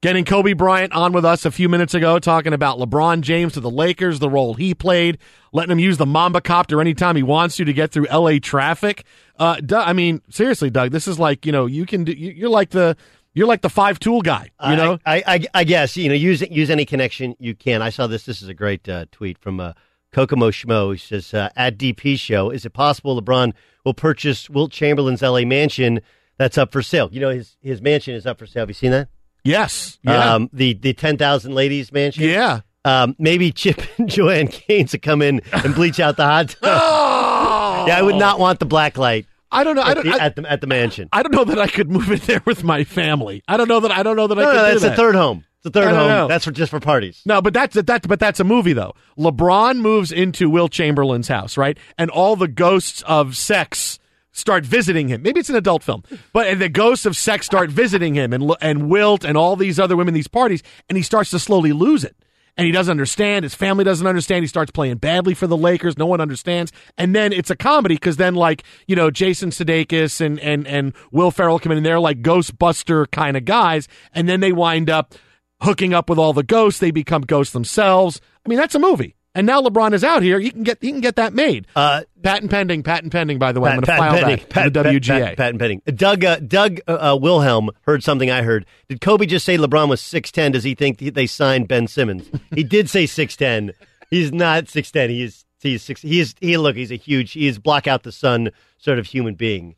[0.02, 3.60] Getting Kobe Bryant on with us a few minutes ago, talking about LeBron James to
[3.60, 5.16] the Lakers, the role he played,
[5.52, 9.04] letting him use the Mamba copter anytime he wants to to get through LA traffic.
[9.38, 12.10] Uh, Doug, I mean, seriously, Doug, this is like you know you can do.
[12.14, 12.96] You're like the
[13.32, 14.50] you're like the five tool guy.
[14.68, 17.80] You know, I, I, I guess you know use use any connection you can.
[17.80, 18.26] I saw this.
[18.26, 19.74] This is a great uh, tweet from uh,
[20.10, 20.90] Kokomo Schmo.
[20.90, 23.52] He says uh, at DP show, is it possible LeBron
[23.84, 26.00] will purchase Wilt Chamberlain's LA mansion
[26.38, 27.08] that's up for sale?
[27.12, 28.62] You know his his mansion is up for sale.
[28.62, 29.08] Have you seen that?
[29.44, 29.98] Yes.
[30.02, 30.34] Yeah.
[30.34, 32.24] Um, the the ten thousand ladies mansion.
[32.24, 32.60] Yeah.
[32.84, 36.58] Um, maybe Chip and Joanna Gaines to come in and bleach out the hot tub.
[36.62, 37.84] Oh!
[37.86, 39.26] Yeah, I would not want the black light.
[39.50, 39.82] I don't know.
[39.82, 40.06] I At don't.
[40.06, 41.08] the, I, at the at the mansion.
[41.12, 43.42] I don't know that I could move in there with my family.
[43.46, 43.90] I don't know that.
[43.92, 44.90] I don't know that I could no, that's that.
[44.90, 45.44] the third home.
[45.56, 46.08] It's the third home.
[46.08, 46.26] know.
[46.28, 47.20] That's for just for parties.
[47.26, 48.08] No, but that's that.
[48.08, 48.94] But that's a movie though.
[49.18, 51.78] LeBron moves into Wilt Chamberlain's house, right?
[51.98, 53.98] And all the ghosts of sex
[54.32, 55.22] start visiting him.
[55.22, 56.02] Maybe it's an adult film,
[56.32, 59.96] but the ghosts of sex start visiting him, and and Wilt and all these other
[59.96, 62.16] women, these parties, and he starts to slowly lose it.
[62.54, 63.44] And he doesn't understand.
[63.44, 64.42] His family doesn't understand.
[64.42, 65.96] He starts playing badly for the Lakers.
[65.96, 66.70] No one understands.
[66.98, 70.92] And then it's a comedy because then, like you know, Jason Sudeikis and and and
[71.12, 73.88] Will Ferrell come in, and they're like Ghostbuster kind of guys.
[74.14, 75.14] And then they wind up
[75.62, 76.78] hooking up with all the ghosts.
[76.80, 78.20] They become ghosts themselves.
[78.44, 79.16] I mean, that's a movie.
[79.34, 80.38] And now LeBron is out here.
[80.38, 81.66] You can get you can get that made.
[81.74, 82.82] Uh, patent pending.
[82.82, 83.38] Patent pending.
[83.38, 84.36] By the way, I'm going to file pending.
[84.36, 85.08] that Patent- the WGA.
[85.08, 85.82] patent- patent pending.
[85.96, 88.66] Doug uh, Doug uh, uh, Wilhelm heard something I heard.
[88.88, 90.52] Did Kobe just say LeBron was six ten?
[90.52, 92.28] Does he think they signed Ben Simmons?
[92.54, 93.72] he did say six ten.
[94.10, 95.08] He's not six ten.
[95.08, 96.02] He is he's six.
[96.02, 96.76] He is he look.
[96.76, 97.32] He's a huge.
[97.32, 99.76] He is block out the sun sort of human being.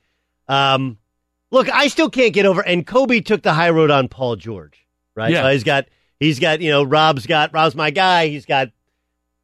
[0.48, 0.98] Um,
[1.52, 2.60] look, I still can't get over.
[2.60, 4.84] And Kobe took the high road on Paul George.
[5.14, 5.30] Right.
[5.30, 5.44] Yeah.
[5.46, 5.86] Uh, he's got
[6.18, 8.26] he's got you know Rob's got Rob's my guy.
[8.26, 8.70] He's got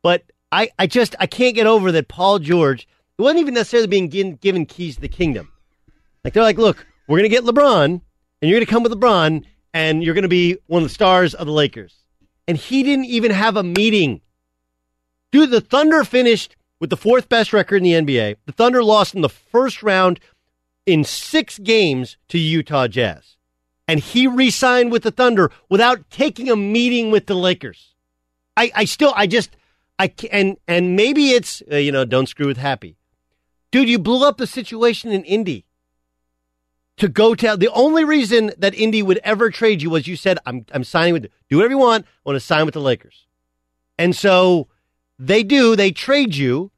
[0.03, 2.89] but I, I just I can't get over that Paul George
[3.19, 5.53] wasn't even necessarily being given, given keys to the kingdom.
[6.25, 9.45] Like they're like, look, we're gonna get LeBron, and you're gonna come with LeBron,
[9.75, 11.97] and you're gonna be one of the stars of the Lakers.
[12.49, 14.21] And he didn't even have a meeting.
[15.31, 18.37] Dude, the Thunder finished with the fourth best record in the NBA.
[18.47, 20.19] The Thunder lost in the first round
[20.87, 23.37] in six games to Utah Jazz.
[23.87, 27.95] And he re signed with the Thunder without taking a meeting with the Lakers.
[28.57, 29.57] I, I still, I just,
[30.01, 32.97] I can, and, and maybe it's, uh, you know, don't screw with happy.
[33.71, 35.67] Dude, you blew up the situation in Indy
[36.97, 40.39] to go to the only reason that Indy would ever trade you was you said,
[40.47, 42.07] I'm, I'm signing with, do whatever you want.
[42.07, 43.27] I want to sign with the Lakers.
[43.99, 44.69] And so
[45.19, 46.73] they do, they trade you.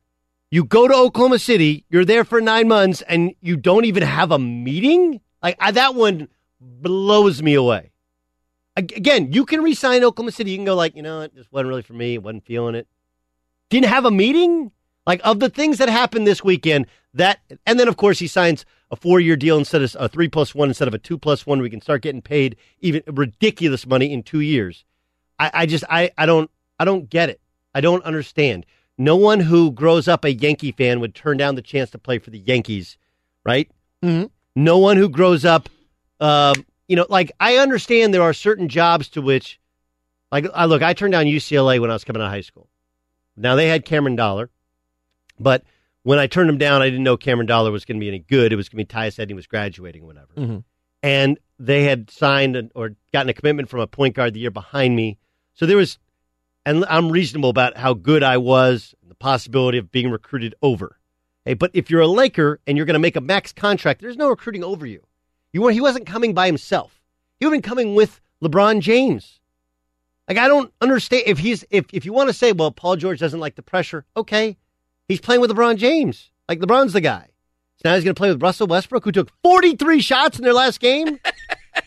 [0.51, 4.33] You go to Oklahoma City, you're there for nine months, and you don't even have
[4.33, 5.21] a meeting?
[5.41, 6.27] Like, I, that one
[6.61, 7.93] blows me away.
[8.75, 10.51] Again, you can resign Oklahoma City.
[10.51, 12.19] You can go like, you know, it just wasn't really for me.
[12.19, 12.89] Wasn't feeling it.
[13.73, 14.71] Didn't have a meeting.
[15.07, 18.67] Like of the things that happened this weekend, that and then of course he signs
[18.91, 21.63] a four-year deal instead of a three plus one instead of a two plus one.
[21.63, 24.85] We can start getting paid even ridiculous money in two years.
[25.39, 27.41] I, I just I I don't I don't get it.
[27.75, 28.67] I don't understand.
[28.99, 32.19] No one who grows up a Yankee fan would turn down the chance to play
[32.19, 32.99] for the Yankees,
[33.43, 33.71] right?
[34.05, 34.27] Mm-hmm.
[34.55, 35.71] No one who grows up,
[36.21, 39.59] um, you know, like I understand there are certain jobs to which,
[40.31, 42.69] like, I look, I turned down UCLA when I was coming out of high school.
[43.37, 44.51] Now they had Cameron Dollar,
[45.39, 45.65] but
[46.03, 48.19] when I turned him down, I didn't know Cameron Dollar was going to be any
[48.19, 48.53] good.
[48.53, 50.33] It was going to be Tyus Edney was graduating, whatever.
[50.37, 50.59] Mm-hmm.
[51.03, 54.51] And they had signed an, or gotten a commitment from a point guard the year
[54.51, 55.19] behind me.
[55.55, 55.99] So there was,
[56.67, 60.99] and I'm reasonable about how good I was, and the possibility of being recruited over.
[61.45, 64.17] Hey, but if you're a Laker and you're going to make a max contract, there's
[64.17, 65.03] no recruiting over you.
[65.53, 67.01] You were, he wasn't coming by himself.
[67.39, 69.41] He would have been coming with LeBron James.
[70.29, 73.19] Like I don't understand if he's if if you want to say, well, Paul George
[73.19, 74.05] doesn't like the pressure.
[74.17, 74.57] Okay,
[75.09, 76.31] he's playing with LeBron James.
[76.49, 77.29] Like LeBron's the guy.
[77.77, 80.53] So now he's going to play with Russell Westbrook, who took 43 shots in their
[80.53, 81.19] last game.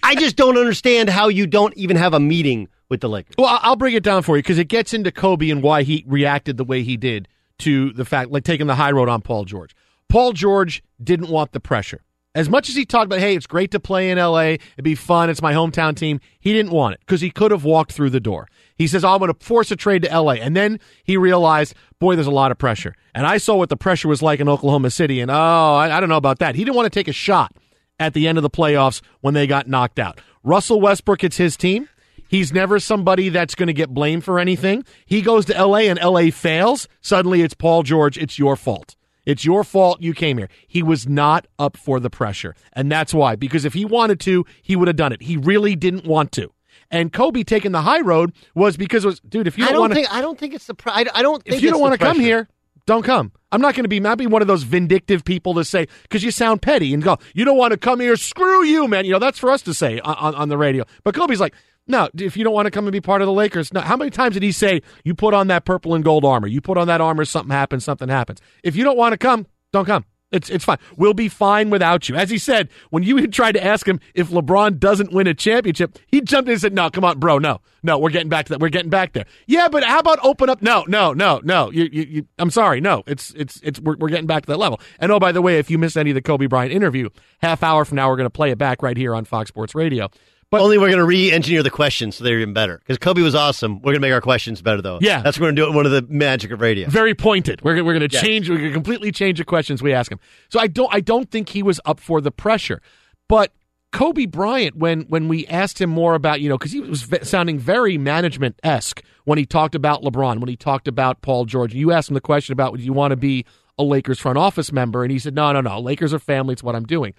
[0.04, 3.36] I just don't understand how you don't even have a meeting with the Lakers.
[3.38, 6.04] Well, I'll bring it down for you because it gets into Kobe and why he
[6.08, 7.28] reacted the way he did
[7.60, 9.76] to the fact, like taking the high road on Paul George.
[10.10, 12.04] Paul George didn't want the pressure.
[12.36, 14.94] As much as he talked about, hey, it's great to play in LA, it'd be
[14.94, 18.10] fun, it's my hometown team, he didn't want it because he could have walked through
[18.10, 18.48] the door.
[18.76, 20.34] He says, oh, I'm going to force a trade to LA.
[20.34, 22.94] And then he realized, boy, there's a lot of pressure.
[23.14, 26.00] And I saw what the pressure was like in Oklahoma City, and oh, I, I
[26.02, 26.56] don't know about that.
[26.56, 27.56] He didn't want to take a shot
[28.00, 30.20] at the end of the playoffs when they got knocked out.
[30.44, 31.88] Russell Westbrook, it's his team.
[32.28, 34.84] He's never somebody that's going to get blamed for anything.
[35.06, 36.90] He goes to LA and LA fails.
[37.00, 38.18] Suddenly it's Paul George.
[38.18, 38.96] It's your fault.
[39.26, 40.50] It's your fault you came here.
[40.68, 42.56] He was not up for the pressure.
[42.74, 43.36] And that's why.
[43.36, 45.22] Because if he wanted to, he would have done it.
[45.22, 46.52] He really didn't want to.
[46.92, 49.82] And Kobe taking the high road was because it was, dude, if you don't, don't
[49.82, 50.76] want to I don't think it's the.
[50.76, 51.44] Pr- I, I don't.
[51.44, 52.48] Think if you don't want to come here,
[52.86, 53.32] don't come.
[53.52, 56.24] I'm not going to be, not be one of those vindictive people to say, because
[56.24, 59.06] you sound petty and go, you don't want to come here, screw you, man.
[59.06, 60.84] You know, that's for us to say on, on, on the radio.
[61.04, 61.56] But Kobe's like,
[61.88, 63.82] No, if you don't want to come and be part of the Lakers, no.
[63.82, 66.62] How many times did he say, you put on that purple and gold armor, you
[66.62, 68.42] put on that armor, something happens, something happens.
[68.64, 70.06] If you don't want to come, don't come.
[70.32, 70.80] It's it's fine.
[70.98, 72.16] We'll be fine without you.
[72.16, 75.98] As he said, when you tried to ask him if LeBron doesn't win a championship,
[76.08, 78.50] he jumped in and said, "No, come on, bro, no, no, we're getting back to
[78.50, 78.60] that.
[78.60, 80.64] We're getting back there." Yeah, but how about open up?
[80.64, 81.72] No, no, no, no.
[81.72, 83.04] You, you, you, I'm sorry, no.
[83.06, 84.82] It's it's it's we're, we're getting back to that level.
[85.00, 87.10] And oh, by the way, if you missed any of the Kobe Bryant interview,
[87.40, 89.76] half hour from now, we're going to play it back right here on Fox Sports
[89.76, 90.10] Radio.
[90.52, 92.78] But only we're going to re-engineer the questions so they're even better.
[92.78, 93.78] Because Kobe was awesome.
[93.78, 95.00] We're going to make our questions better, though.
[95.02, 95.68] Yeah, that's what we're going to do.
[95.70, 96.88] It one of the magic of radio.
[96.88, 97.62] Very pointed.
[97.64, 98.24] We're we're going to Yes.
[98.24, 98.50] change.
[98.50, 100.20] We're going to completely change the questions we ask him.
[100.50, 102.82] So I don't I don't think he was up for the pressure.
[103.28, 103.52] But
[103.92, 107.24] Kobe Bryant, when when we asked him more about you know because he was v-
[107.24, 111.74] sounding very management esque when he talked about LeBron, when he talked about Paul George.
[111.74, 113.46] You asked him the question about would you want to be
[113.80, 116.54] a Lakers front office member, and he said no no no Lakers are family.
[116.54, 117.14] It's what I'm doing.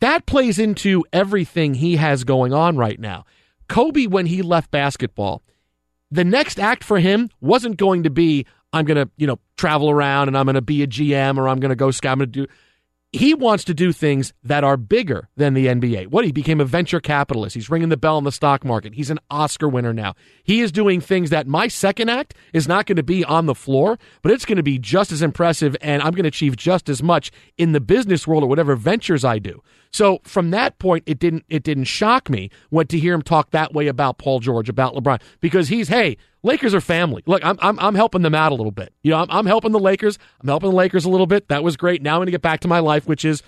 [0.00, 3.24] That plays into everything he has going on right now.
[3.68, 5.42] Kobe, when he left basketball,
[6.10, 9.90] the next act for him wasn't going to be I'm going to, you know, travel
[9.90, 12.12] around and I'm going to be a GM or I'm going to go scout.
[12.12, 12.52] I'm going to do.
[13.12, 16.08] He wants to do things that are bigger than the NBA.
[16.08, 17.54] What he became a venture capitalist.
[17.54, 18.92] He's ringing the bell in the stock market.
[18.92, 20.14] He's an Oscar winner now.
[20.44, 23.54] He is doing things that my second act is not going to be on the
[23.54, 26.90] floor, but it's going to be just as impressive and I'm going to achieve just
[26.90, 29.62] as much in the business world or whatever ventures I do.
[29.96, 33.52] So from that point, it didn't it didn't shock me what to hear him talk
[33.52, 37.22] that way about Paul George, about LeBron, because he's hey, Lakers are family.
[37.24, 38.92] Look, I'm I'm, I'm helping them out a little bit.
[39.02, 40.18] You know, I'm, I'm helping the Lakers.
[40.42, 41.48] I'm helping the Lakers a little bit.
[41.48, 42.02] That was great.
[42.02, 43.42] Now I'm going to get back to my life, which is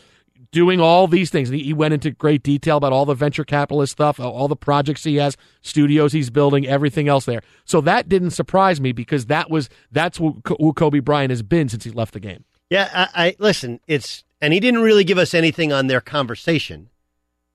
[0.51, 1.51] doing all these things.
[1.51, 4.57] And he, he went into great detail about all the venture capitalist stuff, all the
[4.57, 7.43] projects he has, studios he's building, everything else there.
[7.66, 11.69] So that didn't surprise me because that was that's who, who Kobe Bryant has been
[11.69, 12.47] since he left the game.
[12.70, 13.81] Yeah, I, I listen.
[13.87, 16.90] It's and he didn't really give us anything on their conversation,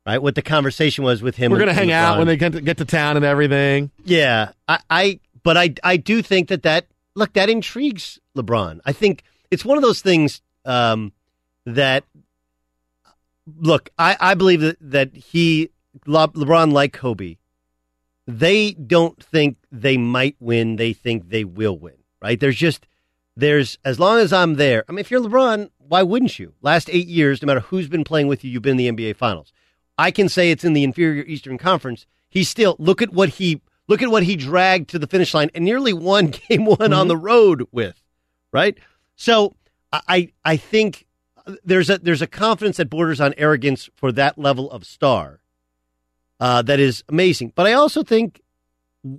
[0.06, 0.22] right?
[0.22, 1.52] What the conversation was with him.
[1.52, 3.92] We're going to hang out when they get to, get to town and everything.
[4.04, 8.80] Yeah, I, I, but I, I do think that that look that intrigues LeBron.
[8.86, 11.14] I think it's one of those things um,
[11.66, 12.04] that
[13.60, 13.90] look.
[13.98, 15.70] I, I believe that that he
[16.06, 17.38] Le, LeBron like Kobe,
[18.28, 20.78] they don't think they might win.
[20.78, 21.96] They think they will win.
[22.22, 22.40] Right?
[22.40, 22.88] There's just
[23.36, 24.84] there's as long as I'm there.
[24.88, 26.54] I mean, if you're LeBron, why wouldn't you?
[26.62, 29.16] Last eight years, no matter who's been playing with you, you've been in the NBA
[29.16, 29.52] Finals.
[29.98, 32.06] I can say it's in the inferior Eastern Conference.
[32.30, 35.50] He still look at what he look at what he dragged to the finish line
[35.54, 38.02] and nearly won game one on the road with,
[38.52, 38.78] right?
[39.16, 39.56] So
[39.92, 41.06] I I think
[41.64, 45.42] there's a there's a confidence that borders on arrogance for that level of star
[46.40, 47.52] uh, that is amazing.
[47.56, 48.42] But I also think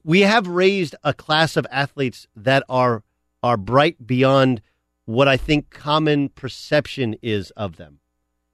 [0.02, 3.02] we have raised a class of athletes that are
[3.44, 4.62] are bright beyond
[5.04, 8.00] what I think common perception is of them.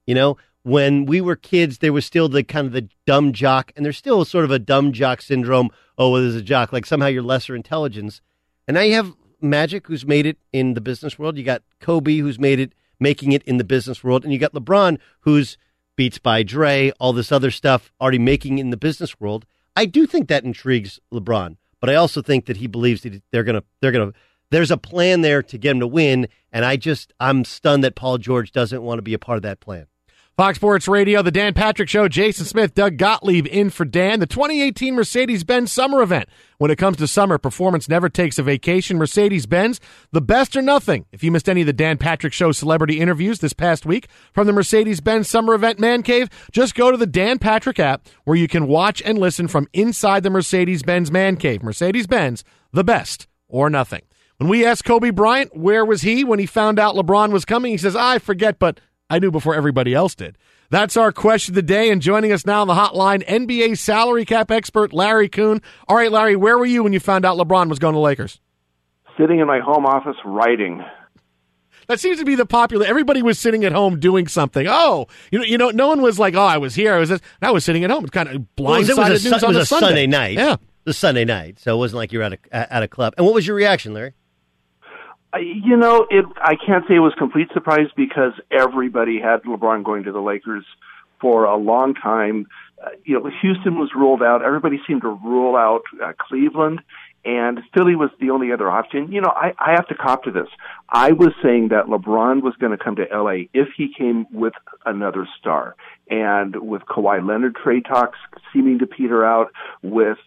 [0.05, 3.71] You know, when we were kids, there was still the kind of the dumb jock,
[3.75, 5.69] and there's still sort of a dumb jock syndrome.
[5.97, 8.21] Oh, well, there's a jock, like somehow you're lesser intelligence.
[8.67, 11.37] And now you have Magic, who's made it in the business world.
[11.37, 14.53] You got Kobe, who's made it, making it in the business world, and you got
[14.53, 15.57] LeBron, who's
[15.95, 19.45] Beats by Dre, all this other stuff, already making in the business world.
[19.75, 23.45] I do think that intrigues LeBron, but I also think that he believes that they're
[23.45, 24.13] gonna, they're gonna.
[24.51, 27.95] There's a plan there to get him to win, and I just I'm stunned that
[27.95, 29.87] Paul George doesn't want to be a part of that plan.
[30.37, 34.19] Fox Sports Radio, the Dan Patrick Show, Jason Smith, Doug Gottlieb in for Dan.
[34.19, 36.29] The 2018 Mercedes Benz Summer Event.
[36.57, 38.97] When it comes to summer, performance never takes a vacation.
[38.97, 39.79] Mercedes Benz,
[40.11, 41.05] the best or nothing.
[41.11, 44.47] If you missed any of the Dan Patrick Show celebrity interviews this past week from
[44.47, 48.37] the Mercedes Benz Summer Event Man Cave, just go to the Dan Patrick app where
[48.37, 51.61] you can watch and listen from inside the Mercedes Benz Man Cave.
[51.61, 54.01] Mercedes Benz, the best or nothing.
[54.41, 57.73] When we asked Kobe Bryant where was he when he found out LeBron was coming,
[57.73, 60.35] he says, I forget, but I knew before everybody else did.
[60.71, 61.91] That's our question of the day.
[61.91, 65.61] And joining us now on the hotline, NBA salary cap expert Larry Coon.
[65.87, 68.39] All right, Larry, where were you when you found out LeBron was going to Lakers?
[69.15, 70.83] Sitting in my home office writing.
[71.85, 72.87] That seems to be the popular.
[72.87, 74.65] Everybody was sitting at home doing something.
[74.67, 76.95] Oh, you know, you know, no one was like, "Oh, I was here.
[76.95, 77.21] I was." This.
[77.43, 78.05] I was sitting at home.
[78.05, 79.85] It's kind of Well, it was a, news Sun- on it a was a Sunday.
[79.87, 80.37] Sunday night.
[80.37, 82.87] Yeah, it was Sunday night, so it wasn't like you were at a at a
[82.87, 83.13] club.
[83.17, 84.13] And what was your reaction, Larry?
[85.39, 86.25] You know, it.
[86.41, 90.65] I can't say it was complete surprise because everybody had LeBron going to the Lakers
[91.21, 92.47] for a long time.
[92.83, 94.43] Uh, you know, Houston was ruled out.
[94.43, 96.81] Everybody seemed to rule out uh, Cleveland,
[97.23, 99.11] and Philly was the only other option.
[99.11, 100.47] You know, I, I have to cop to this.
[100.89, 104.53] I was saying that LeBron was going to come to LA if he came with
[104.85, 105.75] another star,
[106.09, 108.17] and with Kawhi Leonard trade talks
[108.51, 109.51] seeming to peter out,
[109.81, 110.17] with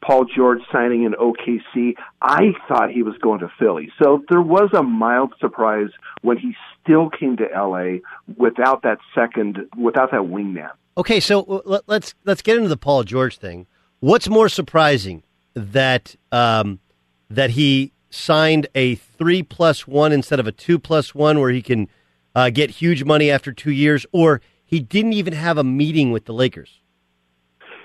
[0.00, 3.90] Paul George signing in OKC, I thought he was going to Philly.
[4.02, 5.88] So there was a mild surprise
[6.22, 7.98] when he still came to LA
[8.36, 10.70] without that second, without that wingman.
[10.96, 13.66] Okay, so let- let's let's get into the Paul George thing.
[14.00, 15.22] What's more surprising
[15.54, 16.80] that um,
[17.30, 21.62] that he signed a three plus one instead of a two plus one, where he
[21.62, 21.88] can
[22.34, 26.24] uh, get huge money after two years, or he didn't even have a meeting with
[26.24, 26.80] the Lakers?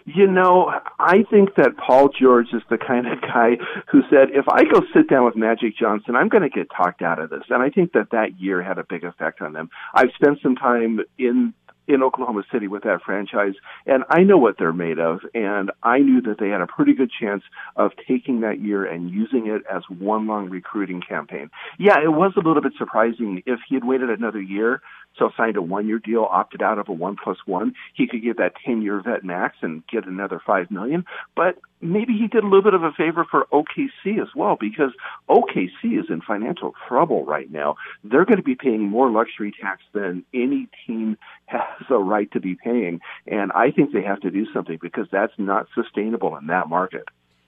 [0.06, 3.58] You know, I think that Paul George is the kind of guy
[3.90, 7.02] who said, if I go sit down with Magic Johnson, I'm going to get talked
[7.02, 7.44] out of this.
[7.50, 9.70] And I think that that year had a big effect on them.
[9.94, 11.54] I've spent some time in
[11.88, 13.56] in Oklahoma City with that franchise,
[13.86, 16.94] and I know what they're made of, and I knew that they had a pretty
[16.94, 17.44] good chance
[17.76, 21.50] of taking that year and using it as one long recruiting campaign.
[21.78, 24.82] Yeah, it was a little bit surprising if he had waited another year
[25.18, 27.74] so signed a one year deal, opted out of a one plus one.
[27.94, 31.06] He could get that 10 year vet max and get another five million.
[31.36, 34.92] But maybe he did a little bit of a favor for OKC as well because
[35.30, 37.76] OKC is in financial trouble right now.
[38.04, 42.40] They're going to be paying more luxury tax than any team has a right to
[42.40, 43.02] be paying.
[43.28, 47.04] And I think they have to do something because that's not sustainable in that market.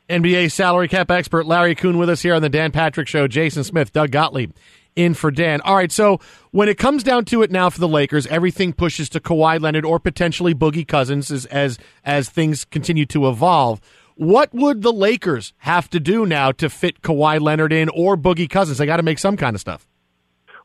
[0.07, 3.27] NBA salary cap expert Larry Coon with us here on the Dan Patrick Show.
[3.27, 4.51] Jason Smith, Doug Gottlieb
[4.95, 5.61] in for Dan.
[5.61, 6.19] All right, so
[6.51, 9.85] when it comes down to it now for the Lakers, everything pushes to Kawhi Leonard
[9.85, 13.81] or potentially Boogie Cousins as as, as things continue to evolve.
[14.15, 18.49] What would the Lakers have to do now to fit Kawhi Leonard in or Boogie
[18.49, 18.77] Cousins?
[18.77, 19.87] They got to make some kind of stuff.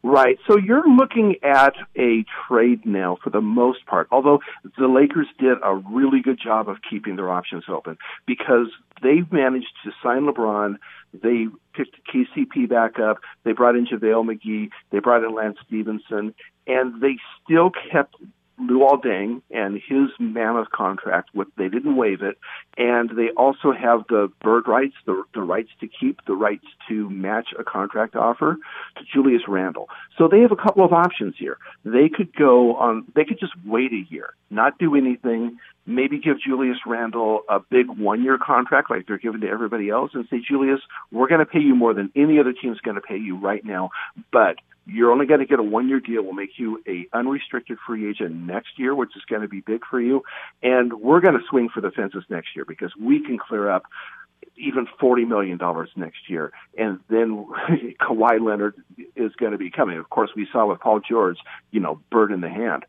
[0.02, 0.38] Right.
[0.48, 4.38] So you're looking at a trade now for the most part, although
[4.78, 8.68] the Lakers did a really good job of keeping their options open because
[9.02, 10.76] they've managed to sign LeBron.
[11.12, 13.18] They picked KCP back up.
[13.44, 14.70] They brought in JaVale McGee.
[14.90, 16.34] They brought in Lance Stephenson.
[16.66, 18.16] And they still kept
[18.60, 21.30] Luol Deng and his mammoth contract.
[21.34, 22.38] With they didn't waive it,
[22.76, 27.08] and they also have the bird rights, the the rights to keep, the rights to
[27.08, 28.58] match a contract offer
[28.96, 29.88] to Julius Randle.
[30.18, 31.56] So they have a couple of options here.
[31.84, 33.06] They could go on.
[33.14, 35.58] They could just wait a year, not do anything.
[35.90, 40.26] Maybe give Julius Randle a big one-year contract like they're giving to everybody else, and
[40.30, 40.80] say, Julius,
[41.10, 43.64] we're going to pay you more than any other team's going to pay you right
[43.64, 43.90] now,
[44.32, 44.56] but
[44.86, 46.22] you're only going to get a one year deal.
[46.22, 49.82] We'll make you a unrestricted free agent next year, which is going to be big
[49.88, 50.22] for you.
[50.62, 53.84] And we're going to swing for the fences next year because we can clear up
[54.56, 57.46] even forty million dollars next year, and then
[58.00, 58.74] Kawhi Leonard
[59.16, 59.98] is going to be coming.
[59.98, 61.38] Of course, we saw with Paul George,
[61.70, 62.84] you know, bird in the hand.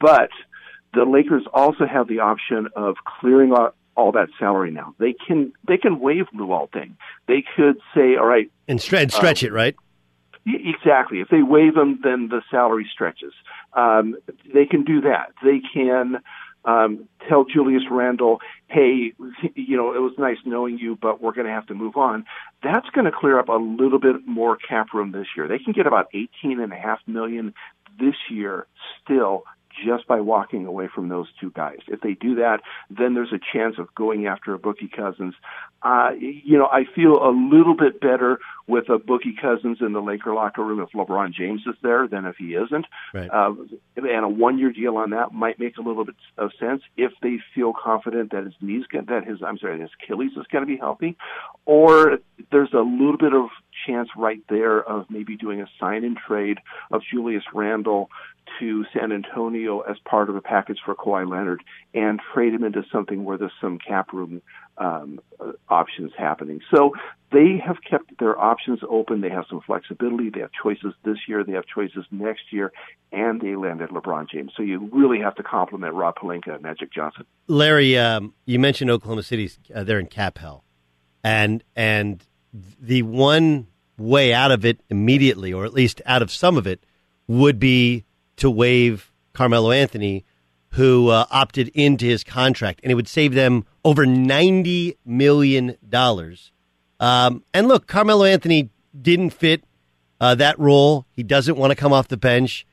[0.00, 0.30] But
[0.96, 4.94] the Lakers also have the option of clearing out all that salary now.
[4.98, 6.94] They can they can waive Luol Deng.
[7.28, 9.76] They could say, all right, and stretch, stretch uh, it, right?
[10.46, 11.20] Exactly.
[11.20, 13.32] If they waive them, then the salary stretches.
[13.72, 14.16] Um,
[14.54, 15.32] they can do that.
[15.42, 16.18] They can
[16.64, 19.12] um, tell Julius Randle, "Hey,
[19.54, 22.24] you know, it was nice knowing you, but we're going to have to move on."
[22.62, 25.48] That's going to clear up a little bit more cap room this year.
[25.48, 27.52] They can get about eighteen and a half million
[27.98, 28.66] this year
[29.02, 29.44] still
[29.84, 31.78] just by walking away from those two guys.
[31.88, 35.34] If they do that, then there's a chance of going after a Boogie Cousins.
[35.82, 40.00] Uh, you know, I feel a little bit better with a Boogie Cousins in the
[40.00, 42.86] Laker locker room if LeBron James is there than if he isn't.
[43.14, 43.28] Right.
[43.30, 43.54] Uh,
[43.96, 47.36] and a one-year deal on that might make a little bit of sense if they
[47.54, 50.76] feel confident that his knees, that his, I'm sorry, his Achilles is going to be
[50.76, 51.16] healthy,
[51.64, 52.18] or
[52.50, 53.48] there's a little bit of
[53.86, 56.58] chance right there of maybe doing a sign and trade
[56.90, 58.10] of Julius Randle
[58.58, 61.62] to San Antonio as part of a package for Kawhi Leonard
[61.94, 64.42] and trade him into something where there's some cap room
[64.78, 65.20] um,
[65.68, 66.60] options happening.
[66.74, 66.92] So
[67.32, 69.20] they have kept their options open.
[69.20, 70.30] They have some flexibility.
[70.30, 71.44] They have choices this year.
[71.44, 72.72] They have choices next year,
[73.12, 74.52] and they landed LeBron James.
[74.56, 77.24] So you really have to compliment Rob Pelinka and Magic Johnson.
[77.46, 79.50] Larry, um, you mentioned Oklahoma City.
[79.74, 80.64] Uh, they're in cap hell,
[81.24, 82.24] and and
[82.80, 83.66] the one
[83.98, 86.84] way out of it immediately, or at least out of some of it,
[87.26, 88.04] would be
[88.36, 90.24] to waive Carmelo Anthony,
[90.70, 96.52] who uh, opted into his contract, and it would save them over ninety million dollars.
[97.00, 99.64] Um, and look, Carmelo Anthony didn't fit
[100.20, 101.06] uh, that role.
[101.10, 102.66] He doesn't want to come off the bench.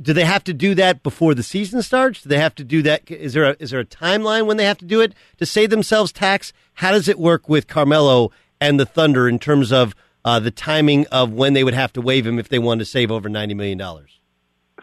[0.00, 2.22] Do they have to do that before the season starts?
[2.22, 3.10] Do they have to do that?
[3.10, 5.70] Is there a, is there a timeline when they have to do it to save
[5.70, 6.52] themselves tax?
[6.74, 8.30] How does it work with Carmelo
[8.60, 12.00] and the Thunder in terms of uh, the timing of when they would have to
[12.00, 14.20] waive him if they wanted to save over ninety million dollars?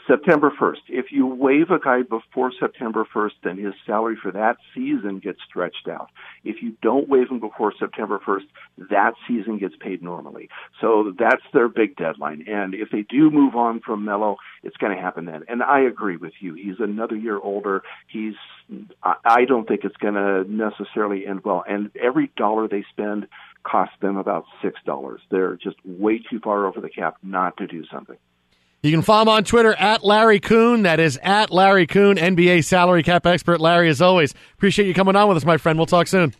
[0.10, 0.82] September 1st.
[0.88, 5.38] If you waive a guy before September 1st, then his salary for that season gets
[5.48, 6.10] stretched out.
[6.44, 10.50] If you don't waive him before September 1st, that season gets paid normally.
[10.82, 12.46] So that's their big deadline.
[12.48, 15.44] And if they do move on from Melo, it's going to happen then.
[15.48, 16.56] And I agree with you.
[16.56, 17.84] He's another year older.
[18.08, 18.36] He's,
[19.04, 21.64] I don't think it's going to necessarily end well.
[21.68, 23.28] And every dollar they spend
[23.64, 25.18] costs them about $6.
[25.30, 28.18] They're just way too far over the cap not to do something.
[28.82, 30.84] You can follow him on Twitter at Larry Coon.
[30.84, 33.60] That is at Larry Coon, NBA salary cap expert.
[33.60, 35.78] Larry, as always, appreciate you coming on with us, my friend.
[35.78, 36.34] We'll talk soon.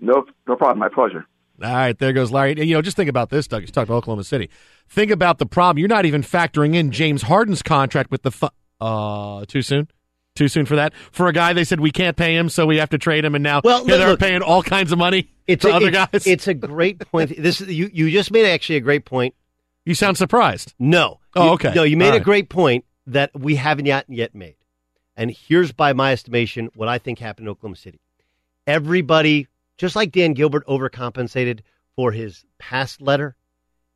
[0.00, 0.80] No, no problem.
[0.80, 1.24] My pleasure.
[1.62, 2.60] All right, there goes Larry.
[2.64, 3.60] You know, just think about this, Doug.
[3.62, 4.50] You talked about Oklahoma City.
[4.88, 5.78] Think about the problem.
[5.78, 8.32] You're not even factoring in James Harden's contract with the.
[8.32, 8.48] Fu-
[8.80, 9.86] uh, too soon.
[10.34, 10.92] Too soon for that.
[11.12, 13.36] For a guy, they said we can't pay him, so we have to trade him,
[13.36, 15.96] and now Well, they're look- paying all kinds of money It's to a, other it's,
[15.96, 16.26] guys.
[16.26, 17.36] It's a great point.
[17.40, 19.34] This you you just made actually a great point.
[19.84, 20.74] You sound surprised.
[20.80, 21.20] No.
[21.34, 21.72] Oh, You- okay.
[21.74, 22.24] No, you made All a right.
[22.24, 24.56] great point that we haven't yet yet made.
[25.16, 28.00] And here's by my estimation what I think happened in Oklahoma City.
[28.66, 31.60] Everybody, just like Dan Gilbert overcompensated
[31.96, 33.36] for his past letter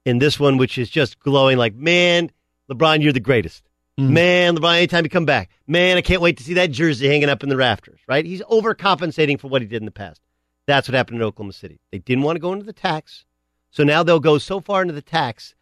[0.05, 2.31] in this one, which is just glowing like, man,
[2.71, 3.63] LeBron, you're the greatest.
[3.97, 4.13] Hmm.
[4.13, 7.29] Man, LeBron, anytime you come back, man, I can't wait to see that jersey hanging
[7.29, 8.25] up in the rafters, right?
[8.25, 10.21] He's overcompensating for what he did in the past.
[10.67, 11.81] That's what happened in Oklahoma City.
[11.93, 13.25] They didn't want to go into the tax.
[13.71, 15.55] So now they'll go so far into the tax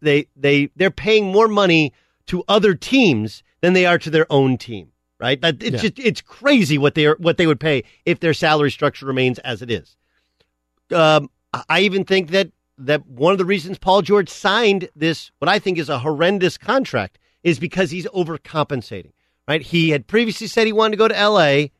[0.00, 1.92] they, they, they're paying more money
[2.26, 5.40] to other teams than they are to their own team, right?
[5.40, 5.88] That, it's Yeah.
[5.90, 9.38] just, it's crazy what they are, what they would pay if their salary structure remains
[9.40, 9.96] as it is.
[10.94, 11.30] Um,
[11.68, 12.50] I- even think that
[12.80, 16.56] that one of the reasons Paul George signed this, what I think is a horrendous
[16.56, 19.10] contract, is because he's overcompensating.
[19.48, 19.62] Right?
[19.62, 21.72] He had previously said he wanted to go to L.A.,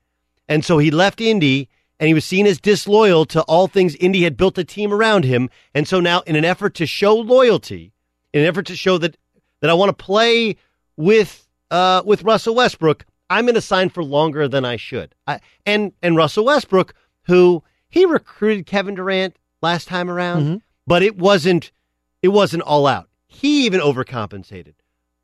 [0.49, 1.69] and so he left Indy,
[2.01, 3.95] and he was seen as disloyal to all things.
[3.97, 7.15] Indy had built a team around him, and so now, in an effort to show
[7.15, 7.93] loyalty,
[8.33, 9.17] in an effort to show that
[9.61, 10.57] that I want to play
[10.97, 15.15] with uh, with Russell Westbrook, I'm going to sign for longer than I should.
[15.27, 21.17] I, and and Russell Westbrook, who he recruited Kevin Durant last time around, but it
[21.19, 21.73] wasn't
[22.23, 23.09] it wasn't all out.
[23.27, 24.75] He even overcompensated.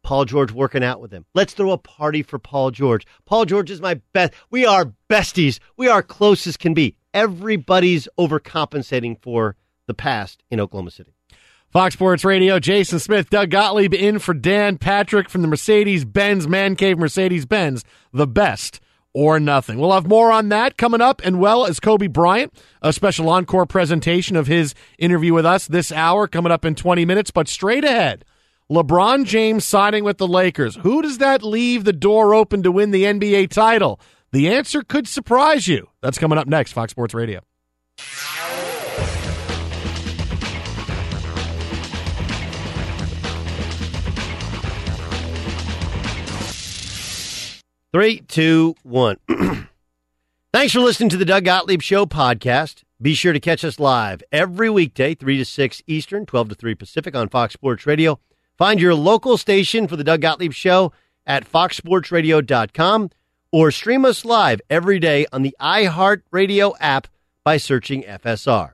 [0.04, 1.24] Paul George working out with him.
[1.34, 3.06] Let's throw a party for Paul George.
[3.24, 4.34] Paul George is my best.
[4.50, 5.58] We are besties.
[5.76, 6.96] We are close as can be.
[7.12, 9.56] Everybody's overcompensating for
[9.86, 11.14] the past in Oklahoma City.
[11.70, 16.46] Fox Sports Radio, Jason Smith, Doug Gottlieb in for Dan Patrick from the Mercedes Benz
[16.46, 18.80] Man Cave Mercedes Benz, the best
[19.12, 19.78] or nothing.
[19.78, 22.52] We'll have more on that coming up, and well as Kobe Bryant,
[22.82, 27.04] a special encore presentation of his interview with us this hour coming up in 20
[27.04, 27.30] minutes.
[27.30, 28.24] But straight ahead,
[28.70, 30.76] LeBron James signing with the Lakers.
[30.76, 34.00] Who does that leave the door open to win the NBA title?
[34.32, 35.88] The answer could surprise you.
[36.00, 37.40] That's coming up next, Fox Sports Radio.
[47.92, 49.18] Three, two, one.
[50.54, 52.82] Thanks for listening to the Doug Gottlieb Show podcast.
[53.00, 56.74] Be sure to catch us live every weekday, 3 to 6 Eastern, 12 to 3
[56.74, 58.18] Pacific on Fox Sports Radio.
[58.56, 60.92] Find your local station for the Doug Gottlieb Show
[61.26, 63.10] at foxsportsradio.com
[63.50, 67.08] or stream us live every day on the iHeartRadio app
[67.44, 68.72] by searching FSR.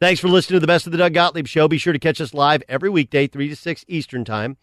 [0.00, 1.68] Thanks for listening to the best of the Doug Gottlieb Show.
[1.68, 4.56] Be sure to catch us live every weekday, 3 to 6 Eastern Time,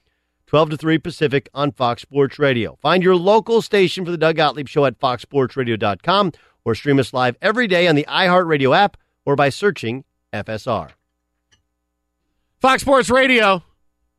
[0.48, 2.78] 12 to 3 Pacific on Fox Sports Radio.
[2.82, 6.32] Find your local station for the Doug Gottlieb Show at foxsportsradio.com
[6.64, 10.04] or stream us live every day on the iHeartRadio app or by searching
[10.34, 10.92] FSR.
[12.60, 13.64] Fox Sports Radio.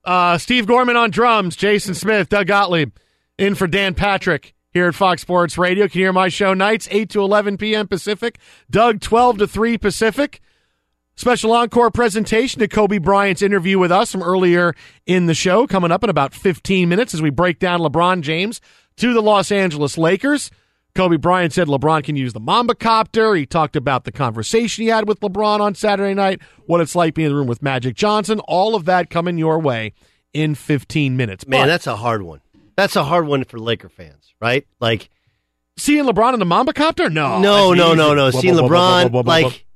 [0.06, 2.92] Uh, Steve Gorman on drums, Jason Smith, Doug Gottlieb
[3.38, 5.84] in for Dan Patrick here at Fox Sports Radio.
[5.84, 7.88] You can hear my show nights, 8 to 11 p.m.
[7.88, 8.38] Pacific,
[8.70, 10.40] Doug 12 to 3 Pacific.
[11.16, 14.74] Special encore presentation to Kobe Bryant's interview with us from earlier
[15.06, 18.60] in the show, coming up in about 15 minutes as we break down LeBron James
[18.98, 20.50] to the Los Angeles Lakers.
[20.97, 23.35] Kobe Bryant said LeBron can use the Mamba copter.
[23.35, 27.14] He talked about the conversation he had with LeBron on Saturday night, what it's like
[27.14, 28.40] being in the room with Magic Johnson.
[28.40, 29.93] All of that coming your way
[30.32, 31.47] in 15 minutes.
[31.47, 32.40] Man, But that's a hard one.
[32.77, 34.66] That's a hard one for Laker fans, right?
[34.81, 35.09] Like
[35.77, 37.09] seeing LeBron in the Mamba copter?
[37.10, 38.31] No, no, no, no, no.
[38.31, 39.66] Seeing LeBron, like,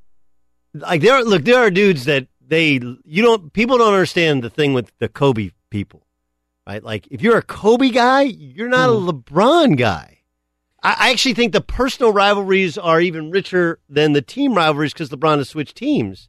[0.75, 1.15] like there.
[1.15, 4.91] Are, look, there are dudes that they you don't people don't understand the thing with
[4.99, 6.07] the Kobe people,
[6.67, 6.83] right?
[6.83, 9.09] Like, if you're a Kobe guy, you're not Hmm.
[9.09, 10.19] a LeBron guy.
[10.82, 15.11] I, I actually think the personal rivalries are even richer than the team rivalries because
[15.11, 16.28] LeBron has switched teams.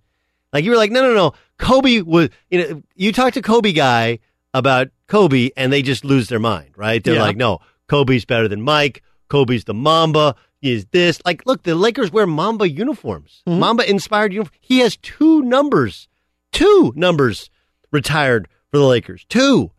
[0.53, 1.33] Like you were like, no, no, no.
[1.57, 4.19] Kobe was, you know, you talk to Kobe guy
[4.53, 7.03] about Kobe and they just lose their mind, right?
[7.03, 7.23] They're Yeah.
[7.23, 9.01] like, no, Kobe's better than Mike.
[9.29, 10.35] Kobe's the Mamba.
[10.59, 11.21] He is this.
[11.25, 13.59] Like, look, the Lakers wear Mamba uniforms, mm-hmm.
[13.59, 14.53] Mamba inspired uniform.
[14.59, 16.07] He has two numbers,
[16.51, 17.49] two numbers
[17.91, 19.25] retired for the Lakers.
[19.29, 19.71] Two.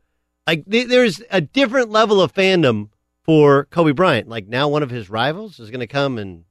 [0.47, 2.89] Like, th- there's a different level of fandom
[3.25, 4.29] for Kobe Bryant.
[4.29, 6.45] Like, now one of his rivals is going to come and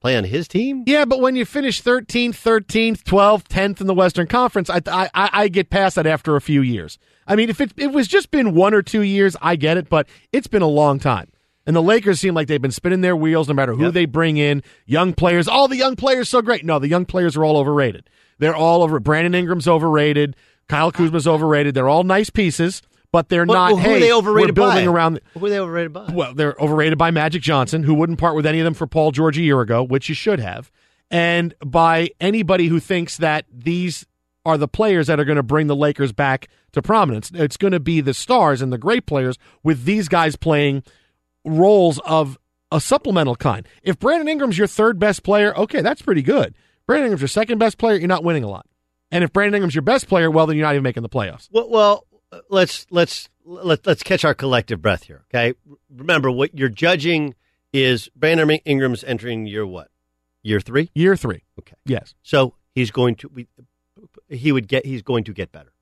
[0.00, 0.84] play on his team.
[0.86, 5.10] Yeah, but when you finish 13th, 13th, 12th, 10th in the Western Conference, I, I,
[5.14, 6.98] I I get past that after a few years.
[7.26, 9.88] I mean, if it, it was just been one or two years, I get it,
[9.88, 11.30] but it's been a long time.
[11.66, 14.38] And the Lakers seem like they've been spinning their wheels no matter who they bring
[14.38, 14.62] in.
[14.86, 16.64] Young players, all the young players so great.
[16.64, 18.08] No, the young players are all overrated.
[18.38, 18.98] They're all over.
[18.98, 20.34] Brandon Ingram's overrated.
[20.68, 21.74] Kyle Kuzma's overrated.
[21.74, 22.82] They're all nice pieces,
[23.12, 23.72] but they're not.
[23.72, 24.92] well, hey, they overrated we're building by?
[24.92, 25.14] around.
[25.14, 26.12] The, Who are they overrated by?
[26.12, 29.10] well, they're overrated by Magic Johnson, who wouldn't part with any of them for Paul
[29.12, 30.70] George a year ago, which you should have,
[31.10, 34.06] and by anybody who thinks that these
[34.44, 37.30] are the players that are going to bring the Lakers back to prominence.
[37.34, 40.82] It's going to be the stars and the great players with these guys playing
[41.44, 42.38] roles of
[42.72, 43.66] a supplemental kind.
[43.82, 46.54] If Brandon Ingram's your third best player, okay, that's pretty good.
[46.86, 48.66] Brandon Ingram's your second best player, you're not winning a lot.
[49.10, 51.48] And if Brandon Ingram's your best player, well, then you're not even making the playoffs.
[51.50, 52.06] Well, well
[52.48, 55.24] let's let's let, let's catch our collective breath here.
[55.32, 55.54] Okay,
[55.94, 57.34] remember what you're judging
[57.72, 59.88] is Brandon Ingram's entering year what?
[60.42, 60.90] Year three.
[60.94, 61.42] Year three.
[61.58, 61.76] Okay.
[61.84, 62.14] Yes.
[62.22, 63.46] So he's going to we,
[64.28, 65.72] he would get he's going to get better.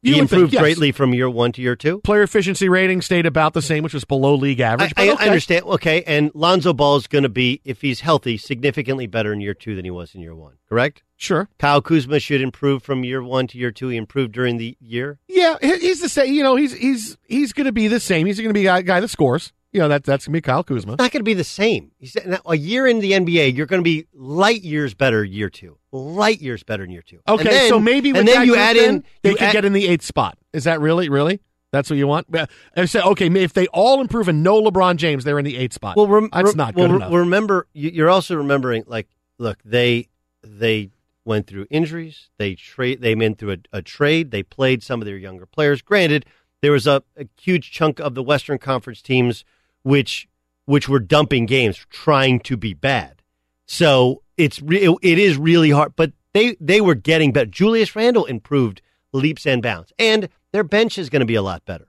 [0.00, 0.62] You he would think, improved yes.
[0.62, 2.00] greatly from year one to year two.
[2.02, 4.92] Player efficiency rating stayed about the same, which was below league average.
[4.96, 5.24] I, but I- okay.
[5.24, 5.64] I understand.
[5.64, 9.54] Okay, and Lonzo Ball is going to be, if he's healthy, significantly better in year
[9.54, 10.54] two than he was in year one.
[10.68, 11.02] Correct?
[11.20, 11.48] Sure.
[11.58, 13.88] Kyle Kuzma should improve from year one to year two.
[13.88, 15.18] He improved during the year.
[15.26, 16.32] Yeah, he's the same.
[16.32, 18.26] You know, he's he's he's going to be the same.
[18.26, 19.52] He's going to be a guy, guy that scores.
[19.72, 20.92] You know, that that's going to be Kyle Kuzma.
[20.92, 21.90] Not going to be the same.
[21.98, 22.16] He's
[22.46, 23.54] a year in the NBA.
[23.56, 25.76] You're going to be light years better year two.
[25.90, 27.18] Light years better in year two.
[27.28, 29.88] Okay, then- so maybe and then you add in they could add- get in the
[29.88, 30.38] eighth spot.
[30.52, 31.40] Is that really really?
[31.72, 32.28] That's what you want?
[32.74, 35.74] And say, okay, if they all improve and no LeBron James, they're in the eighth
[35.74, 35.96] spot.
[35.96, 37.12] Well, rem- that's not well, good re- enough.
[37.12, 38.84] Remember, you're also remembering.
[38.86, 39.08] Like,
[39.38, 40.08] look, they
[40.42, 40.90] they
[41.28, 42.30] went through injuries.
[42.38, 43.00] They trade.
[43.00, 44.32] They went through a, a trade.
[44.32, 45.82] They played some of their younger players.
[45.82, 46.24] Granted,
[46.62, 49.44] there was a, a huge chunk of the Western Conference teams
[49.82, 50.28] which
[50.64, 53.22] which were dumping games, trying to be bad.
[53.66, 55.94] So it's re- it is really hard.
[55.94, 57.50] But they they were getting better.
[57.50, 58.82] Julius Randle improved
[59.12, 61.88] leaps and bounds, and their bench is going to be a lot better.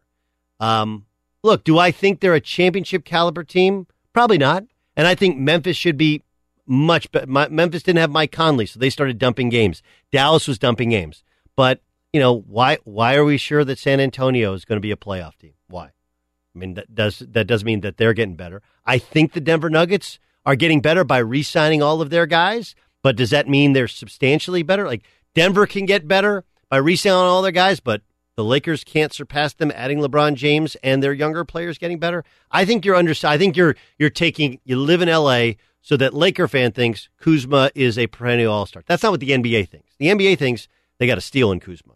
[0.60, 1.06] Um,
[1.44, 3.88] look, do I think they're a championship caliber team?
[4.14, 4.64] Probably not.
[4.96, 6.24] And I think Memphis should be
[6.70, 7.28] much better.
[7.28, 9.82] Memphis didn't have Mike Conley, so they started dumping games.
[10.12, 11.24] Dallas was dumping games.
[11.56, 11.82] But,
[12.14, 14.96] you know, why why are we sure that San Antonio is going to be a
[14.96, 15.54] playoff team?
[15.68, 15.88] Why?
[15.88, 18.62] I mean, that does that does mean that they're getting better.
[18.86, 23.16] I think the Denver Nuggets are getting better by re-signing all of their guys, but
[23.16, 24.86] does that mean they're substantially better?
[24.86, 25.04] Like
[25.36, 28.02] Denver can get better by re-signing all their guys, but
[28.36, 32.24] the Lakers can't surpass them adding LeBron James and their younger players getting better.
[32.52, 36.14] I think you're under I think you're you're taking you live in LA so that
[36.14, 38.84] Laker fan thinks Kuzma is a perennial all-star.
[38.86, 39.96] That's not what the NBA thinks.
[39.98, 41.94] The NBA thinks they got to steal in Kuzma.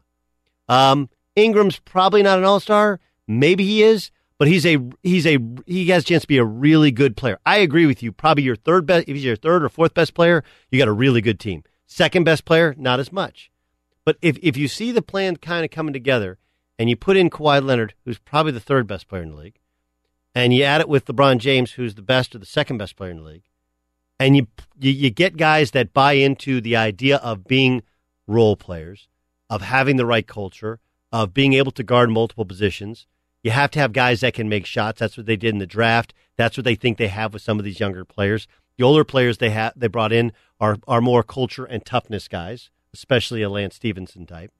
[0.68, 2.99] Um, Ingram's probably not an all-star.
[3.27, 6.45] Maybe he is, but he's a he's a he has a chance to be a
[6.45, 7.39] really good player.
[7.45, 8.11] I agree with you.
[8.11, 10.93] Probably your third best if he's your third or fourth best player, you got a
[10.93, 11.64] really good team.
[11.85, 13.51] Second best player, not as much.
[14.05, 16.39] But if if you see the plan kind of coming together
[16.77, 19.60] and you put in Kawhi Leonard, who's probably the third best player in the league,
[20.35, 23.11] and you add it with LeBron James, who's the best or the second best player
[23.11, 23.43] in the league,
[24.24, 24.48] and you
[24.80, 27.84] you, you get guys that buy into the idea of being
[28.28, 29.08] role players,
[29.50, 30.80] of having the right culture,
[31.12, 33.06] of being able to guard multiple positions.
[33.44, 35.00] You have to have guys that can make shots.
[35.00, 36.14] That's what they did in the draft.
[36.38, 38.48] That's what they think they have with some of these younger players.
[38.78, 42.70] The older players they have they brought in are are more culture and toughness guys,
[42.94, 44.52] especially a Lance Stephenson type.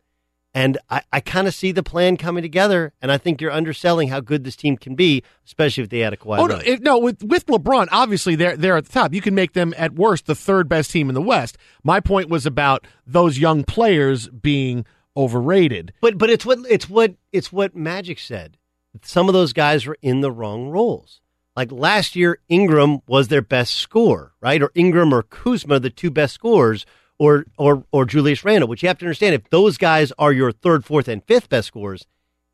[0.55, 4.09] And I, I kind of see the plan coming together, and I think you're underselling
[4.09, 6.81] how good this team can be, especially if they add a Kawhi Oh no, it,
[6.81, 6.99] no!
[6.99, 9.13] With with LeBron, obviously they're they're at the top.
[9.13, 11.57] You can make them at worst the third best team in the West.
[11.84, 14.85] My point was about those young players being
[15.17, 15.93] overrated.
[16.01, 18.57] But but it's what it's what it's what Magic said.
[19.01, 21.19] Some of those guys were in the wrong roles.
[21.55, 24.61] Like last year, Ingram was their best scorer, right?
[24.61, 26.85] Or Ingram or Kuzma, the two best scorers,
[27.19, 28.69] or or or Julius Randle.
[28.69, 31.68] Which you have to understand, if those guys are your third, fourth, and fifth best
[31.68, 32.06] scorers,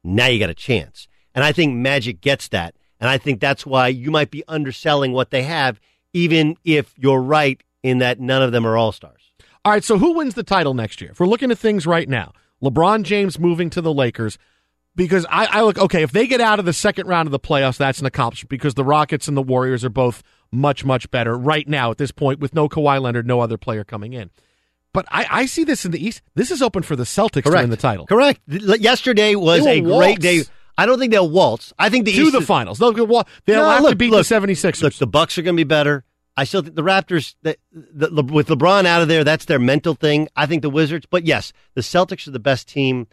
[0.04, 1.08] now you got a chance.
[1.36, 5.14] And I think Magic gets that, and I think that's why you might be underselling
[5.14, 5.80] what they have,
[6.14, 9.22] even if you're right in that none of them are all stars.
[9.64, 11.12] All right, so who wins the title next year?
[11.12, 12.34] If we're looking at things right now,
[12.64, 14.38] LeBron James moving to the Lakers,
[14.96, 16.04] because I, I look okay.
[16.04, 18.74] If they get out of the second round of the playoffs, that's an accomplishment because
[18.74, 22.40] the Rockets and the Warriors are both much much better right now at this point
[22.40, 24.30] with no Kawhi Leonard, no other player coming in.
[24.94, 26.22] But I, I see this in the East.
[26.36, 28.06] This is open for the Celtics to win the title.
[28.08, 28.42] Correct.
[28.48, 30.44] Yesterday was a will great day.
[30.78, 31.74] I don't think they'll waltz.
[31.78, 32.20] I think the East.
[32.20, 32.80] to East the is- finals.
[32.80, 34.82] They'll, they'll No, have look, to beat look, the 76ers.
[34.82, 36.06] Look, the Bucks are going to be better.
[36.38, 39.60] I still think the Raptors, the, the, the, with LeBron out of there, that's their
[39.60, 40.30] mental thing.
[40.38, 43.08] I think the Wizards, but yes, the Celtics are the best team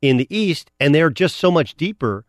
[0.00, 2.24] in the East, and they're just so much deeper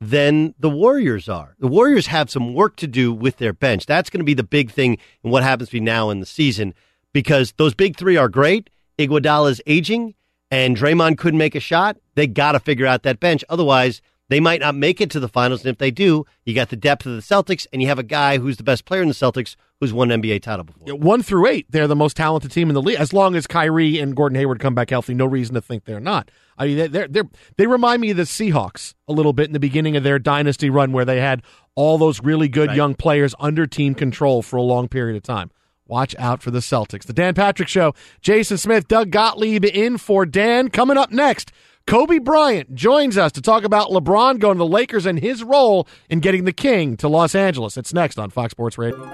[0.00, 1.54] than the Warriors are.
[1.58, 3.84] The Warriors have some work to do with their bench.
[3.84, 6.72] That's going to be the big thing in what happens between now and the season
[7.12, 8.70] because those big three are great.
[8.98, 10.14] Iguodala is aging,
[10.50, 11.96] and Draymond couldn't make a shot.
[12.14, 13.44] They got to figure out that bench.
[13.48, 16.68] Otherwise, They might not make it to the finals, and if they do, you got
[16.68, 19.08] the depth of the Celtics, and you have a guy who's the best player in
[19.08, 20.84] the Celtics who's won an NBA title before.
[20.86, 23.00] Yeah, one through eight, they're the most talented team in the league.
[23.00, 25.98] As long as Kyrie and Gordon Hayward come back healthy, no reason to think they're
[25.98, 26.30] not.
[26.56, 29.58] I mean, they're, they're, they remind me of the Seahawks a little bit in the
[29.58, 31.42] beginning of their dynasty run, where they had
[31.74, 32.76] all those really good Right.
[32.76, 35.50] young players under team control for a long period of time.
[35.90, 37.04] Watch out for the Celtics.
[37.04, 37.94] The Dan Patrick Show.
[38.20, 40.70] Jason Smith, Doug Gottlieb in for Dan.
[40.70, 41.50] Coming up next,
[41.86, 45.88] Kobe Bryant joins us to talk about LeBron going to the Lakers and his role
[46.08, 47.76] in getting the King to Los Angeles.
[47.76, 49.04] It's next on Fox Sports Radio.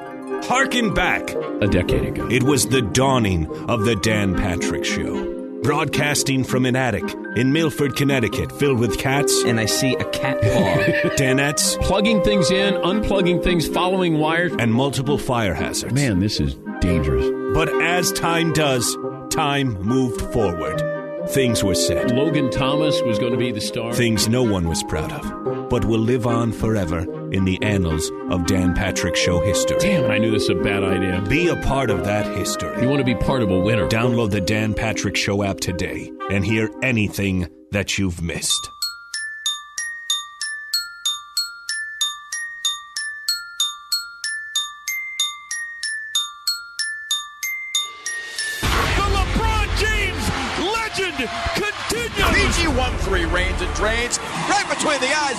[0.43, 1.31] Harken back.
[1.63, 2.29] A decade ago.
[2.31, 5.33] It was the dawning of the Dan Patrick Show.
[5.63, 7.03] Broadcasting from an attic
[7.35, 9.43] in Milford, Connecticut, filled with cats.
[9.45, 10.47] And I see a cat paw.
[11.17, 11.81] Danettes.
[11.81, 14.53] Plugging things in, unplugging things, following wires.
[14.59, 15.95] And multiple fire hazards.
[15.95, 16.55] Man, this is
[16.87, 17.31] dangerous.
[17.55, 18.97] But as time does,
[19.31, 20.83] time moved forward.
[21.31, 22.13] Things were said.
[22.13, 23.93] Logan Thomas was going to be the star.
[23.93, 27.01] Things no one was proud of, but will live on forever
[27.33, 29.79] in the annals of Dan Patrick Show history.
[29.81, 31.21] Damn, I knew this was a bad idea.
[31.29, 32.81] Be a part of that history.
[32.81, 33.89] You want to be part of a winner.
[33.89, 38.71] Download the Dan Patrick Show app today and hear anything that you've missed.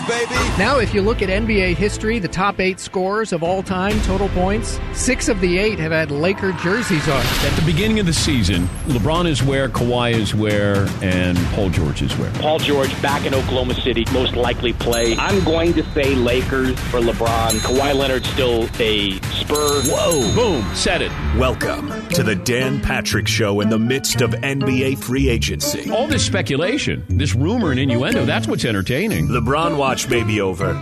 [0.07, 0.34] Baby.
[0.57, 4.29] Now, if you look at NBA history, the top eight scorers of all time, total
[4.29, 7.21] points, six of the eight have had Laker jerseys on.
[7.45, 12.01] At the beginning of the season, LeBron is where, Kawhi is where, and Paul George
[12.01, 12.31] is where.
[12.34, 15.15] Paul George back in Oklahoma City, most likely play.
[15.17, 17.59] I'm going to say Lakers for LeBron.
[17.59, 19.81] Kawhi Leonard still a Spur.
[19.85, 20.35] Whoa.
[20.35, 21.11] Boom, said it.
[21.38, 25.89] Welcome to the Dan Patrick Show in the midst of NBA free agency.
[25.91, 29.27] All this speculation, this rumor and innuendo, that's what's entertaining.
[29.27, 30.75] LeBron watch may be over,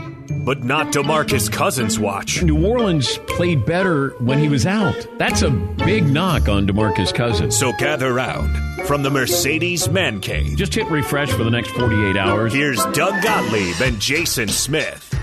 [0.44, 2.44] but not DeMarcus Cousins watch.
[2.44, 5.08] New Orleans played better when he was out.
[5.18, 7.58] That's a big knock on DeMarcus Cousins.
[7.58, 8.54] So gather round
[8.86, 10.58] from the Mercedes Man Cave.
[10.58, 12.52] Just hit refresh for the next 48 hours.
[12.52, 15.14] Here's Doug Gottlieb and Jason Smith.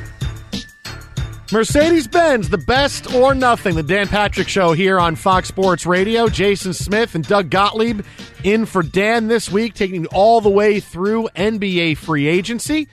[1.53, 3.75] Mercedes Benz, the best or nothing.
[3.75, 6.29] The Dan Patrick Show here on Fox Sports Radio.
[6.29, 8.01] Jason Smith and Doug Gottlieb
[8.43, 12.89] in for Dan this week, taking all the way through NBA free agency.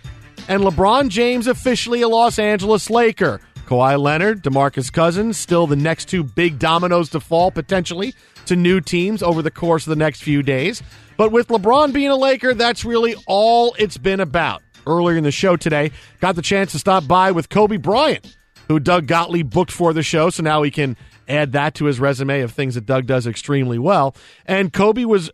[0.49, 3.39] And LeBron James officially a Los Angeles Laker.
[3.67, 8.15] Kawhi Leonard, Demarcus Cousins, still the next two big dominoes to fall potentially
[8.47, 10.81] to new teams over the course of the next few days.
[11.17, 14.63] But with LeBron being a Laker, that's really all it's been about.
[14.87, 18.35] Earlier in the show today, got the chance to stop by with Kobe Bryant
[18.69, 20.29] who Doug Gottlieb booked for the show.
[20.29, 20.95] So now he can
[21.27, 24.15] add that to his resume of things that Doug does extremely well.
[24.45, 25.29] And Kobe was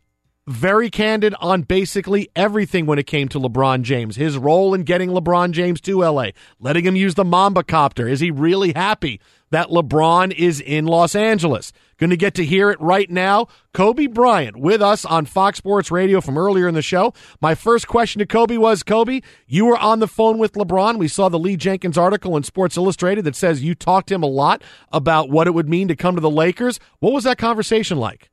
[0.47, 4.15] very candid on basically everything when it came to LeBron James.
[4.15, 8.07] His role in getting LeBron James to LA, letting him use the Mamba copter.
[8.07, 9.19] Is he really happy
[9.49, 11.73] that LeBron is in Los Angeles?
[11.97, 13.47] Going to get to hear it right now.
[13.73, 17.13] Kobe Bryant with us on Fox Sports Radio from earlier in the show.
[17.41, 20.97] My first question to Kobe was Kobe, you were on the phone with LeBron.
[20.97, 24.23] We saw the Lee Jenkins article in Sports Illustrated that says you talked to him
[24.23, 24.61] a lot
[24.91, 26.80] about what it would mean to come to the Lakers.
[26.99, 28.30] What was that conversation like?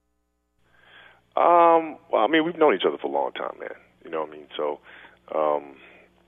[1.36, 3.76] Um, well, I mean, we've known each other for a long time, man.
[4.04, 4.46] You know what I mean?
[4.56, 4.80] So,
[5.34, 5.76] um,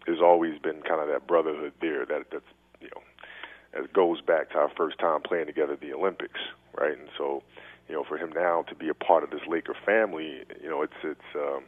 [0.06, 2.44] there's always been kind of that brotherhood there that that's
[2.81, 3.02] you know
[3.74, 6.40] that goes back to our first time playing together at the Olympics,
[6.78, 6.97] right?
[6.98, 7.43] And so,
[7.89, 10.82] you know, for him now to be a part of this Laker family, you know,
[10.82, 11.64] it's it's um,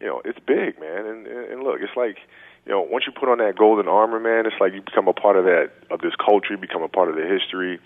[0.00, 1.06] you know, it's big, man.
[1.06, 2.18] And and look, it's like
[2.66, 5.12] you know, once you put on that golden armor, man, it's like you become a
[5.12, 7.78] part of that of this culture, you become a part of the history,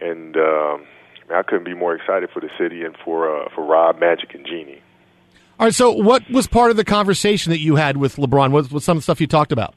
[0.00, 0.86] and um,
[1.28, 4.34] man, I couldn't be more excited for the city and for uh, for Rob, Magic,
[4.34, 4.82] and Jeanie.
[5.58, 5.74] All right.
[5.74, 8.50] So, what was part of the conversation that you had with LeBron?
[8.50, 9.74] What was some of the stuff you talked about?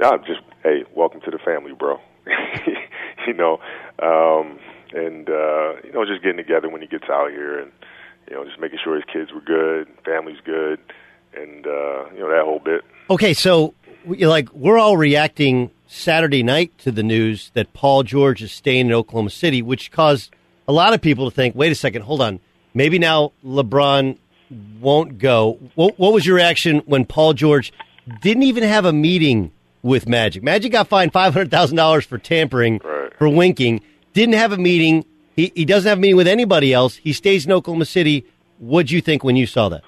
[0.00, 2.00] No, just hey, welcome to the family, bro.
[3.26, 3.58] you know,
[4.02, 4.58] um,
[4.92, 7.70] and uh, you know, just getting together when he gets out here, and
[8.28, 10.80] you know, just making sure his kids were good, family's good,
[11.36, 12.82] and uh, you know that whole bit.
[13.10, 13.74] Okay, so
[14.06, 18.86] you're like we're all reacting Saturday night to the news that Paul George is staying
[18.86, 20.34] in Oklahoma City, which caused
[20.66, 22.40] a lot of people to think, wait a second, hold on,
[22.72, 24.18] maybe now LeBron
[24.80, 25.58] won't go.
[25.74, 27.72] What, what was your reaction when Paul George
[28.20, 30.42] didn't even have a meeting with Magic?
[30.42, 32.80] Magic got fined five hundred thousand dollars for tampering,
[33.18, 33.80] for winking.
[34.12, 35.04] Didn't have a meeting.
[35.34, 36.96] He he doesn't have a meeting with anybody else.
[36.96, 38.26] He stays in Oklahoma City.
[38.58, 39.82] What'd you think when you saw that?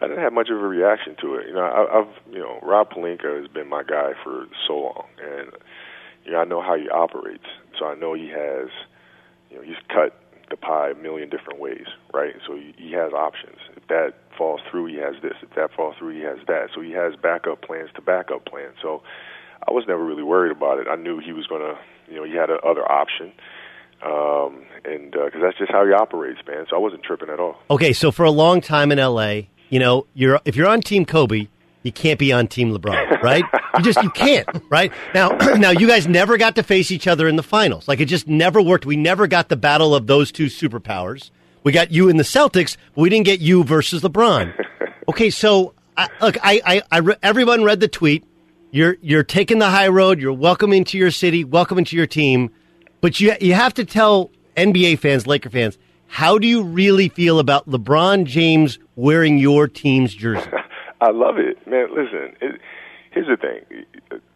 [0.00, 1.48] I didn't have much of a reaction to it.
[1.48, 5.06] You know, I, I've you know Rob Pelinka has been my guy for so long,
[5.22, 5.50] and
[6.24, 7.44] you know I know how he operates.
[7.78, 8.68] So I know he has,
[9.54, 10.18] you know, he's cut
[10.50, 12.34] the pie a million different ways, right?
[12.46, 13.58] So he, has options.
[13.76, 15.34] If that falls through, he has this.
[15.42, 16.68] If that falls through, he has that.
[16.74, 18.74] So he has backup plans to backup plans.
[18.82, 19.02] So
[19.66, 20.86] I was never really worried about it.
[20.88, 21.78] I knew he was going to,
[22.08, 23.32] you know, he had another option.
[24.04, 26.66] Um, and because uh, that's just how he operates, man.
[26.68, 27.56] So I wasn't tripping at all.
[27.70, 31.04] Okay, so for a long time in LA, you know, you're if you're on Team
[31.06, 31.48] Kobe,
[31.84, 33.44] you can't be on Team LeBron, right?
[33.76, 34.92] you just you can't, right?
[35.14, 37.86] Now, now you guys never got to face each other in the finals.
[37.86, 38.84] Like it just never worked.
[38.86, 41.30] We never got the battle of those two superpowers.
[41.62, 44.52] We got you in the Celtics, but we didn't get you versus LeBron.
[45.06, 48.24] Okay, so I, look, I, I, I re- everyone read the tweet.
[48.70, 50.18] You're you're taking the high road.
[50.18, 52.50] You're welcoming to your city, welcoming to your team,
[53.02, 57.38] but you you have to tell NBA fans, Laker fans, how do you really feel
[57.38, 60.48] about LeBron James wearing your team's jersey?
[61.04, 61.88] I love it, man.
[61.94, 62.60] Listen, it,
[63.10, 63.84] here's the thing: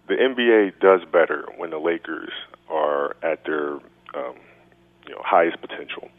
[0.07, 2.31] the NBA does better when the Lakers
[2.69, 3.75] are at their
[4.15, 4.37] um,
[5.07, 6.11] you know highest potential.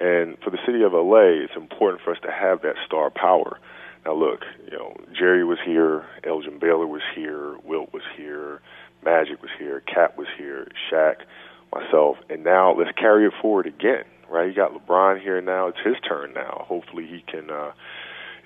[0.00, 3.60] And for the city of LA, it's important for us to have that star power.
[4.04, 8.60] Now, look, you know, Jerry was here, Elgin Baylor was here, Wilt was here,
[9.04, 11.16] Magic was here, Cap was here, Shaq,
[11.72, 14.04] myself, and now let's carry it forward again.
[14.28, 14.48] Right?
[14.48, 16.64] You got LeBron here now; it's his turn now.
[16.68, 17.50] Hopefully, he can.
[17.50, 17.70] uh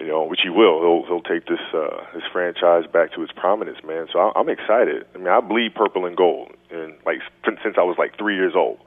[0.01, 0.81] you know, which he will.
[0.81, 4.09] He'll he'll take this uh, this franchise back to its prominence, man.
[4.13, 5.07] So I'm excited.
[5.15, 8.55] I mean, I bleed purple and gold, and like since I was like three years
[8.57, 8.79] old.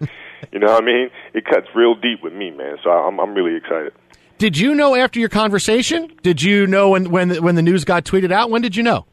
[0.52, 1.10] you know what I mean?
[1.34, 2.76] It cuts real deep with me, man.
[2.84, 3.92] So I'm I'm really excited.
[4.38, 6.12] Did you know after your conversation?
[6.22, 8.48] Did you know when when the, when the news got tweeted out?
[8.48, 9.04] When did you know?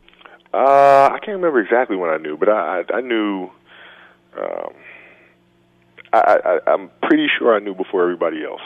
[0.54, 3.50] Uh, I can't remember exactly when I knew, but I I, I knew.
[4.38, 4.74] Um,
[6.12, 8.62] I, I I'm pretty sure I knew before everybody else.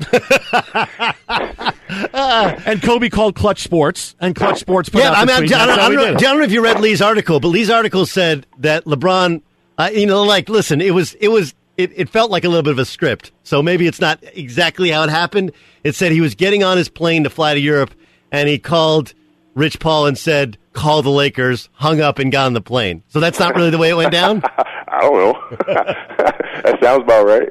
[2.64, 5.54] and Kobe called Clutch Sports, and Clutch Sports put yeah, out I the mean, tweet.
[5.54, 7.70] I, don't, I, don't, know, I don't know if you read Lee's article, but Lee's
[7.70, 9.42] article said that LeBron,
[9.78, 12.62] uh, you know, like, listen, it was, it was, it, it felt like a little
[12.62, 13.32] bit of a script.
[13.42, 15.52] So maybe it's not exactly how it happened.
[15.84, 17.92] It said he was getting on his plane to fly to Europe,
[18.30, 19.14] and he called
[19.54, 23.02] Rich Paul and said, "Call the Lakers." Hung up and got on the plane.
[23.08, 24.42] So that's not really the way it went down.
[24.88, 25.56] I don't know.
[25.66, 27.48] that sounds about right.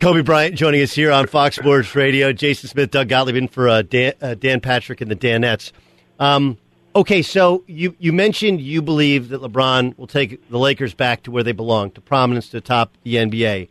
[0.00, 2.32] Kobe Bryant joining us here on Fox Sports Radio.
[2.32, 5.72] Jason Smith, Doug Gottlieb in for uh, Dan, uh, Dan Patrick and the Danettes.
[6.18, 6.58] Um,
[6.94, 11.30] okay, so you, you mentioned you believe that LeBron will take the Lakers back to
[11.30, 13.68] where they belong, to prominence, to top the NBA.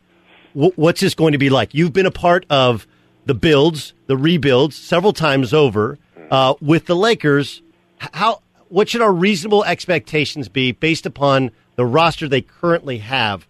[0.54, 1.74] W- what's this going to be like?
[1.74, 2.88] You've been a part of
[3.26, 5.98] the builds, the rebuilds, several times over
[6.32, 7.62] uh, with the Lakers.
[7.98, 13.48] How what should our reasonable expectations be based upon the roster they currently have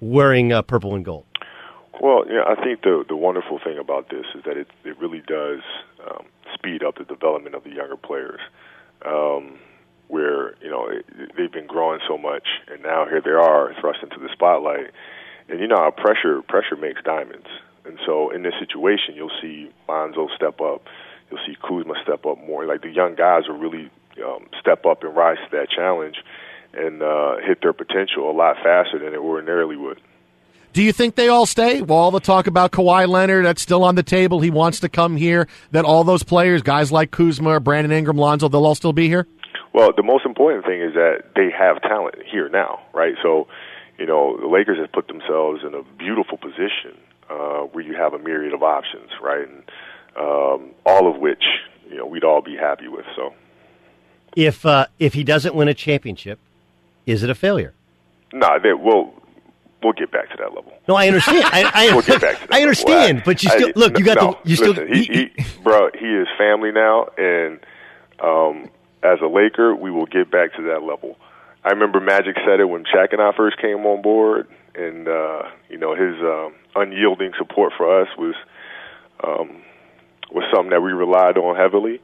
[0.00, 1.26] wearing uh, purple and gold?
[2.00, 5.22] Well, know, I think the the wonderful thing about this is that it it really
[5.26, 5.60] does
[6.08, 6.24] um,
[6.54, 8.40] speed up the development of the younger players.
[9.04, 9.58] Um,
[10.08, 11.06] where you know it,
[11.36, 14.90] they've been growing so much, and now here they are thrust into the spotlight.
[15.48, 17.48] And you know how pressure pressure makes diamonds.
[17.84, 20.86] And so in this situation, you'll see Lonzo step up,
[21.30, 22.64] you'll see Kuzma step up more.
[22.66, 23.90] Like the young guys will really
[24.24, 26.16] um, step up and rise to that challenge
[26.74, 30.00] and uh, hit their potential a lot faster than they ordinarily would.
[30.72, 31.82] Do you think they all stay?
[31.82, 34.40] Well, all the talk about Kawhi Leonard, that's still on the table.
[34.40, 35.46] He wants to come here.
[35.70, 39.26] That all those players, guys like Kuzma, Brandon Ingram, Lonzo, they'll all still be here?
[39.74, 43.14] Well, the most important thing is that they have talent here now, right?
[43.22, 43.48] So,
[43.98, 46.96] you know, the Lakers have put themselves in a beautiful position
[47.28, 49.46] uh, where you have a myriad of options, right?
[49.46, 49.62] And
[50.16, 51.44] um, all of which,
[51.88, 53.04] you know, we'd all be happy with.
[53.14, 53.34] So,
[54.36, 56.38] If uh, if he doesn't win a championship,
[57.04, 57.74] is it a failure?
[58.32, 59.12] no, nah, they, we'll
[59.82, 60.72] we'll get back to that level.
[60.88, 61.44] No, I understand.
[61.44, 63.22] I, I, we'll get back to that I understand, level.
[63.24, 63.98] but you still I- look.
[63.98, 64.50] You got no, the.
[64.50, 64.72] You still.
[64.72, 67.60] listen, he, he, bro, he is family now, and
[68.20, 68.70] um,
[69.02, 71.16] as a Laker, we will get back to that level.
[71.64, 75.42] I remember Magic said it when Shaq and I first came on board, and uh,
[75.68, 78.34] you know his um, unyielding support for us was
[79.22, 79.62] um,
[80.32, 82.00] was something that we relied on heavily.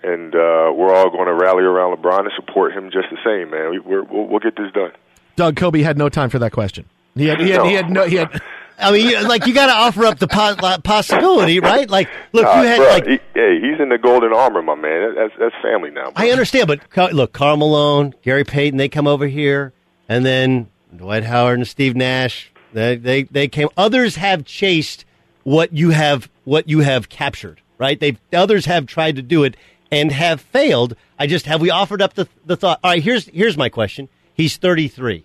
[0.00, 3.50] And uh, we're all going to rally around LeBron and support him just the same,
[3.50, 3.70] man.
[3.70, 4.92] We, we're, we'll, we'll get this done.
[5.34, 6.84] Doug Kobe had no time for that question.
[7.18, 8.40] He had, he had, he had no, he had.
[8.80, 11.90] I mean, you- like you got to offer up the po- possibility, right?
[11.90, 13.06] Like, look, Nah, you had bruh, like.
[13.06, 15.14] he, hey, he's in the golden armor, my man.
[15.16, 16.12] That's that's family now.
[16.14, 19.72] I understand, but look, Karl Malone, Gary Payton, they come over here,
[20.08, 23.68] and then Dwight Howard and Steve Nash, they they they came.
[23.76, 25.04] Others have chased
[25.42, 27.98] what you have what you have captured, right?
[27.98, 29.56] They others have tried to do it
[29.90, 30.94] and have failed.
[31.18, 32.78] I just have we offered up the the thought.
[32.84, 34.08] All right, here's here's my question.
[34.34, 35.24] He's 33.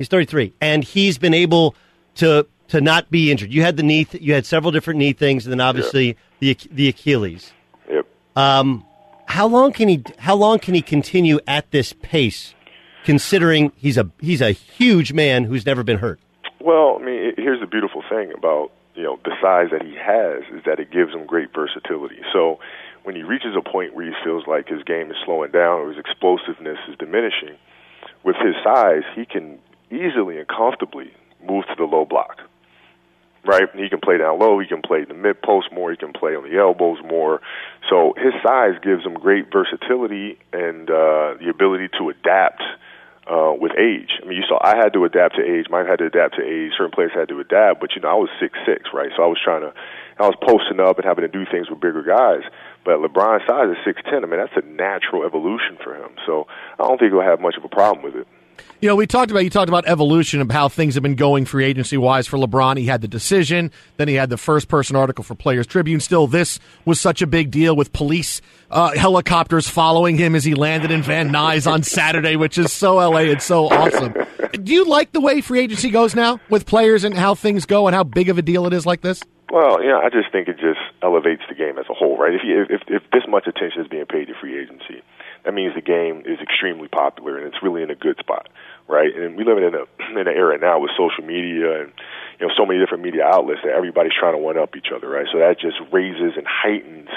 [0.00, 1.74] He's 33, and he's been able
[2.14, 3.52] to to not be injured.
[3.52, 6.56] You had the knee, th- you had several different knee things, and then obviously the
[6.70, 7.52] the Achilles.
[7.86, 8.06] Yep.
[8.34, 8.86] Um,
[9.26, 10.02] how long can he?
[10.16, 12.54] How long can he continue at this pace?
[13.04, 16.18] Considering he's a he's a huge man who's never been hurt.
[16.62, 20.44] Well, I mean, here's the beautiful thing about you know the size that he has
[20.58, 22.20] is that it gives him great versatility.
[22.32, 22.58] So
[23.02, 25.90] when he reaches a point where he feels like his game is slowing down or
[25.90, 27.58] his explosiveness is diminishing,
[28.24, 29.58] with his size, he can
[29.90, 31.12] easily and comfortably
[31.46, 32.38] move to the low block.
[33.44, 33.68] Right?
[33.74, 36.36] He can play down low, he can play the mid post more, he can play
[36.36, 37.40] on the elbows more.
[37.88, 42.62] So his size gives him great versatility and uh, the ability to adapt
[43.30, 44.18] uh, with age.
[44.20, 45.66] I mean, you saw I had to adapt to age.
[45.70, 46.72] Mike had to adapt to age.
[46.76, 49.10] Certain players had to adapt, but you know, I was six six, right?
[49.16, 49.72] So I was trying to,
[50.18, 52.42] I was posting up and having to do things with bigger guys.
[52.84, 54.24] But LeBron's size is six ten.
[54.24, 56.10] I mean, that's a natural evolution for him.
[56.26, 56.46] So
[56.78, 58.26] I don't think he'll have much of a problem with it.
[58.80, 61.44] You know, we talked about you talked about evolution of how things have been going
[61.44, 62.78] free agency wise for LeBron.
[62.78, 66.00] He had the decision, then he had the first person article for Players Tribune.
[66.00, 70.54] Still, this was such a big deal with police uh, helicopters following him as he
[70.54, 74.14] landed in Van Nuys on Saturday, which is so LA and so awesome.
[74.52, 77.86] Do you like the way free agency goes now with players and how things go
[77.86, 79.22] and how big of a deal it is like this?
[79.50, 82.32] Well, yeah, I just think it just elevates the game as a whole, right?
[82.32, 85.02] If you, if if this much attention is being paid to free agency,
[85.44, 88.48] that means the game is extremely popular and it's really in a good spot,
[88.88, 89.14] right?
[89.14, 91.92] And we live in a in an era now with social media and
[92.38, 95.08] you know so many different media outlets that everybody's trying to one up each other,
[95.08, 95.26] right?
[95.32, 97.08] So that just raises and heightens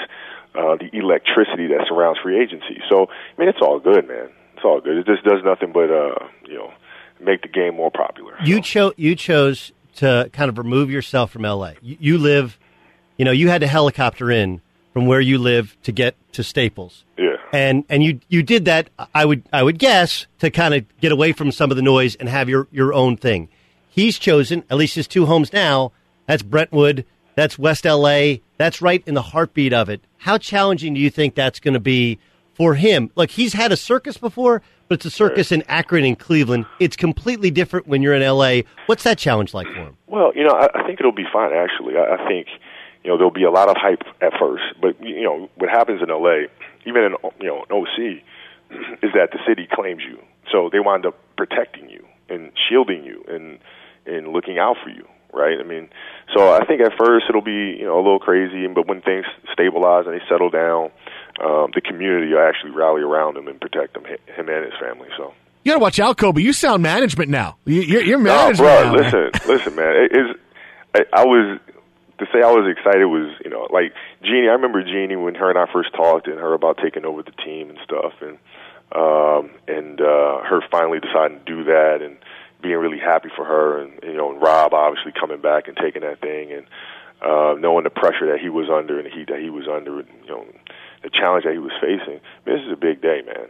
[0.54, 2.80] uh, the electricity that surrounds free agency.
[2.88, 4.30] So I mean, it's all good, man.
[4.56, 4.96] It's all good.
[4.98, 6.72] It just does nothing but uh, you know
[7.20, 8.36] make the game more popular.
[8.44, 11.72] You chose you chose to kind of remove yourself from LA.
[11.80, 12.58] You, you live,
[13.16, 14.60] you know, you had to helicopter in
[14.92, 17.04] from where you live to get to Staples.
[17.16, 17.33] Yeah.
[17.54, 21.12] And and you you did that I would I would guess to kind of get
[21.12, 23.48] away from some of the noise and have your your own thing.
[23.88, 25.92] He's chosen at least his two homes now.
[26.26, 27.04] That's Brentwood,
[27.36, 30.00] that's West LA, that's right in the heartbeat of it.
[30.16, 32.18] How challenging do you think that's going to be
[32.54, 33.12] for him?
[33.14, 36.66] Look, he's had a circus before, but it's a circus in Akron and Cleveland.
[36.80, 38.62] It's completely different when you're in LA.
[38.86, 39.96] What's that challenge like for him?
[40.08, 41.52] Well, you know, I, I think it'll be fine.
[41.52, 42.48] Actually, I, I think
[43.04, 46.02] you know there'll be a lot of hype at first, but you know what happens
[46.02, 46.48] in LA,
[46.86, 48.22] even in you know an OC,
[49.02, 50.18] is that the city claims you,
[50.50, 53.58] so they wind up protecting you and shielding you and
[54.06, 55.58] and looking out for you right?
[55.58, 55.88] I mean,
[56.34, 59.26] so I think at first it'll be you know a little crazy, but when things
[59.52, 60.90] stabilize and they settle down,
[61.44, 65.08] um, the community will actually rally around him and protect him, him and his family.
[65.18, 65.34] So.
[65.64, 66.42] You gotta watch out, Kobe.
[66.42, 67.56] You sound management now.
[67.64, 69.02] You're, you're management no, bro, now.
[69.02, 69.96] Listen, listen, man.
[69.96, 70.36] It is.
[70.94, 71.58] I, I was
[72.18, 73.92] to say I was excited was you know like
[74.22, 74.48] Jeanie.
[74.48, 77.32] I remember Jeanie when her and I first talked and her about taking over the
[77.32, 78.38] team and stuff, and
[78.92, 82.16] um, and uh, her finally deciding to do that and
[82.62, 86.02] being really happy for her, and you know, and Rob obviously coming back and taking
[86.02, 86.66] that thing, and
[87.20, 90.08] uh, knowing the pressure that he was under and he that he was under, and,
[90.22, 90.46] you know,
[91.02, 92.20] the challenge that he was facing.
[92.46, 93.48] Man, this is a big day, man.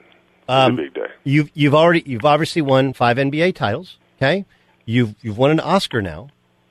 [0.49, 1.07] Um, a big day.
[1.23, 3.99] You've you've already you've obviously won five NBA titles.
[4.19, 4.45] Okay,
[4.85, 6.29] you've you've won an Oscar now.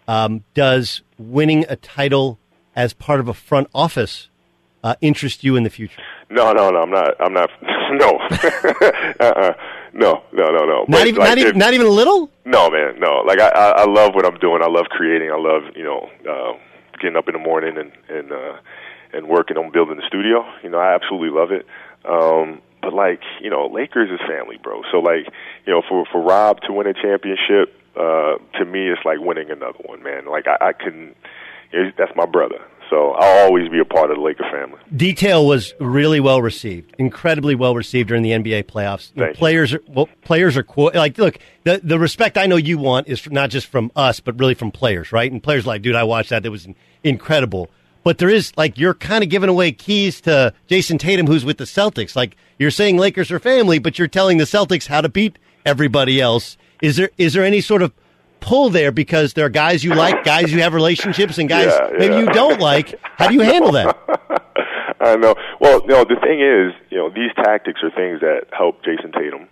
[0.08, 1.02] Um, does
[1.32, 2.40] winning a title
[2.76, 4.30] as part of a front office
[4.84, 6.02] uh, interest you in the future?
[6.30, 6.82] No, no, no.
[6.82, 7.22] I'm not.
[7.22, 7.50] I'm not.
[7.94, 8.08] No.
[9.20, 9.54] uh-uh.
[9.94, 10.86] No, no, no, no.
[10.88, 12.32] Not But, even like, not, even not even a little.
[12.44, 13.22] No, man, no.
[13.28, 14.64] Like I, I, I love what I'm doing.
[14.64, 15.30] I love creating.
[15.30, 16.58] I love, you know, uh,
[17.00, 18.58] getting up in the morning and and uh,
[19.14, 20.44] and working on building the studio.
[20.64, 21.68] You know, I absolutely love it.
[22.10, 24.82] Um, but like, you know, Lakers is family, bro.
[24.92, 25.28] So like,
[25.68, 29.50] you know, for for Rob to win a championship, uh, to me, it's like winning
[29.52, 30.26] another one, man.
[30.26, 31.16] Like I, I couldn't.
[31.98, 32.60] That's my brother.
[32.90, 34.78] So I'll always be a part of the Laker family.
[34.96, 39.12] Detail was really well received, incredibly well received during the NBA playoffs.
[39.36, 43.08] Players are well, players are qu- like look the the respect I know you want
[43.08, 45.32] is not just from us, but really from players, right?
[45.32, 46.68] And players like, dude, I watched that; that was
[47.04, 47.70] incredible.
[48.04, 51.58] But there is like you're kind of giving away keys to Jayson Tatum, who's with
[51.58, 52.16] the Celtics.
[52.16, 56.20] Like you're saying Lakers are family, but you're telling the Celtics how to beat everybody
[56.22, 56.58] else.
[56.84, 57.94] Is there is there any sort of
[58.42, 61.90] pull there because there are guys you like, guys you have relationships, and guys Yeah,
[61.98, 62.20] maybe yeah.
[62.20, 63.00] you don't like?
[63.02, 63.98] How do you handle that?
[65.00, 65.34] I know.
[65.62, 69.48] Well, no, the thing is, you know, these tactics are things that help Jayson Tatum,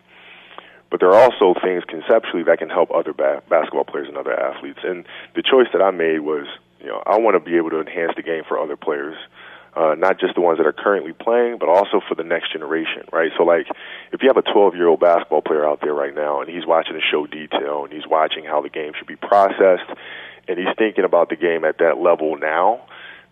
[0.90, 4.38] but there are also things conceptually that can help other ba- basketball players and other
[4.38, 4.80] athletes.
[4.84, 5.06] And
[5.36, 6.48] the choice that I made was,
[6.82, 9.16] you know, I want to be able to enhance the game for other players,
[9.76, 13.04] uh, not just the ones that are currently playing, but also for the next generation,
[13.12, 13.32] right?
[13.38, 13.68] So, like,
[14.12, 16.66] if you have a 12 year old basketball player out there right now and he's
[16.66, 19.88] watching the show detail and he's watching how the game should be processed
[20.48, 22.82] and he's thinking about the game at that level now,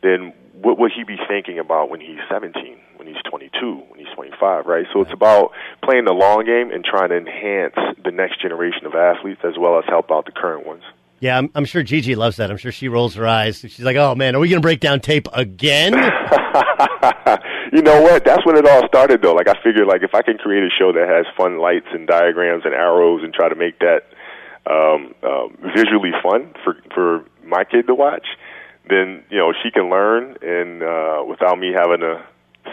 [0.01, 4.13] then what would he be thinking about when he's 17, when he's 22, when he's
[4.15, 4.85] 25, right?
[4.93, 5.51] So it's about
[5.83, 9.77] playing the long game and trying to enhance the next generation of athletes as well
[9.77, 10.83] as help out the current ones.
[11.21, 12.49] Yeah, I'm, I'm sure Gigi loves that.
[12.49, 13.59] I'm sure she rolls her eyes.
[13.59, 15.93] She's like, "Oh man, are we going to break down tape again?"
[17.73, 18.23] you know what?
[18.25, 19.33] That's when it all started, though.
[19.33, 22.07] Like I figured, like if I can create a show that has fun lights and
[22.07, 24.03] diagrams and arrows and try to make that
[24.69, 28.25] um, um, visually fun for for my kid to watch,
[28.89, 32.23] then you know she can learn and uh, without me having to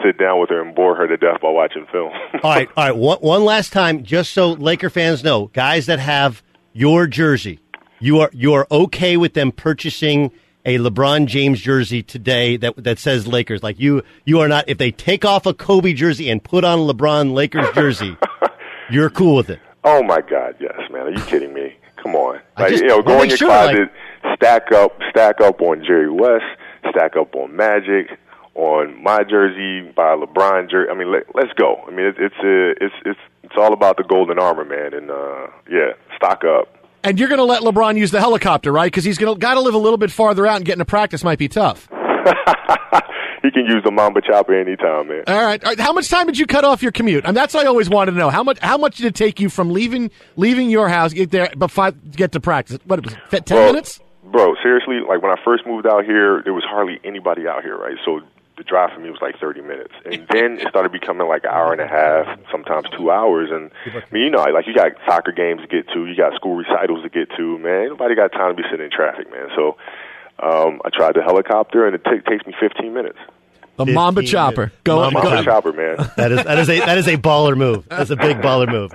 [0.05, 2.13] sit down with her and bore her to death while watching film.
[2.43, 2.97] all right, all right.
[2.97, 6.43] One, one last time, just so Laker fans know, guys that have
[6.73, 7.61] your jersey,
[8.01, 10.31] you are you are okay with them purchasing
[10.65, 13.63] a LeBron James jersey today that that says Lakers.
[13.63, 14.69] Like you, you are not.
[14.69, 18.17] If they take off a Kobe jersey and put on a LeBron Lakers jersey,
[18.91, 19.61] you're cool with it.
[19.85, 21.03] Oh my God, yes, man.
[21.03, 21.77] Are you kidding me?
[21.97, 23.91] Come on, like just you know, go in your sure, closet,
[24.35, 26.45] stack up, stack up on Jerry West,
[26.91, 28.19] stack up on Magic,
[28.57, 30.91] on my jersey, buy a LeBron jersey.
[30.91, 31.83] I mean, let, let's go.
[31.87, 34.95] I mean, it, it's uh, it's it's it's all about the golden armor, man.
[34.95, 36.69] And uh, yeah, stock up.
[37.07, 38.89] And you're going to let LeBron use the helicopter, right?
[38.89, 40.85] Because he's going to got to live a little bit farther out, and getting to
[40.85, 41.89] practice might be tough.
[43.43, 45.23] He can use the Mamba chopper anytime, man.
[45.29, 45.63] All right.
[45.63, 45.79] All right.
[45.79, 47.25] How much time did you cut off your commute?
[47.25, 48.29] I mean, that's what I always wanted to know.
[48.29, 48.59] How much?
[48.59, 52.11] How much did it take you from leaving leaving your house get there, but five
[52.11, 52.81] get to practice?
[52.87, 53.15] What was?
[53.45, 54.01] Ten minutes?
[54.25, 57.77] Bro, seriously, like when I first moved out here, there was hardly anybody out here,
[57.77, 57.95] right?
[58.05, 58.21] So
[58.57, 59.93] the drive for me was like 30 minutes.
[60.05, 63.51] And then it started becoming like an hour and a half, sometimes two hours.
[63.53, 66.35] And I mean, you know, like you got soccer games to get to, you got
[66.35, 67.89] school recitals to get to, man.
[67.89, 69.49] Nobody got time to be sitting in traffic, man.
[69.55, 69.77] So
[70.39, 73.19] um, I tried the helicopter, and it t- takes me 15 minutes.
[73.77, 74.73] The Mamba chopper.
[74.85, 75.43] Go, Mamba go.
[75.43, 75.97] chopper, man.
[76.17, 77.87] That is that is a that is a baller move.
[77.91, 78.93] That's a big baller move.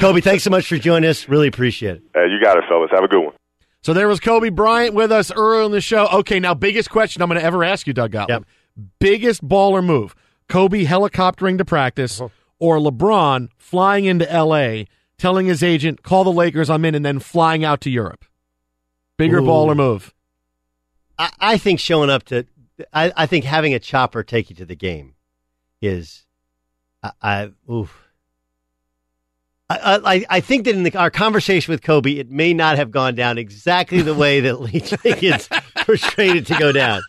[0.00, 1.28] Kobe, thanks so much for joining us.
[1.28, 2.02] Really appreciate it.
[2.16, 2.90] Uh, you got it, fellas.
[2.92, 3.34] Have a good one.
[3.82, 6.08] So there was Kobe Bryant with us earlier in the show.
[6.08, 8.44] Okay, now biggest question I'm going to ever ask you, Doug Gottlieb.
[8.98, 10.14] Biggest baller move:
[10.48, 12.28] Kobe helicoptering to practice, Uh-huh.
[12.58, 14.86] or LeBron flying into L.A.,
[15.18, 18.24] telling his agent, "Call the Lakers, I'm in," and then flying out to Europe.
[19.16, 19.46] Bigger Ooh.
[19.46, 20.12] baller move.
[21.18, 22.46] I, I think showing up to,
[22.92, 25.14] I, I think having a chopper take you to the game
[25.80, 26.26] is,
[27.02, 28.03] I, I oof.
[29.70, 32.90] I, I, I think that in the, our conversation with Kobe, it may not have
[32.90, 37.00] gone down exactly the way that Lee Jenkins portrayed it to go down.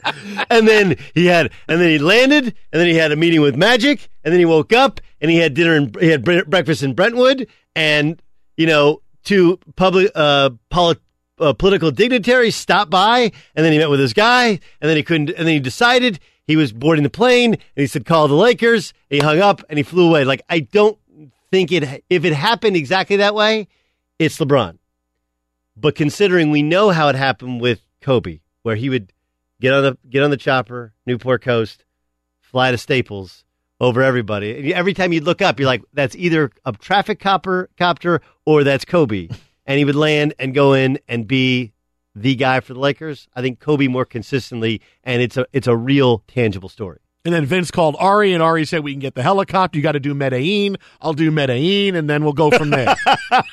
[0.49, 3.57] And then he had, and then he landed, and then he had a meeting with
[3.57, 6.81] Magic, and then he woke up, and he had dinner, and he had bre- breakfast
[6.81, 8.21] in Brentwood, and
[8.55, 11.01] you know, two public, uh, polit-
[11.39, 14.59] uh, political dignitaries stopped by, and then he met with this guy, and
[14.89, 18.05] then he couldn't, and then he decided he was boarding the plane, and he said,
[18.05, 20.23] "Call the Lakers." He hung up, and he flew away.
[20.23, 20.97] Like I don't
[21.55, 22.03] think it.
[22.09, 23.67] If it happened exactly that way,
[24.19, 24.77] it's LeBron.
[25.77, 29.11] But considering we know how it happened with Kobe, where he would
[29.61, 31.85] get on the get on the chopper, Newport Coast,
[32.41, 33.45] fly to Staples
[33.79, 34.57] over everybody.
[34.57, 38.63] And Every time you look up, you're like, that's either a traffic copper copter or
[38.63, 39.29] that's Kobe.
[39.65, 41.73] and he would land and go in and be
[42.15, 43.27] the guy for the Lakers.
[43.35, 46.99] I think Kobe more consistently, and it's a it's a real tangible story.
[47.25, 49.79] And then Vince called Ari, and Ari said, "We can get the helicopter.
[49.79, 50.77] You got to do Medellin.
[51.01, 52.95] I'll do Medellin, and then we'll go from there."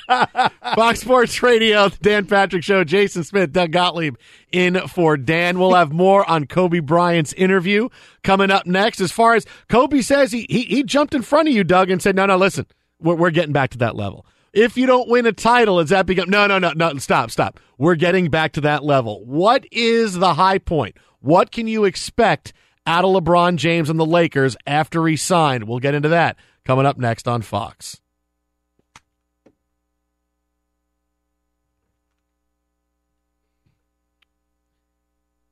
[0.75, 2.83] Fox Sports Radio, the Dan Patrick Show.
[2.83, 4.15] Jason Smith, Doug Gottlieb
[4.51, 5.57] in for Dan.
[5.57, 7.89] We'll have more on Kobe Bryant's interview
[8.23, 9.01] coming up next.
[9.01, 11.99] As far as Kobe says, he he, he jumped in front of you, Doug, and
[11.99, 12.67] said, "No, no, listen,
[12.99, 16.05] we're, we're getting back to that level." If you don't win a title, is that
[16.05, 16.95] become no, no, no, no?
[16.99, 17.59] Stop, stop.
[17.79, 19.25] We're getting back to that level.
[19.25, 20.95] What is the high point?
[21.21, 22.53] What can you expect
[22.85, 25.65] out of LeBron James and the Lakers after he signed?
[25.65, 27.99] We'll get into that coming up next on Fox.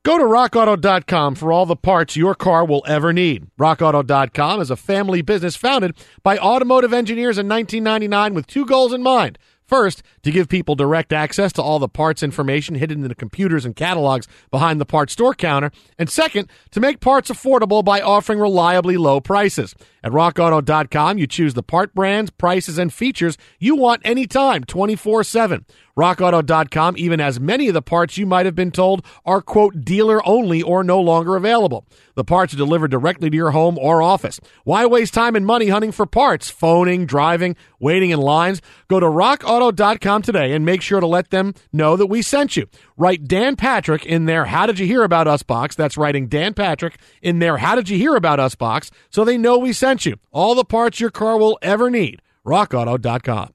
[0.04, 3.46] Go to rockauto.com for all the parts your car will ever need.
[3.56, 9.00] Rockauto.com is a family business founded by automotive engineers in 1999 with two goals in
[9.00, 9.38] mind.
[9.64, 13.64] First, to give people direct access to all the parts information hidden in the computers
[13.64, 15.70] and catalogs behind the parts store counter.
[15.98, 19.74] And second, to make parts affordable by offering reliably low prices.
[20.04, 25.64] At rockauto.com, you choose the part brands, prices, and features you want anytime, 24 7.
[25.96, 30.26] RockAuto.com even has many of the parts you might have been told are, quote, dealer
[30.26, 31.84] only or no longer available.
[32.14, 34.40] The parts are delivered directly to your home or office.
[34.64, 38.62] Why waste time and money hunting for parts, phoning, driving, waiting in lines?
[38.88, 42.66] Go to rockauto.com today and make sure to let them know that we sent you.
[42.98, 45.74] Write Dan Patrick in their How Did You Hear About Us box.
[45.74, 49.38] That's writing Dan Patrick in their How Did You Hear About Us box so they
[49.38, 50.16] know we sent you.
[50.30, 52.20] All the parts your car will ever need.
[52.44, 53.54] RockAuto.com.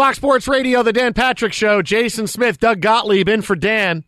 [0.00, 1.82] Fox Sports Radio, the Dan Patrick Show.
[1.82, 4.04] Jason Smith, Doug Gottlieb in for Dan.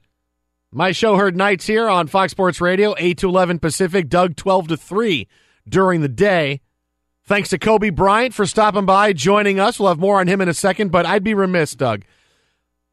[0.74, 4.68] My show heard nights here on Fox Sports Radio, 8 to 11 Pacific, Doug 12
[4.68, 5.28] to 3
[5.68, 6.62] during the day.
[7.24, 9.78] Thanks to Kobe Bryant for stopping by, joining us.
[9.78, 12.04] We'll have more on him in a second, but I'd be remiss, Doug.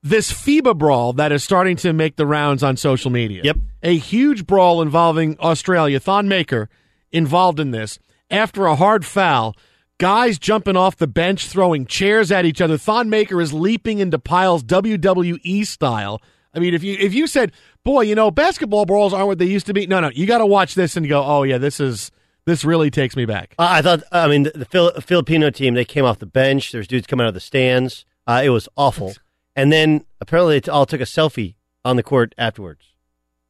[0.04, 3.42] this FIBA brawl that is starting to make the rounds on social media.
[3.44, 3.58] Yep.
[3.84, 6.00] A huge brawl involving Australia.
[6.00, 6.70] Thon Maker
[7.12, 7.98] involved in this
[8.30, 9.56] after a hard foul.
[9.98, 12.78] Guys jumping off the bench, throwing chairs at each other.
[12.78, 16.22] Thon Maker is leaping into piles WWE style.
[16.54, 17.52] I mean, if you if you said,
[17.84, 20.40] "Boy, you know, basketball brawls aren't what they used to be," no, no, you got
[20.40, 22.12] to watch this and go, "Oh yeah, this is
[22.46, 24.04] this really takes me back." Uh, I thought.
[24.12, 26.72] I mean, the, the Fili- Filipino team they came off the bench.
[26.72, 28.06] There's dudes coming out of the stands.
[28.28, 29.14] Uh, it was awful.
[29.56, 32.94] And then apparently they all took a selfie on the court afterwards.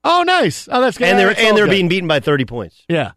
[0.03, 0.67] Oh, nice.
[0.71, 1.07] Oh, that's good.
[1.07, 1.71] And they're That's and they're good.
[1.71, 2.83] being beaten by 30 points.
[2.89, 3.11] Yeah.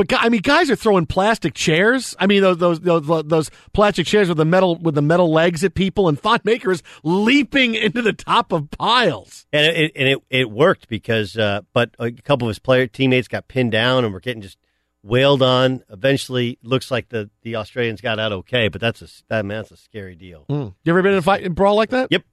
[0.00, 2.16] But I mean, guys are throwing plastic chairs.
[2.18, 5.62] I mean, those those those, those plastic chairs with the metal with the metal legs
[5.62, 9.44] at people, and Thon Maker is leaping into the top of piles.
[9.52, 12.86] And it, it and it, it worked because uh, but a couple of his player
[12.86, 14.56] teammates got pinned down and were getting just
[15.02, 15.82] wailed on.
[15.90, 19.72] Eventually, looks like the, the Australians got out okay, but that's a that man, that's
[19.72, 20.46] a scary deal.
[20.48, 22.08] You ever been in a fight in brawl like that?
[22.10, 22.24] Yep.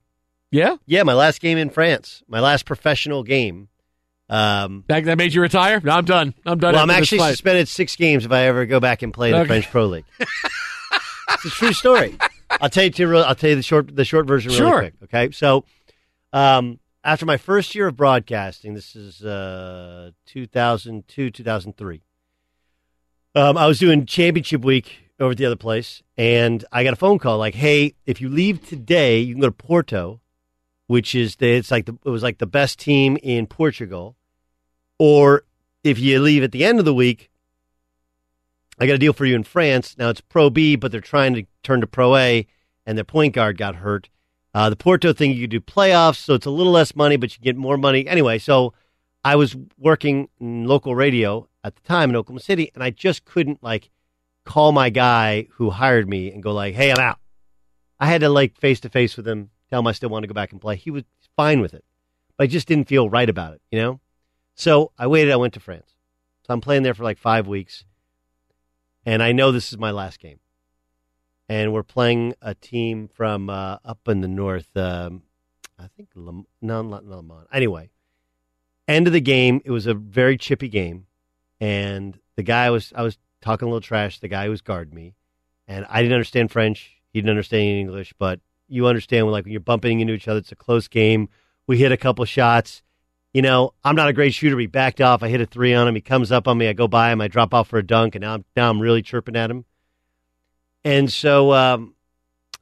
[0.52, 0.78] Yeah.
[0.86, 3.68] Yeah, my last game in France, my last professional game.
[4.30, 5.80] Um, that, that made you retire?
[5.82, 6.34] No, I'm done.
[6.46, 6.74] I'm done.
[6.74, 9.46] Well, I'm actually suspended six games if I ever go back and play in the
[9.46, 10.06] French Pro League.
[10.20, 12.18] it's a true story.
[12.50, 13.18] I'll tell you.
[13.18, 14.80] I'll tell you the short the short version really Sure.
[14.80, 14.94] quick.
[15.04, 15.64] Okay, so
[16.34, 22.02] um, after my first year of broadcasting, this is uh, 2002 2003.
[23.36, 26.98] Um, I was doing championship week over at the other place, and I got a
[26.98, 30.20] phone call like, "Hey, if you leave today, you can go to Porto,
[30.88, 34.16] which is the it's like the it was like the best team in Portugal,
[35.00, 35.44] or
[35.84, 37.30] if you leave at the end of the week,
[38.80, 39.96] I got a deal for you in France.
[39.98, 42.48] Now it's Pro B, but they're trying to turn to Pro A,
[42.86, 44.10] and their point guard got hurt.
[44.54, 47.36] Uh, the Porto thing, you could do playoffs, so it's a little less money, but
[47.36, 48.40] you get more money anyway.
[48.40, 48.74] So
[49.24, 53.26] I was working in local radio at the time in Oklahoma City, and I just
[53.26, 53.90] couldn't like
[54.46, 57.20] call my guy who hired me and go like, "Hey, I'm out."
[58.00, 60.28] I had to like face to face with him, tell him I still want to
[60.28, 60.76] go back and play.
[60.76, 61.04] He was
[61.36, 61.84] fine with it,
[62.38, 64.00] but I just didn't feel right about it, you know.
[64.58, 65.32] So I waited.
[65.32, 65.96] I went to France.
[66.46, 67.86] So I'm playing there for like five weeks,
[69.06, 70.40] and I know this is my last game.
[71.48, 74.76] And we're playing a team from uh, up in the north.
[74.76, 75.22] Um,
[75.80, 77.48] I think Le, no, not Le Mans.
[77.54, 77.92] Anyway,
[78.88, 79.62] end of the game.
[79.64, 81.06] It was a very chippy game,
[81.62, 84.20] and the guy was I was talking a little trash.
[84.20, 85.14] The guy was guarding me,
[85.68, 86.98] and I didn't understand French.
[87.14, 90.40] He didn't understand English, but you understand when like when you're bumping into each other,
[90.40, 91.30] it's a close game.
[91.68, 92.82] We hit a couple shots.
[93.38, 94.58] You know, I'm not a great shooter.
[94.58, 95.22] He backed off.
[95.22, 95.94] I hit a three on him.
[95.94, 96.70] He comes up on me.
[96.70, 97.22] I go by him.
[97.22, 99.66] I drop off for a dunk, and now I'm now I'm really chirping at him.
[100.84, 101.94] And so um,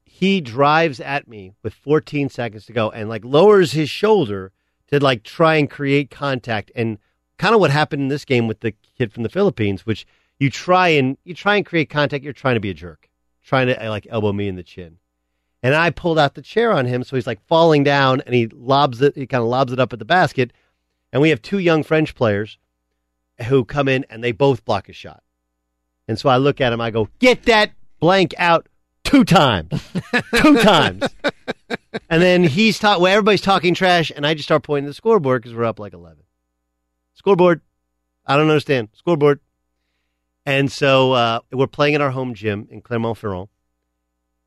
[0.03, 4.51] he drives at me with 14 seconds to go, and like lowers his shoulder
[4.87, 6.73] to like try and create contact.
[6.75, 6.97] And
[7.37, 10.05] kind of what happened in this game with the kid from the Philippines, which
[10.39, 12.21] you try and you try and create contact.
[12.21, 13.07] You're trying to be a jerk,
[13.45, 14.97] trying to like elbow me in the chin.
[15.63, 18.47] And I pulled out the chair on him, so he's like falling down, and he
[18.47, 19.15] lobs it.
[19.15, 20.51] He kind of lobs it up at the basket.
[21.15, 22.57] And we have two young French players
[23.47, 25.23] who come in, and they both block a shot.
[26.09, 26.81] And so I look at him.
[26.81, 27.71] I go, "Get that
[28.01, 28.67] blank out
[29.05, 29.81] two times,
[30.35, 31.05] two times."
[32.09, 33.01] And then he's talking.
[33.01, 35.79] Well, everybody's talking trash, and I just start pointing to the scoreboard because we're up
[35.79, 36.23] like eleven.
[37.13, 37.61] Scoreboard.
[38.25, 38.89] I don't understand.
[38.91, 39.39] Scoreboard.
[40.45, 43.47] And so uh, we're playing in our home gym in Clermont-Ferrand.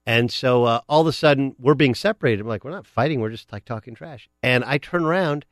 [0.05, 2.43] And so uh, all of a sudden we're being separated.
[2.43, 3.21] I'm like, we're not fighting.
[3.21, 4.29] We're just like talking trash.
[4.43, 5.47] And I turn around,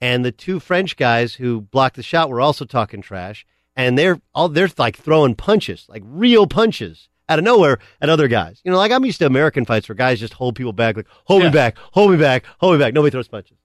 [0.00, 3.46] and the two French guys who blocked the shot were also talking trash.
[3.76, 8.26] And they're all they're like throwing punches, like real punches out of nowhere at other
[8.28, 8.60] guys.
[8.64, 11.06] You know, like I'm used to American fights where guys just hold people back, like
[11.24, 11.48] hold Yeah.
[11.48, 12.92] me back, hold me back, hold me back.
[12.94, 13.56] Nobody throws punches.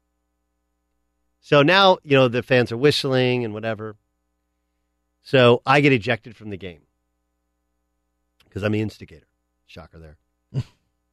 [1.42, 3.96] So now you know the fans are whistling and whatever.
[5.24, 6.82] So I get ejected from the game
[8.46, 9.28] because I'm the instigator.
[9.66, 10.18] Shocker there.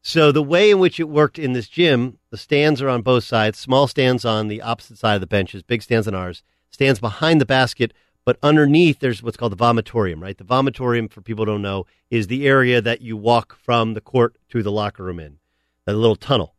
[0.02, 3.24] So the way in which it worked in this gym, the stands are on both
[3.24, 6.98] sides, small stands on the opposite side of the benches, big stands on ours, stands
[7.00, 7.92] behind the basket,
[8.24, 10.36] but underneath there's what's called the vomitorium, right?
[10.36, 14.00] The vomitorium, for people who don't know, is the area that you walk from the
[14.00, 15.38] court to the locker room in,
[15.86, 16.54] the little tunnel.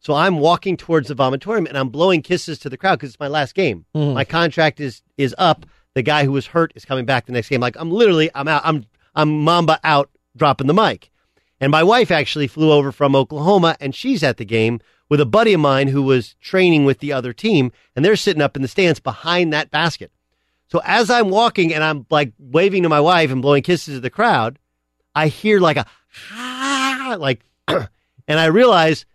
[0.00, 3.20] So I'm walking towards the vomitorium and I'm blowing kisses to the crowd because it's
[3.20, 3.84] my last game.
[3.94, 4.14] Mhm.
[4.14, 5.66] My contract is is up.
[5.94, 7.60] The guy who was hurt is coming back the next game.
[7.60, 8.62] Like I'm literally I'm out.
[8.64, 8.84] I'm
[9.16, 11.10] I'm Mamba out dropping the mic.
[11.60, 15.26] And my wife actually flew over from Oklahoma and she's at the game with a
[15.26, 18.62] buddy of mine who was training with the other team and they're sitting up in
[18.62, 20.12] the stands behind that basket.
[20.70, 24.00] So as I'm walking and I'm like waving to my wife and blowing kisses to
[24.00, 24.58] the crowd,
[25.14, 25.86] I hear like a
[26.32, 27.88] ah, like, and
[28.40, 29.06] I realize,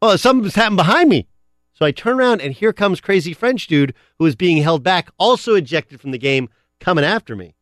[0.00, 1.28] oh, something's happened behind me.
[1.74, 5.10] So I turn around and here comes crazy French dude who is being held back,
[5.18, 6.48] also ejected from the game,
[6.80, 7.54] coming after me.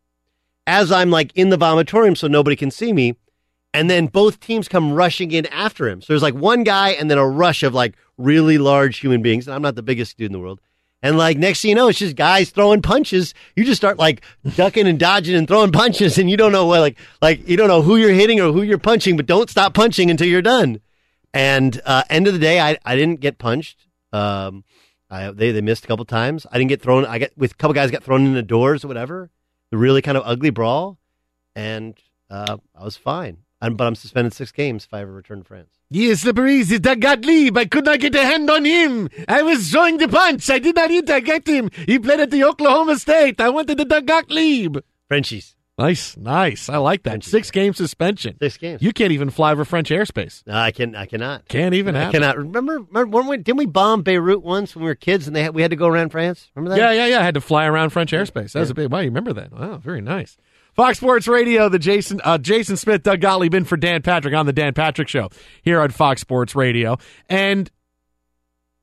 [0.66, 3.16] As I'm like in the vomitorium so nobody can see me,
[3.72, 6.00] and then both teams come rushing in after him.
[6.00, 9.46] So there's like one guy and then a rush of like really large human beings.
[9.46, 10.60] And I'm not the biggest dude in the world.
[11.02, 13.32] And like next thing you know, it's just guys throwing punches.
[13.56, 14.22] You just start like
[14.56, 17.68] ducking and dodging and throwing punches, and you don't know what like like you don't
[17.68, 20.80] know who you're hitting or who you're punching, but don't stop punching until you're done.
[21.32, 23.86] And uh, end of the day, I I didn't get punched.
[24.12, 24.64] Um,
[25.08, 26.46] I they they missed a couple times.
[26.52, 27.06] I didn't get thrown.
[27.06, 29.30] I get with a couple guys got thrown in the doors or whatever.
[29.70, 30.98] The really kind of ugly brawl,
[31.54, 31.96] and
[32.28, 33.38] uh, I was fine.
[33.60, 35.70] I'm, but I'm suspended six games if I ever return to France.
[35.90, 37.56] Yes, the breeze is that Gottlieb.
[37.58, 39.08] I could not get a hand on him.
[39.28, 40.48] I was throwing the punch.
[40.48, 41.10] I did not hit.
[41.10, 41.70] I get him.
[41.86, 43.40] He played at the Oklahoma State.
[43.40, 44.78] I wanted the Doug Gottlieb.
[45.08, 45.56] Frenchies.
[45.76, 46.68] Nice, nice.
[46.68, 47.10] I like that.
[47.10, 47.30] Frenchies.
[47.30, 48.36] Six game suspension.
[48.38, 48.82] Six games.
[48.82, 50.46] You can't even fly over French airspace.
[50.46, 50.94] No, I can.
[50.94, 51.48] I cannot.
[51.48, 52.20] Can't even I happen.
[52.20, 52.36] cannot.
[52.36, 55.42] Remember, remember when we, didn't we bomb Beirut once when we were kids and they
[55.42, 56.48] had, we had to go around France?
[56.54, 56.78] Remember that?
[56.78, 57.20] Yeah, yeah, yeah.
[57.20, 58.52] I had to fly around French airspace.
[58.52, 58.90] That was a big.
[58.90, 59.52] Wow, you remember that?
[59.52, 60.36] Wow, very nice.
[60.80, 64.46] Fox Sports Radio, the Jason uh, Jason Smith, Doug Gottlieb in for Dan Patrick on
[64.46, 65.28] the Dan Patrick Show
[65.60, 66.96] here on Fox Sports Radio.
[67.28, 67.70] And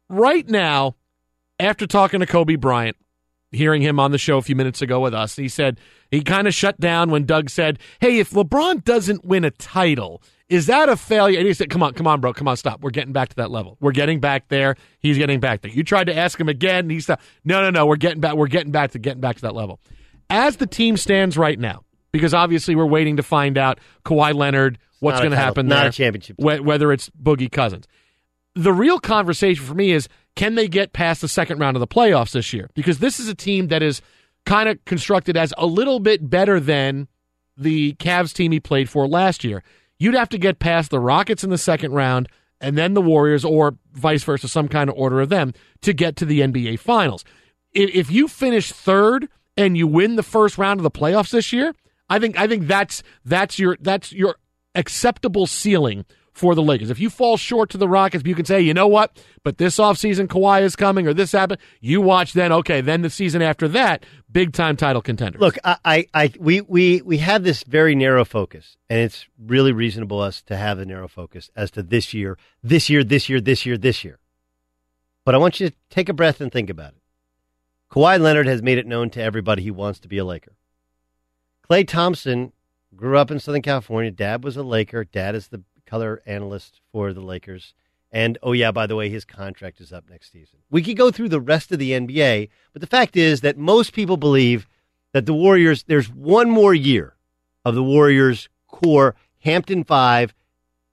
[0.07, 0.95] right now,
[1.59, 2.97] after talking to Kobe Bryant,
[3.51, 5.79] hearing him on the show a few minutes ago with us, he said
[6.11, 10.21] he kind of shut down when Doug said, "Hey, if LeBron doesn't win a title."
[10.49, 11.39] Is that a failure?
[11.39, 12.81] And he said, "Come on, come on, bro, come on, stop.
[12.81, 13.75] We're getting back to that level.
[13.79, 14.75] We're getting back there.
[14.99, 17.71] He's getting back there." You tried to ask him again, and he said, "No, no,
[17.71, 17.87] no.
[17.87, 18.35] We're getting back.
[18.35, 19.79] We're getting back to getting back to that level."
[20.29, 24.77] As the team stands right now, because obviously we're waiting to find out Kawhi Leonard,
[24.99, 26.37] what's going to happen not there, a championship.
[26.37, 27.85] wh- whether it's Boogie Cousins.
[28.55, 31.87] The real conversation for me is can they get past the second round of the
[31.87, 32.69] playoffs this year?
[32.73, 34.01] Because this is a team that is
[34.45, 37.07] kind of constructed as a little bit better than
[37.57, 39.63] the Cavs team he played for last year.
[39.99, 42.29] You'd have to get past the Rockets in the second round
[42.59, 46.15] and then the Warriors, or vice versa, some kind of order of them to get
[46.17, 47.23] to the NBA Finals.
[47.73, 51.53] If, if you finish third and you win the first round of the playoffs this
[51.53, 51.73] year,
[52.09, 54.37] I think I think that's that's your that's your
[54.75, 56.05] acceptable ceiling
[56.37, 56.91] for the Lakers.
[56.91, 59.19] If you fall short to the Rockets, you can say, you know what?
[59.43, 61.59] But this offseason, Kawhi is coming, or this happened.
[61.81, 65.39] You watch then, okay, then the season after that, big time title contender.
[65.39, 69.71] Look, I, I, I, we, we, we have this very narrow focus, and it's really
[69.71, 73.41] reasonable us to have a narrow focus as to this year, this year, this year,
[73.41, 74.19] this year, this year.
[75.25, 77.01] But I want you to take a breath and think about it.
[77.91, 80.55] Kawhi Leonard has made it known to everybody he wants to be a Laker.
[81.69, 82.53] Klay Thompson
[82.95, 84.11] grew up in Southern California.
[84.11, 85.03] Dad was a Laker.
[85.03, 87.73] Dad is the color analyst for the Lakers.
[88.11, 90.59] And oh, yeah, by the way, his contract is up next season.
[90.69, 93.93] We could go through the rest of the NBA, but the fact is that most
[93.93, 94.67] people believe
[95.11, 97.15] that the Warriors, there's one more year
[97.65, 100.33] of the Warriors' core Hampton Five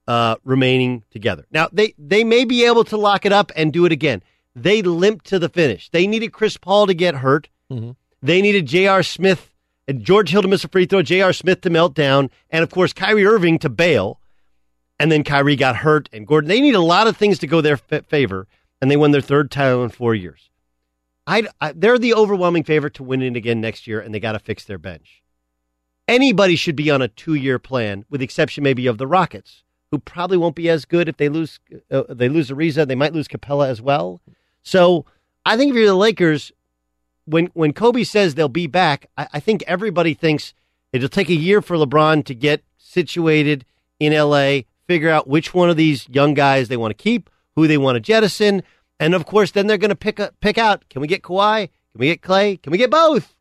[0.09, 1.47] uh, remaining together.
[1.53, 4.23] Now, they, they may be able to lock it up and do it again.
[4.57, 5.89] They limped to the finish.
[5.91, 7.49] They needed Chris Paul to get hurt.
[7.71, 7.93] Mm-hmm.
[8.23, 9.03] They needed J.R.
[9.03, 9.54] Smith
[9.87, 11.33] and George Hill to miss a free throw, J.R.
[11.33, 14.21] Smith to melt down, and of course Kyrie Irving to bail.
[14.99, 16.49] And then Kyrie got hurt, and Gordon.
[16.49, 18.47] They need a lot of things to go their f- favor,
[18.81, 20.51] and they won their third title in four years.
[21.27, 24.33] I, I, they're the overwhelming favorite to win it again next year, and they got
[24.33, 25.23] to fix their bench.
[26.07, 29.99] Anybody should be on a two-year plan, with the exception maybe of the Rockets, who
[29.99, 31.61] probably won't be as good if they lose.
[31.91, 34.21] Uh, they lose Ariza, they might lose Capela as well.
[34.63, 35.07] So
[35.47, 36.53] I think if you're the Lakers,
[37.27, 40.55] when when Kobe says they'll be back, I, I think everybody thinks
[40.93, 43.65] it'll take a year for LeBron to get situated
[43.99, 47.67] in LA, figure out which one of these young guys they want to keep, who
[47.67, 48.63] they want to jettison,
[49.01, 51.69] and of course, then they're going to pick a, pick out: can we get Kawhi?
[51.69, 52.61] Can we get Klay?
[52.61, 53.35] Can we get both?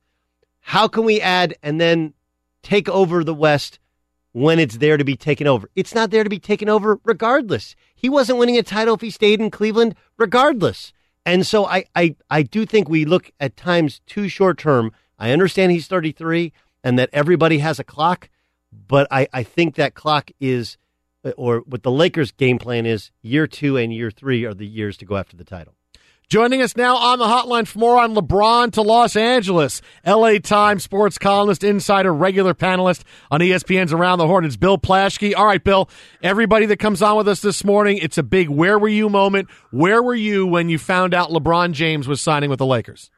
[0.62, 2.14] How can we add and then
[2.62, 3.80] take over the West
[4.32, 5.70] when it's there to be taken over?
[5.76, 7.76] It's not there to be taken over regardless.
[7.96, 10.94] He wasn't winning a title if he stayed in Cleveland, regardless.
[11.26, 14.92] And so I, I, I do think we look at times too short term.
[15.18, 16.52] I understand he's 33
[16.84, 18.30] and that everybody has a clock,
[18.72, 20.78] but I, I think that clock is,
[21.38, 24.98] or what the Lakers' game plan is, year two and year three are the years
[24.98, 25.76] to go after the title.
[26.34, 30.84] Joining us now on the hotline for more on LeBron to Los Angeles, LA Times
[30.84, 34.44] sports columnist, insider, regular panelist on ESPN's Around the Horn.
[34.44, 35.36] It's Bill Plaschke.
[35.38, 35.92] All right, Bill,
[36.24, 39.48] everybody that comes on with us this morning, it's a big where were you moment.
[39.70, 43.12] Where were you when you found out LeBron James was signing with the Lakers?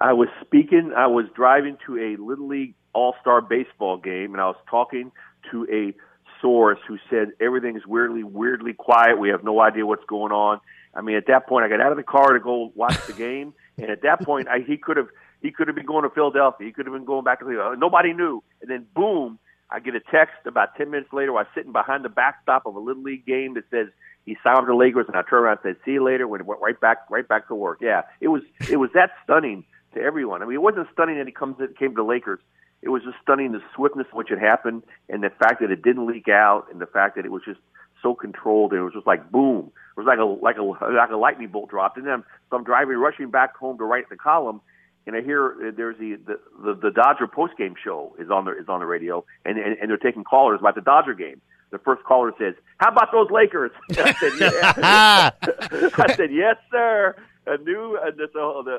[0.00, 4.40] I was speaking, I was driving to a Little League All Star baseball game, and
[4.40, 5.12] I was talking
[5.52, 5.94] to a
[6.42, 9.20] source who said everything's weirdly, weirdly quiet.
[9.20, 10.58] We have no idea what's going on.
[10.96, 13.12] I mean, at that point, I got out of the car to go watch the
[13.12, 15.08] game, and at that point, I, he could have
[15.42, 16.66] he could have been going to Philadelphia.
[16.66, 17.80] He could have been going back to Cleveland.
[17.80, 18.42] Nobody knew.
[18.62, 19.38] And then, boom!
[19.70, 21.32] I get a text about ten minutes later.
[21.32, 23.88] While sitting behind the backstop of a little league game that says
[24.24, 26.60] he signed the Lakers, and I turned around and said, "See you later." When went
[26.60, 27.78] right back, right back to work.
[27.80, 29.64] Yeah, it was it was that stunning
[29.94, 30.42] to everyone.
[30.42, 32.40] I mean, it wasn't stunning that he comes came to the Lakers.
[32.82, 35.82] it was just stunning the swiftness of which it happened, and the fact that it
[35.82, 37.60] didn't leak out, and the fact that it was just
[38.04, 39.72] so controlled, and it was just like boom.
[39.96, 42.64] It was like a like a like a lightning bolt dropped, and then so I'm
[42.64, 44.60] driving, rushing back home to write the column,
[45.06, 48.44] and I hear uh, there's the the the, the Dodger post game show is on
[48.44, 51.40] the is on the radio, and, and and they're taking callers about the Dodger game.
[51.70, 55.30] The first caller says, "How about those Lakers?" I said, "Yeah."
[55.98, 57.16] I said, "Yes, sir."
[57.46, 58.78] A new uh, the, the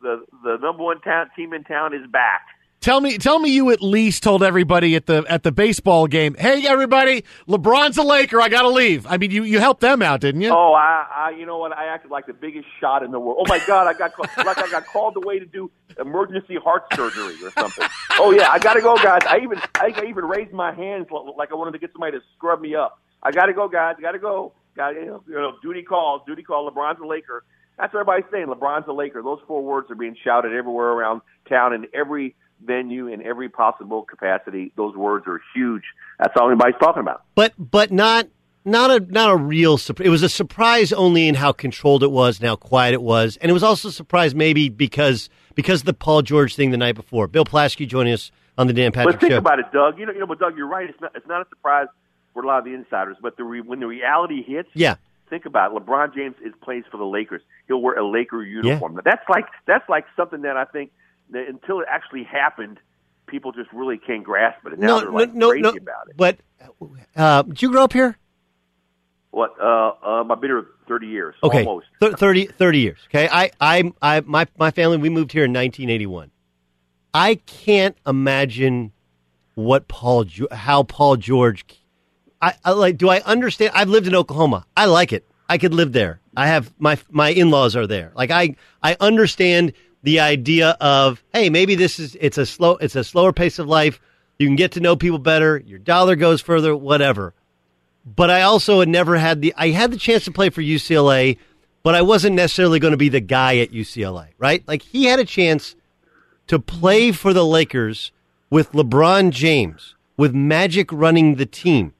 [0.00, 2.46] the the number one town, team in town is back.
[2.82, 6.34] Tell me, tell me, you at least told everybody at the at the baseball game,
[6.34, 8.40] "Hey, everybody, LeBron's a Laker.
[8.40, 10.50] I got to leave." I mean, you you helped them out, didn't you?
[10.50, 11.70] Oh, I, I, you know what?
[11.70, 13.38] I acted like the biggest shot in the world.
[13.40, 16.82] Oh my God, I got call- like I got called away to do emergency heart
[16.92, 17.86] surgery or something.
[18.18, 19.20] Oh yeah, I got to go, guys.
[19.28, 21.06] I even I even raised my hands
[21.38, 22.98] like I wanted to get somebody to scrub me up.
[23.22, 23.94] I got to go, guys.
[24.02, 24.54] Got to go.
[24.74, 26.22] Got you know, duty calls.
[26.26, 26.68] Duty call.
[26.68, 27.44] LeBron's a Laker.
[27.78, 28.46] That's what everybody's saying.
[28.46, 29.22] LeBron's a Laker.
[29.22, 34.02] Those four words are being shouted everywhere around town in every venue in every possible
[34.02, 34.72] capacity.
[34.76, 35.82] Those words are huge.
[36.18, 37.24] That's all anybody's talking about.
[37.34, 38.28] But but not
[38.64, 40.06] not a not a real surprise.
[40.06, 43.36] It was a surprise only in how controlled it was and how quiet it was,
[43.38, 46.76] and it was also a surprise maybe because because of the Paul George thing the
[46.76, 47.26] night before.
[47.26, 49.38] Bill Plaschke joining us on the Dan Patrick but think Show.
[49.38, 49.98] about it, Doug.
[49.98, 50.88] You know, you know, but Doug, you're right.
[50.88, 51.88] It's not it's not a surprise
[52.32, 54.96] for a lot of the insiders, but the re, when the reality hits, yeah.
[55.30, 55.82] Think about it.
[55.82, 57.40] LeBron James is plays for the Lakers.
[57.66, 58.96] He'll wear a Laker uniform.
[58.96, 59.00] Yeah.
[59.02, 60.90] That's like that's like something that I think
[61.34, 62.78] until it actually happened,
[63.26, 64.72] people just really can't grasp it.
[64.72, 66.16] And now no, they're like no, crazy no, about it.
[66.16, 66.38] But
[67.16, 68.16] uh, did you grow up here?
[69.30, 69.58] What?
[69.60, 71.34] Uh, um, I've been here thirty years.
[71.42, 72.98] Okay, almost Th- 30, 30 years.
[73.06, 76.30] Okay, I, I, I, my, my family, we moved here in 1981.
[77.14, 78.92] I can't imagine
[79.54, 81.64] what Paul, how Paul George.
[82.40, 82.98] I, I like.
[82.98, 83.72] Do I understand?
[83.74, 84.66] I've lived in Oklahoma.
[84.76, 85.26] I like it.
[85.48, 86.20] I could live there.
[86.36, 88.12] I have my my in laws are there.
[88.14, 92.96] Like I, I understand the idea of hey, maybe this is it's a slow, it's
[92.96, 94.00] a slower pace of life.
[94.38, 95.62] You can get to know people better.
[95.64, 96.74] Your dollar goes further.
[96.74, 97.34] Whatever
[98.04, 101.38] but I also had never had the I had the chance to play for UCLA,
[101.82, 104.66] but I wasn't necessarily going to be the guy at UCLA, right?
[104.66, 105.76] Like he had a chance
[106.48, 108.12] to play for the Lakers
[108.50, 111.94] with LeBron James, with Magic running the team.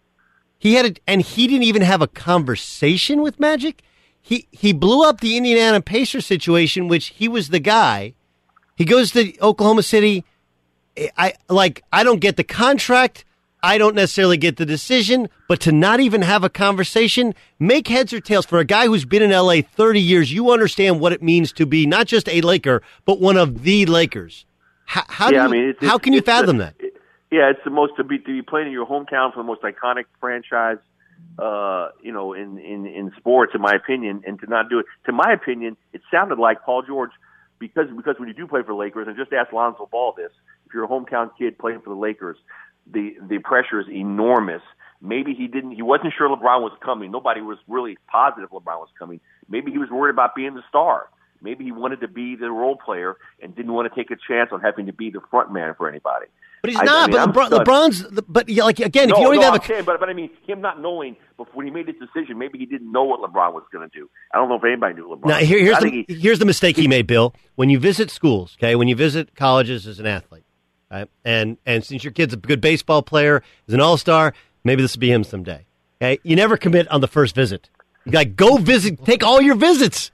[0.59, 3.83] He had a, and he didn't even have a conversation with Magic.
[4.23, 8.15] He he blew up the Indiana Pacers situation, which he was the guy.
[8.77, 10.24] He goes to Oklahoma City.
[11.19, 13.24] I like I don't get the contract.
[13.65, 18.12] I don't necessarily get the decision, but to not even have a conversation, make heads
[18.12, 21.23] or tails for a guy who's been in LA 30 years, you understand what it
[21.23, 24.47] means to be not just a Laker, but one of the Lakers.
[24.86, 26.74] How, how yeah, do you, I mean, it's, how it's, can you fathom the, that?
[26.81, 26.94] It,
[27.31, 29.62] yeah, it's the most to be to be playing in your hometown for the most
[29.62, 30.78] iconic franchise,
[31.39, 34.87] uh, you know, in in in sports, in my opinion, and to not do it.
[35.07, 37.11] To my opinion, it sounded like Paul George
[37.59, 40.33] because because when you do play for Lakers, and just ask Lonzo Ball this:
[40.67, 42.37] if you're a hometown kid playing for the Lakers,
[42.91, 44.63] the the pressure is enormous.
[45.01, 45.73] Maybe he didn't.
[45.73, 47.11] He wasn't sure LeBron was coming.
[47.11, 49.21] Nobody was really positive LeBron was coming.
[49.49, 51.09] Maybe he was worried about being the star.
[51.41, 54.51] Maybe he wanted to be the role player and didn't want to take a chance
[54.53, 56.27] on having to be the front man for anybody.
[56.62, 57.12] But he's I- not.
[57.12, 57.64] I mean, but I'm LeBron.
[57.64, 58.22] LeBron's.
[58.28, 59.98] But yeah, like again, no, if you don't no, even have I'm a saying, but
[59.98, 62.90] but I mean, him not knowing before when he made his decision, maybe he didn't
[62.90, 64.09] know what LeBron was going to do.
[64.32, 65.26] I don't know if anybody knew LeBron.
[65.26, 67.34] Now, here, here's I the he, here's the mistake he made, Bill.
[67.56, 70.44] When you visit schools, okay, when you visit colleges as an athlete,
[70.90, 74.32] right, and and since your kid's a good baseball player, is an all star,
[74.62, 75.66] maybe this will be him someday.
[76.01, 77.70] Okay, you never commit on the first visit.
[78.05, 80.12] You like go visit, take all your visits.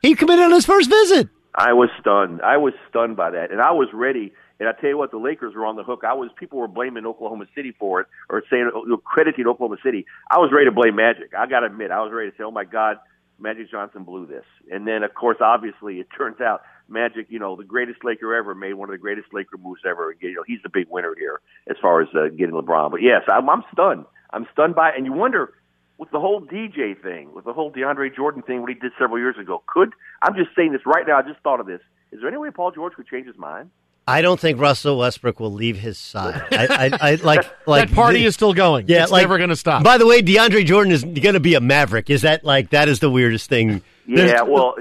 [0.00, 1.28] He committed on his first visit.
[1.54, 2.40] I was stunned.
[2.42, 4.32] I was stunned by that, and I was ready.
[4.60, 6.02] And I tell you what, the Lakers were on the hook.
[6.06, 10.04] I was people were blaming Oklahoma City for it, or saying you crediting Oklahoma City.
[10.30, 11.32] I was ready to blame Magic.
[11.36, 12.98] I got to admit, I was ready to say, "Oh my God,
[13.38, 16.60] Magic Johnson blew this." And then, of course, obviously, it turns out
[16.90, 20.14] Magic, you know, the greatest Laker ever, made one of the greatest Laker moves ever.
[20.20, 22.90] You know, he's the big winner here as far as uh, getting LeBron.
[22.90, 24.04] But yes, I'm, I'm stunned.
[24.32, 24.94] I'm stunned by, it.
[24.96, 25.54] and you wonder
[25.96, 29.18] with the whole DJ thing, with the whole DeAndre Jordan thing, what he did several
[29.18, 29.62] years ago.
[29.66, 29.92] Could
[30.22, 31.18] I'm just saying this right now?
[31.18, 31.80] I just thought of this.
[32.12, 33.70] Is there any way Paul George could change his mind?
[34.10, 36.42] I don't think Russell Westbrook will leave his side.
[36.52, 36.66] I,
[37.00, 38.86] I, I like like that party is still going.
[38.88, 39.82] Yeah, it's like- never going to stop.
[39.84, 42.10] By the way, DeAndre Jordan is going to be a Maverick.
[42.10, 43.82] Is that like that is the weirdest thing?
[44.06, 44.74] Yeah, There's- well,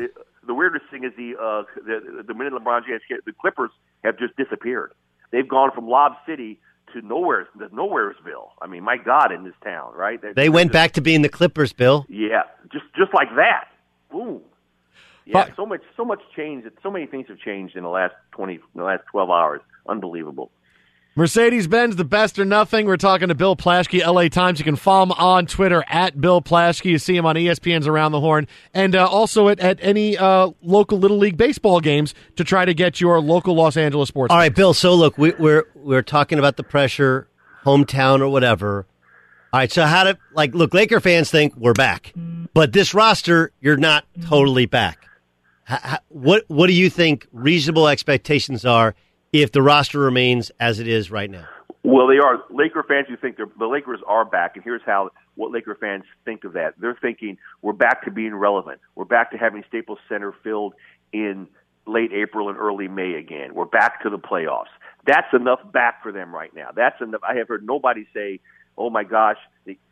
[0.48, 3.72] the weirdest thing is the uh, the, the minute LeBron James hit, the Clippers
[4.04, 4.94] have just disappeared.
[5.32, 6.60] They've gone from Lob City
[6.94, 8.50] to nowhere, to nowheresville.
[8.60, 10.20] I mean, my God, in this town, right?
[10.20, 12.06] They're- they they're went just- back to being the Clippers, Bill.
[12.10, 13.66] Yeah, just just like that.
[14.12, 14.42] Boom.
[15.30, 16.66] Yeah, But- so much so much change.
[16.82, 19.62] So many things have changed in the last twenty, in the last twelve hours.
[19.88, 20.50] Unbelievable.
[21.16, 22.86] Mercedes Benz, the best or nothing.
[22.86, 24.58] We're talking to Bill Plaschke, LA Times.
[24.58, 26.86] You can follow him on Twitter at Bill Plaschke.
[26.86, 30.52] You see him on ESPN's Around the Horn and uh, also at, at any uh,
[30.62, 34.32] local Little League baseball games to try to get your local Los Angeles sports.
[34.32, 34.74] All right, Bill.
[34.74, 37.28] So look, we, we're we're talking about the pressure,
[37.66, 38.86] hometown or whatever.
[39.52, 40.74] All right, so how do like look?
[40.74, 42.14] Laker fans think we're back,
[42.54, 45.06] but this roster, you're not totally back.
[46.10, 48.96] What what do you think reasonable expectations are
[49.32, 51.48] if the roster remains as it is right now?
[51.84, 55.52] Well, they are Laker fans who think the Lakers are back, and here's how what
[55.52, 56.74] Laker fans think of that.
[56.78, 58.82] They're thinking we're back to being relevant.
[58.96, 60.74] We're back to having Staples Center filled
[61.14, 61.48] in
[61.88, 63.54] late April and early May again.
[63.54, 64.66] We're back to the playoffs.
[65.06, 66.70] That's enough back for them right now.
[66.76, 67.22] That's enough.
[67.28, 68.42] I have heard nobody say,
[68.80, 69.38] "Oh my gosh,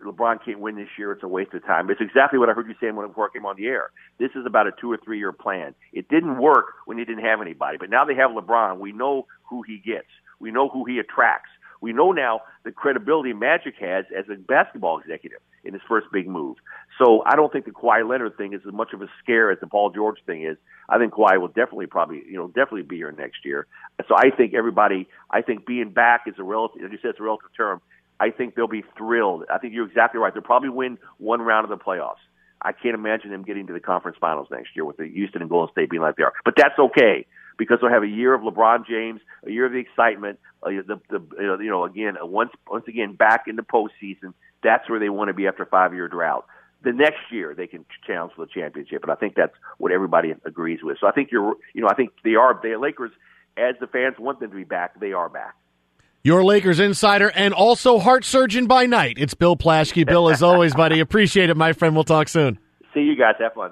[0.02, 1.12] LeBron can't win this year.
[1.12, 3.34] It's a waste of time." It's exactly what I heard you saying when before I
[3.34, 3.92] came on the air.
[4.18, 5.76] This is about a two or three year plan.
[5.94, 8.80] It didn't work when he didn't have anybody, but now they have LeBron.
[8.80, 10.08] We know who he gets.
[10.40, 11.50] We know who he attracts.
[11.82, 16.28] We know now the credibility Magic has as a basketball executive in his first big
[16.28, 16.58] move.
[16.98, 19.60] So I don't think the Kawhi Leonard thing is as much of a scare as
[19.60, 20.58] the Paul George thing is.
[20.90, 23.68] I think Kawhi will definitely probably you know definitely be here next year.
[24.08, 27.24] So I think everybody I think being back is a relative you said it's a
[27.24, 27.82] relative term.
[28.20, 29.46] I think they'll be thrilled.
[29.50, 30.34] I think you're exactly right.
[30.34, 32.24] They'll probably win one round of the playoffs.
[32.62, 35.50] I can't imagine them getting to the conference finals next year with the Houston and
[35.50, 36.34] Golden State being like they are.
[36.44, 37.28] But that's okay
[37.58, 41.00] because they'll have a year of LeBron James, a year of the excitement, uh, the,
[41.10, 44.34] the you know again once once again back in the postseason.
[44.64, 46.46] That's where they want to be after a five year drought.
[46.84, 50.34] The next year they can challenge for the championship, and I think that's what everybody
[50.46, 50.98] agrees with.
[51.00, 53.12] So I think you're you know I think they are the Lakers
[53.56, 55.00] as the fans want them to be back.
[55.00, 55.56] They are back.
[56.28, 59.16] Your Lakers insider and also heart surgeon by night.
[59.18, 60.06] It's Bill Plaschke.
[60.06, 61.00] Bill, as always, buddy.
[61.00, 61.96] Appreciate it, my friend.
[61.96, 62.60] We'll talk soon.
[62.94, 63.36] See you guys.
[63.40, 63.72] Have fun.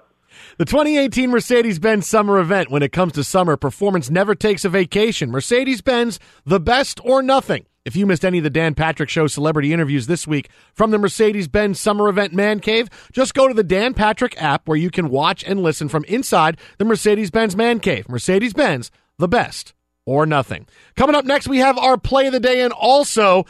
[0.58, 2.72] The 2018 Mercedes Benz Summer Event.
[2.72, 5.32] When it comes to summer, performance never takes a vacation.
[5.32, 7.66] Mercedes Benz, the best or nothing.
[7.84, 10.98] If you missed any of the Dan Patrick Show celebrity interviews this week from the
[10.98, 14.90] Mercedes Benz Summer Event Man Cave, just go to the Dan Patrick app where you
[14.90, 18.08] can watch and listen from inside the Mercedes Benz Man Cave.
[18.08, 19.74] Mercedes Benz, the best
[20.06, 20.68] or nothing.
[20.96, 23.46] Coming up next, we have our play of the day and also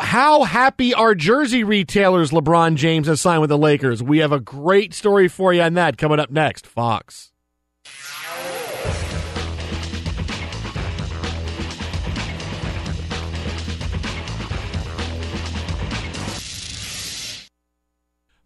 [0.00, 4.02] how happy are jersey retailers LeBron James has signed with the Lakers?
[4.02, 6.66] We have a great story for you on that coming up next.
[6.66, 7.32] Fox.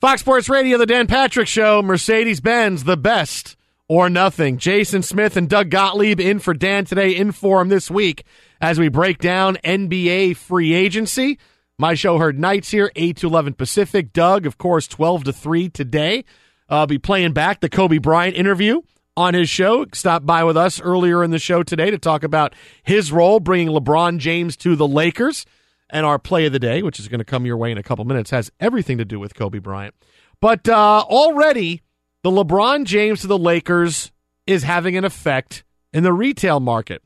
[0.00, 3.56] Fox Sports Radio, the Dan Patrick Show, Mercedes Benz, the best
[3.88, 4.58] or nothing.
[4.58, 8.24] Jason Smith and Doug Gottlieb in for Dan today, in form this week
[8.60, 11.38] as we break down NBA free agency.
[11.78, 14.12] My show heard nights here, 8 to 11 Pacific.
[14.12, 16.24] Doug, of course, 12 to 3 today.
[16.68, 18.80] I'll be playing back the Kobe Bryant interview
[19.16, 19.86] on his show.
[19.92, 23.68] Stopped by with us earlier in the show today to talk about his role bringing
[23.68, 25.46] LeBron James to the Lakers.
[25.88, 27.82] And our play of the day, which is going to come your way in a
[27.82, 29.94] couple minutes, has everything to do with Kobe Bryant.
[30.40, 31.82] But uh, already,
[32.26, 34.10] the LeBron James to the Lakers
[34.48, 35.62] is having an effect
[35.92, 37.00] in the retail market.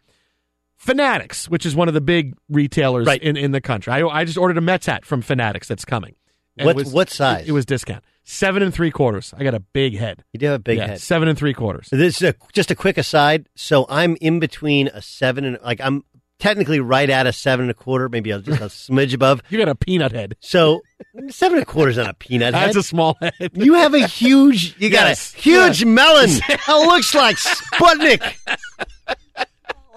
[0.79, 3.23] Fanatics, which is one of the big retailers Right.
[3.23, 3.93] in, in the country.
[3.93, 6.15] I, I just ordered a Mets hat from Fanatics that's coming.
[6.59, 7.43] What- was- what size?
[7.43, 8.03] It, it was discount.
[8.25, 9.35] Seven and three quarters.
[9.37, 10.25] I got a big head.
[10.33, 11.01] You do have a big Yeah, head.
[11.01, 11.89] Seven and three quarters.
[11.91, 13.47] This is a, just a quick aside.
[13.57, 16.05] So I'm in between a seven and like I'm
[16.41, 19.43] technically right at a seven and a quarter, maybe a, just a smidge above.
[19.51, 20.37] You got a peanut head.
[20.41, 20.81] So
[21.29, 22.69] seven and a quarter is not a peanut head.
[22.69, 23.51] That's a small head.
[23.55, 24.75] You have a huge.
[24.79, 25.85] You got a huge yes.
[25.85, 26.31] melon.
[26.51, 28.37] It looks like Sputnik.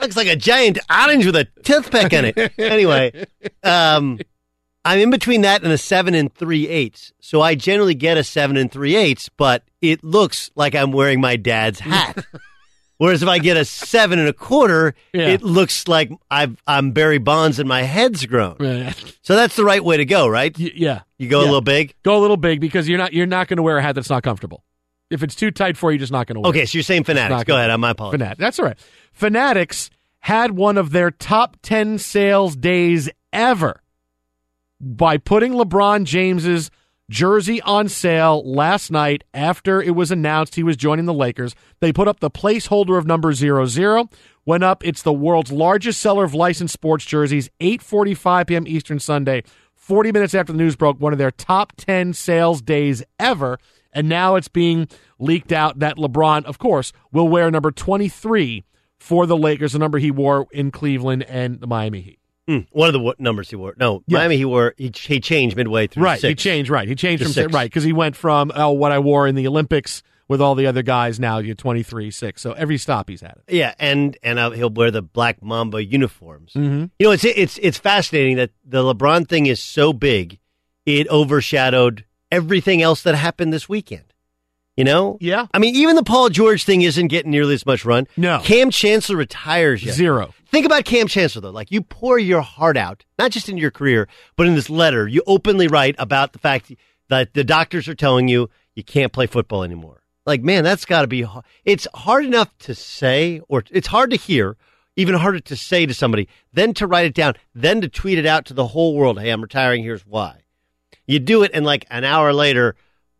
[0.01, 2.53] looks like a giant orange with a toothpick in it.
[2.59, 3.25] Anyway,
[3.63, 4.19] um,
[4.85, 7.13] I'm in between that and a seven and three eighths.
[7.21, 11.21] So I generally get a seven and three eighths, but it looks like I'm wearing
[11.21, 12.25] my dad's hat.
[12.97, 15.27] Whereas if I get a seven and a quarter, Yeah.
[15.29, 18.55] it looks like I've, I'm Barry Bonds and my head's grown.
[18.59, 18.93] Yeah.
[19.23, 20.57] So that's the right way to go, right?
[20.57, 21.01] yeah.
[21.17, 21.95] You go a little big.
[22.03, 24.09] Go a little big because you're not you're not going to wear a hat that's
[24.09, 24.63] not comfortable.
[25.09, 26.49] If it's too tight for you, you're just not going to wear.
[26.49, 26.69] Okay, it.
[26.69, 27.43] so you're saying fanatics.
[27.45, 27.69] Go ahead.
[27.69, 28.19] I'm my apologies.
[28.19, 28.39] Fanatics.
[28.39, 28.77] That's all right.
[29.13, 29.89] Fanatics
[30.19, 33.81] had one of their top 10 sales days ever
[34.79, 36.71] by putting LeBron James's
[37.09, 41.55] jersey on sale last night after it was announced he was joining the Lakers.
[41.79, 44.09] They put up the placeholder of number 00,
[44.45, 44.85] went up.
[44.85, 48.67] It's the world's largest seller of licensed sports jerseys, 8:45 p.m.
[48.67, 49.43] Eastern Sunday.
[49.75, 53.57] 40 minutes after the news broke, one of their top 10 sales days ever.
[53.91, 54.87] And now it's being
[55.19, 58.63] leaked out that LeBron, of course, will wear number 23
[58.97, 62.22] for the Lakers, the number he wore in Cleveland and the Miami Heat.
[62.47, 63.73] Hmm, one of the w- numbers he wore.
[63.79, 64.17] No, Yeah.
[64.19, 64.73] Miami he wore.
[64.77, 66.03] He, he changed midway through.
[66.03, 66.69] Right, he changed.
[66.69, 67.53] Right, he changed To from six.
[67.53, 70.67] right because he went from oh what I wore in the Olympics with all the
[70.67, 71.37] other guys now.
[71.37, 72.41] You're 23, six.
[72.41, 73.53] So every stop he's had it.
[73.55, 76.53] Yeah, and and uh, he'll wear the black Mamba uniforms.
[76.53, 76.91] Mhm.
[76.99, 80.39] You know, it's it's it's fascinating that the LeBron thing is so big,
[80.85, 84.12] it overshadowed everything else that happened this weekend.
[84.75, 85.17] You know?
[85.21, 85.45] Yeah.
[85.53, 88.07] I mean, even the Paul George thing isn't getting nearly as much run.
[88.17, 88.39] No.
[88.43, 89.93] Kam Chancellor retires yet.
[89.93, 90.33] Zero.
[90.47, 91.51] Think about Kam Chancellor though.
[91.51, 95.07] Like you pour your heart out, not just in your career, but in this letter,
[95.07, 96.71] you openly write about the fact
[97.09, 100.01] that the doctors are telling you you can't play football anymore.
[100.25, 101.21] Like, man, that's got to be.
[101.23, 104.55] har- It's hard enough to say, or it's hard to hear,
[104.95, 108.25] even harder to say to somebody, then to write it down, then to tweet it
[108.25, 109.19] out to the whole world.
[109.19, 109.83] Hey, I'm retiring.
[109.83, 110.43] Here's why.
[111.05, 112.75] You do it, and like an hour later,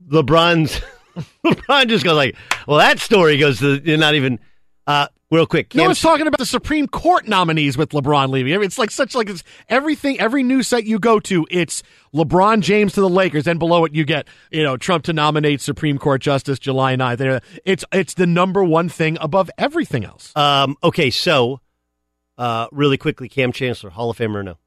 [0.07, 0.81] LeBron's
[1.45, 2.35] LeBron just goes like,
[2.67, 4.39] "Well, that story goes to you're not even."
[4.85, 8.53] Uh, real quick, No one's talking about the Supreme Court nominees with LeBron leaving.
[8.53, 10.19] I mean, It's like such like it's everything.
[10.19, 11.83] Every news site you go to, it's
[12.13, 13.47] LeBron James to the Lakers.
[13.47, 17.41] and below it, you get you know Trump to nominate Supreme Court Justice July 9th.
[17.65, 20.35] It's it's the number one thing above everything else.
[20.35, 21.61] Um, okay, so
[22.37, 24.57] uh, really quickly, Kam Chancellor, Hall of Famer or no?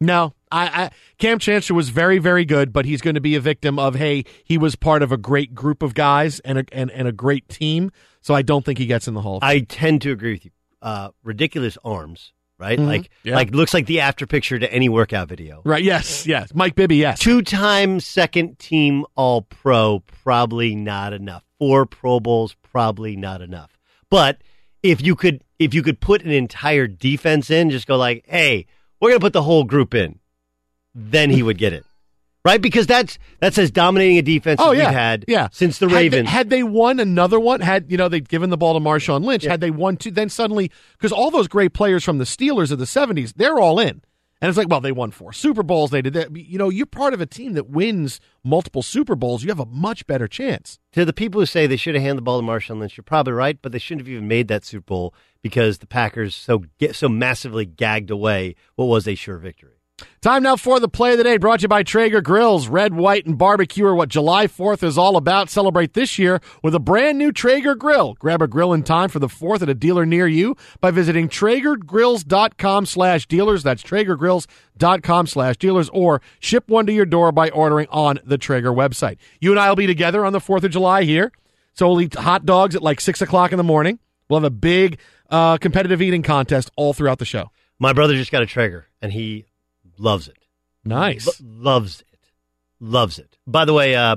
[0.00, 3.40] No, I, I Kam Chancellor was very very good, but he's going to be a
[3.40, 6.90] victim of hey he was part of a great group of guys and a and,
[6.90, 7.90] and a great team.
[8.20, 9.38] So I don't think he gets in the Hall.
[9.42, 10.50] I tend to agree with you.
[10.82, 12.78] Uh, ridiculous arms, right?
[12.78, 12.86] Mhm.
[12.86, 13.34] Like, Yeah.
[13.34, 15.62] like looks like the after picture to any workout video.
[15.64, 15.82] Right?
[15.82, 16.52] Yes, yes.
[16.54, 17.18] Mike Bibby, yes.
[17.18, 21.44] Two-time second team All Pro, probably not enough.
[21.58, 23.76] Four Pro Bowls, probably not enough.
[24.10, 24.42] But
[24.82, 28.66] if you could, if you could put an entire defense in, just go like, hey,
[29.00, 30.18] we're gonna put the whole group in,
[30.98, 31.84] then he would get it.
[32.44, 35.48] Right, because that's that's as dominating a defense Oh as yeah, we've had yeah.
[35.50, 36.28] since the Had they- Ravens.
[36.28, 39.42] Had they, won another one, had you know they'd given the ball to Marshawn Lynch,
[39.42, 42.78] had they won two, then suddenly because all those great players from the Steelers of
[42.78, 44.00] the '70s, they're all in,
[44.40, 46.36] and it's like, well, they won four Super Bowls, they did that.
[46.36, 49.66] You know, you're part of a team that wins multiple Super Bowls, you have a
[49.66, 50.78] much better chance.
[50.92, 53.02] to the people who say they should have handed the ball to Marshawn Lynch, you're
[53.02, 56.62] probably right, but they shouldn't have even made that Super Bowl because the Packers so
[56.78, 59.72] get so massively gagged away what was a sure victory.
[60.26, 62.68] Time now for the play of the day, brought to you by Traeger Grills.
[62.68, 65.48] Red, white, and barbecue are what July 4th is all about.
[65.48, 68.14] Celebrate this year with a brand new Traeger grill.
[68.14, 71.28] Grab a grill in time for the 4th at a dealer near you by visiting
[71.28, 73.62] TraegerGrills.com slash dealers.
[73.62, 78.72] That's TraegerGrills.com slash dealers or ship one to your door by ordering on the Traeger
[78.72, 79.16] website.
[79.40, 81.30] You and I will be together on the 4th of July here.
[81.72, 83.98] So we'll eat hot dogs at like 6 o'clock in the morning.
[84.28, 84.98] We'll have a big
[85.30, 87.50] uh, competitive eating contest all throughout the show.
[87.78, 89.46] My brother just got a Traeger and he
[89.98, 90.36] loves it.
[90.84, 91.26] Nice.
[91.40, 92.30] Lo- loves it.
[92.80, 93.38] Loves it.
[93.46, 94.16] By the way, uh,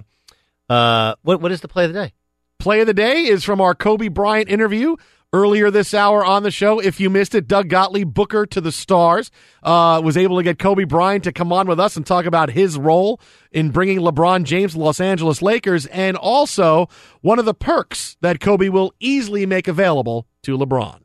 [0.70, 2.14] uh, what what is the play of the day?
[2.60, 4.96] Play of the day is from our Kobe Bryant interview
[5.32, 6.80] earlier this hour on the show.
[6.80, 9.32] If you missed it, Doug Gottlieb, Booker to the Stars,
[9.64, 12.50] uh, was able to get Kobe Bryant to come on with us and talk about
[12.50, 16.88] his role in bringing LeBron James to Los Angeles Lakers and also
[17.22, 21.02] one of the perks that Kobe will easily make available to LeBron.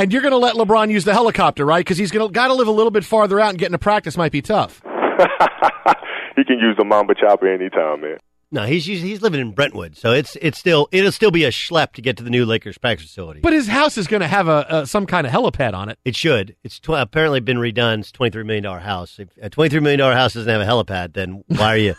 [0.00, 1.80] And you're going to let LeBron use the helicopter, right?
[1.80, 3.76] Because he's going to got to live a little bit farther out and get into
[3.76, 4.80] practice might be tough.
[6.36, 8.16] he can use the Mamba chopper anytime, man.
[8.50, 11.50] No, he's he's he's living in Brentwood, so it's it's still it'll still be a
[11.50, 13.40] schlep to get to the new Lakers practice facility.
[13.40, 15.98] But his house is going to have a, a some kind of helipad on it.
[16.04, 16.56] It should.
[16.64, 17.98] It's tw- apparently been redone.
[18.00, 19.18] It's twenty three million dollar house.
[19.18, 21.94] If a twenty three million dollar house doesn't have a helipad, then why are you?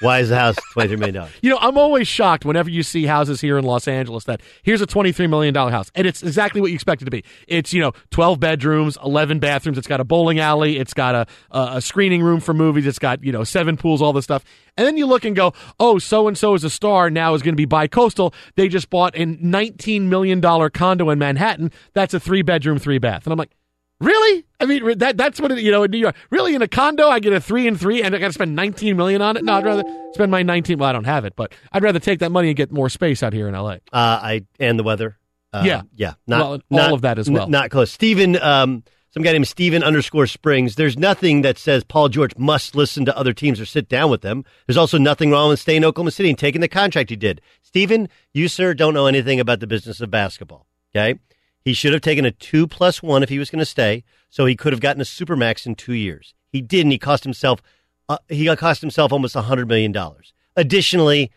[0.00, 1.32] Why is the house twenty three million dollars?
[1.42, 4.80] You know, I'm always shocked whenever you see houses here in Los Angeles that here's
[4.80, 5.90] a $23 million house.
[5.94, 7.24] And it's exactly what you expect it to be.
[7.48, 9.78] It's, you know, 12 bedrooms, 11 bathrooms.
[9.78, 10.78] It's got a bowling alley.
[10.78, 12.86] It's got a, a, a screening room for movies.
[12.86, 14.44] It's got, you know, seven pools, all this stuff.
[14.76, 17.42] And then you look and go, oh, so and so is a star now is
[17.42, 18.34] going to be bi coastal.
[18.56, 20.40] They just bought a $19 million
[20.70, 21.72] condo in Manhattan.
[21.92, 23.24] That's a three bedroom, three bath.
[23.24, 23.50] And I'm like,
[24.00, 24.44] Really?
[24.58, 26.16] I mean, that that's what it, you know in New York.
[26.30, 28.56] Really, in a condo, I get a three and three, and I got to spend
[28.56, 29.44] nineteen million on it.
[29.44, 30.78] No, I'd rather spend my nineteen.
[30.78, 33.22] Well, I don't have it, but I'd rather take that money and get more space
[33.22, 33.74] out here in L.A.
[33.74, 35.18] Uh, I and the weather.
[35.52, 35.82] Uh, Yeah.
[35.96, 37.48] yeah, not Well, all not- of that as n- well.
[37.48, 37.90] not close.
[37.90, 40.76] Stephen, um, some guy named Stephen underscore Springs.
[40.76, 44.22] There's nothing that says Paul George must listen to other teams or sit down with
[44.22, 44.44] them.
[44.68, 47.40] There's also nothing wrong with staying in Oklahoma City and taking the contract he did.
[47.62, 50.66] Stephen, you sir don't know anything about the business of basketball.
[50.94, 51.18] Okay,
[51.64, 54.46] he should have taken a two plus one if he was going to stay, so
[54.46, 56.34] he could have gotten a supermax in two years.
[56.50, 56.92] He didn't.
[56.92, 57.60] He cost himself.
[58.08, 60.32] Uh, he cost himself almost a hundred million dollars.
[60.56, 61.30] Additionally,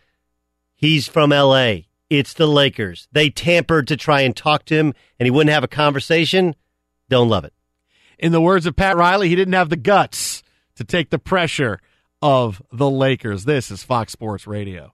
[0.84, 1.88] He's from L.A.
[2.10, 3.08] It's the Lakers.
[3.12, 6.54] They tampered to try and talk to him, and he wouldn't have a conversation.
[7.08, 7.52] Don't love it.
[8.18, 10.42] In the words of Pat Riley, he didn't have the guts
[10.76, 11.80] to take the pressure
[12.20, 13.44] of the Lakers.
[13.44, 14.93] This is Fox Sports Radio.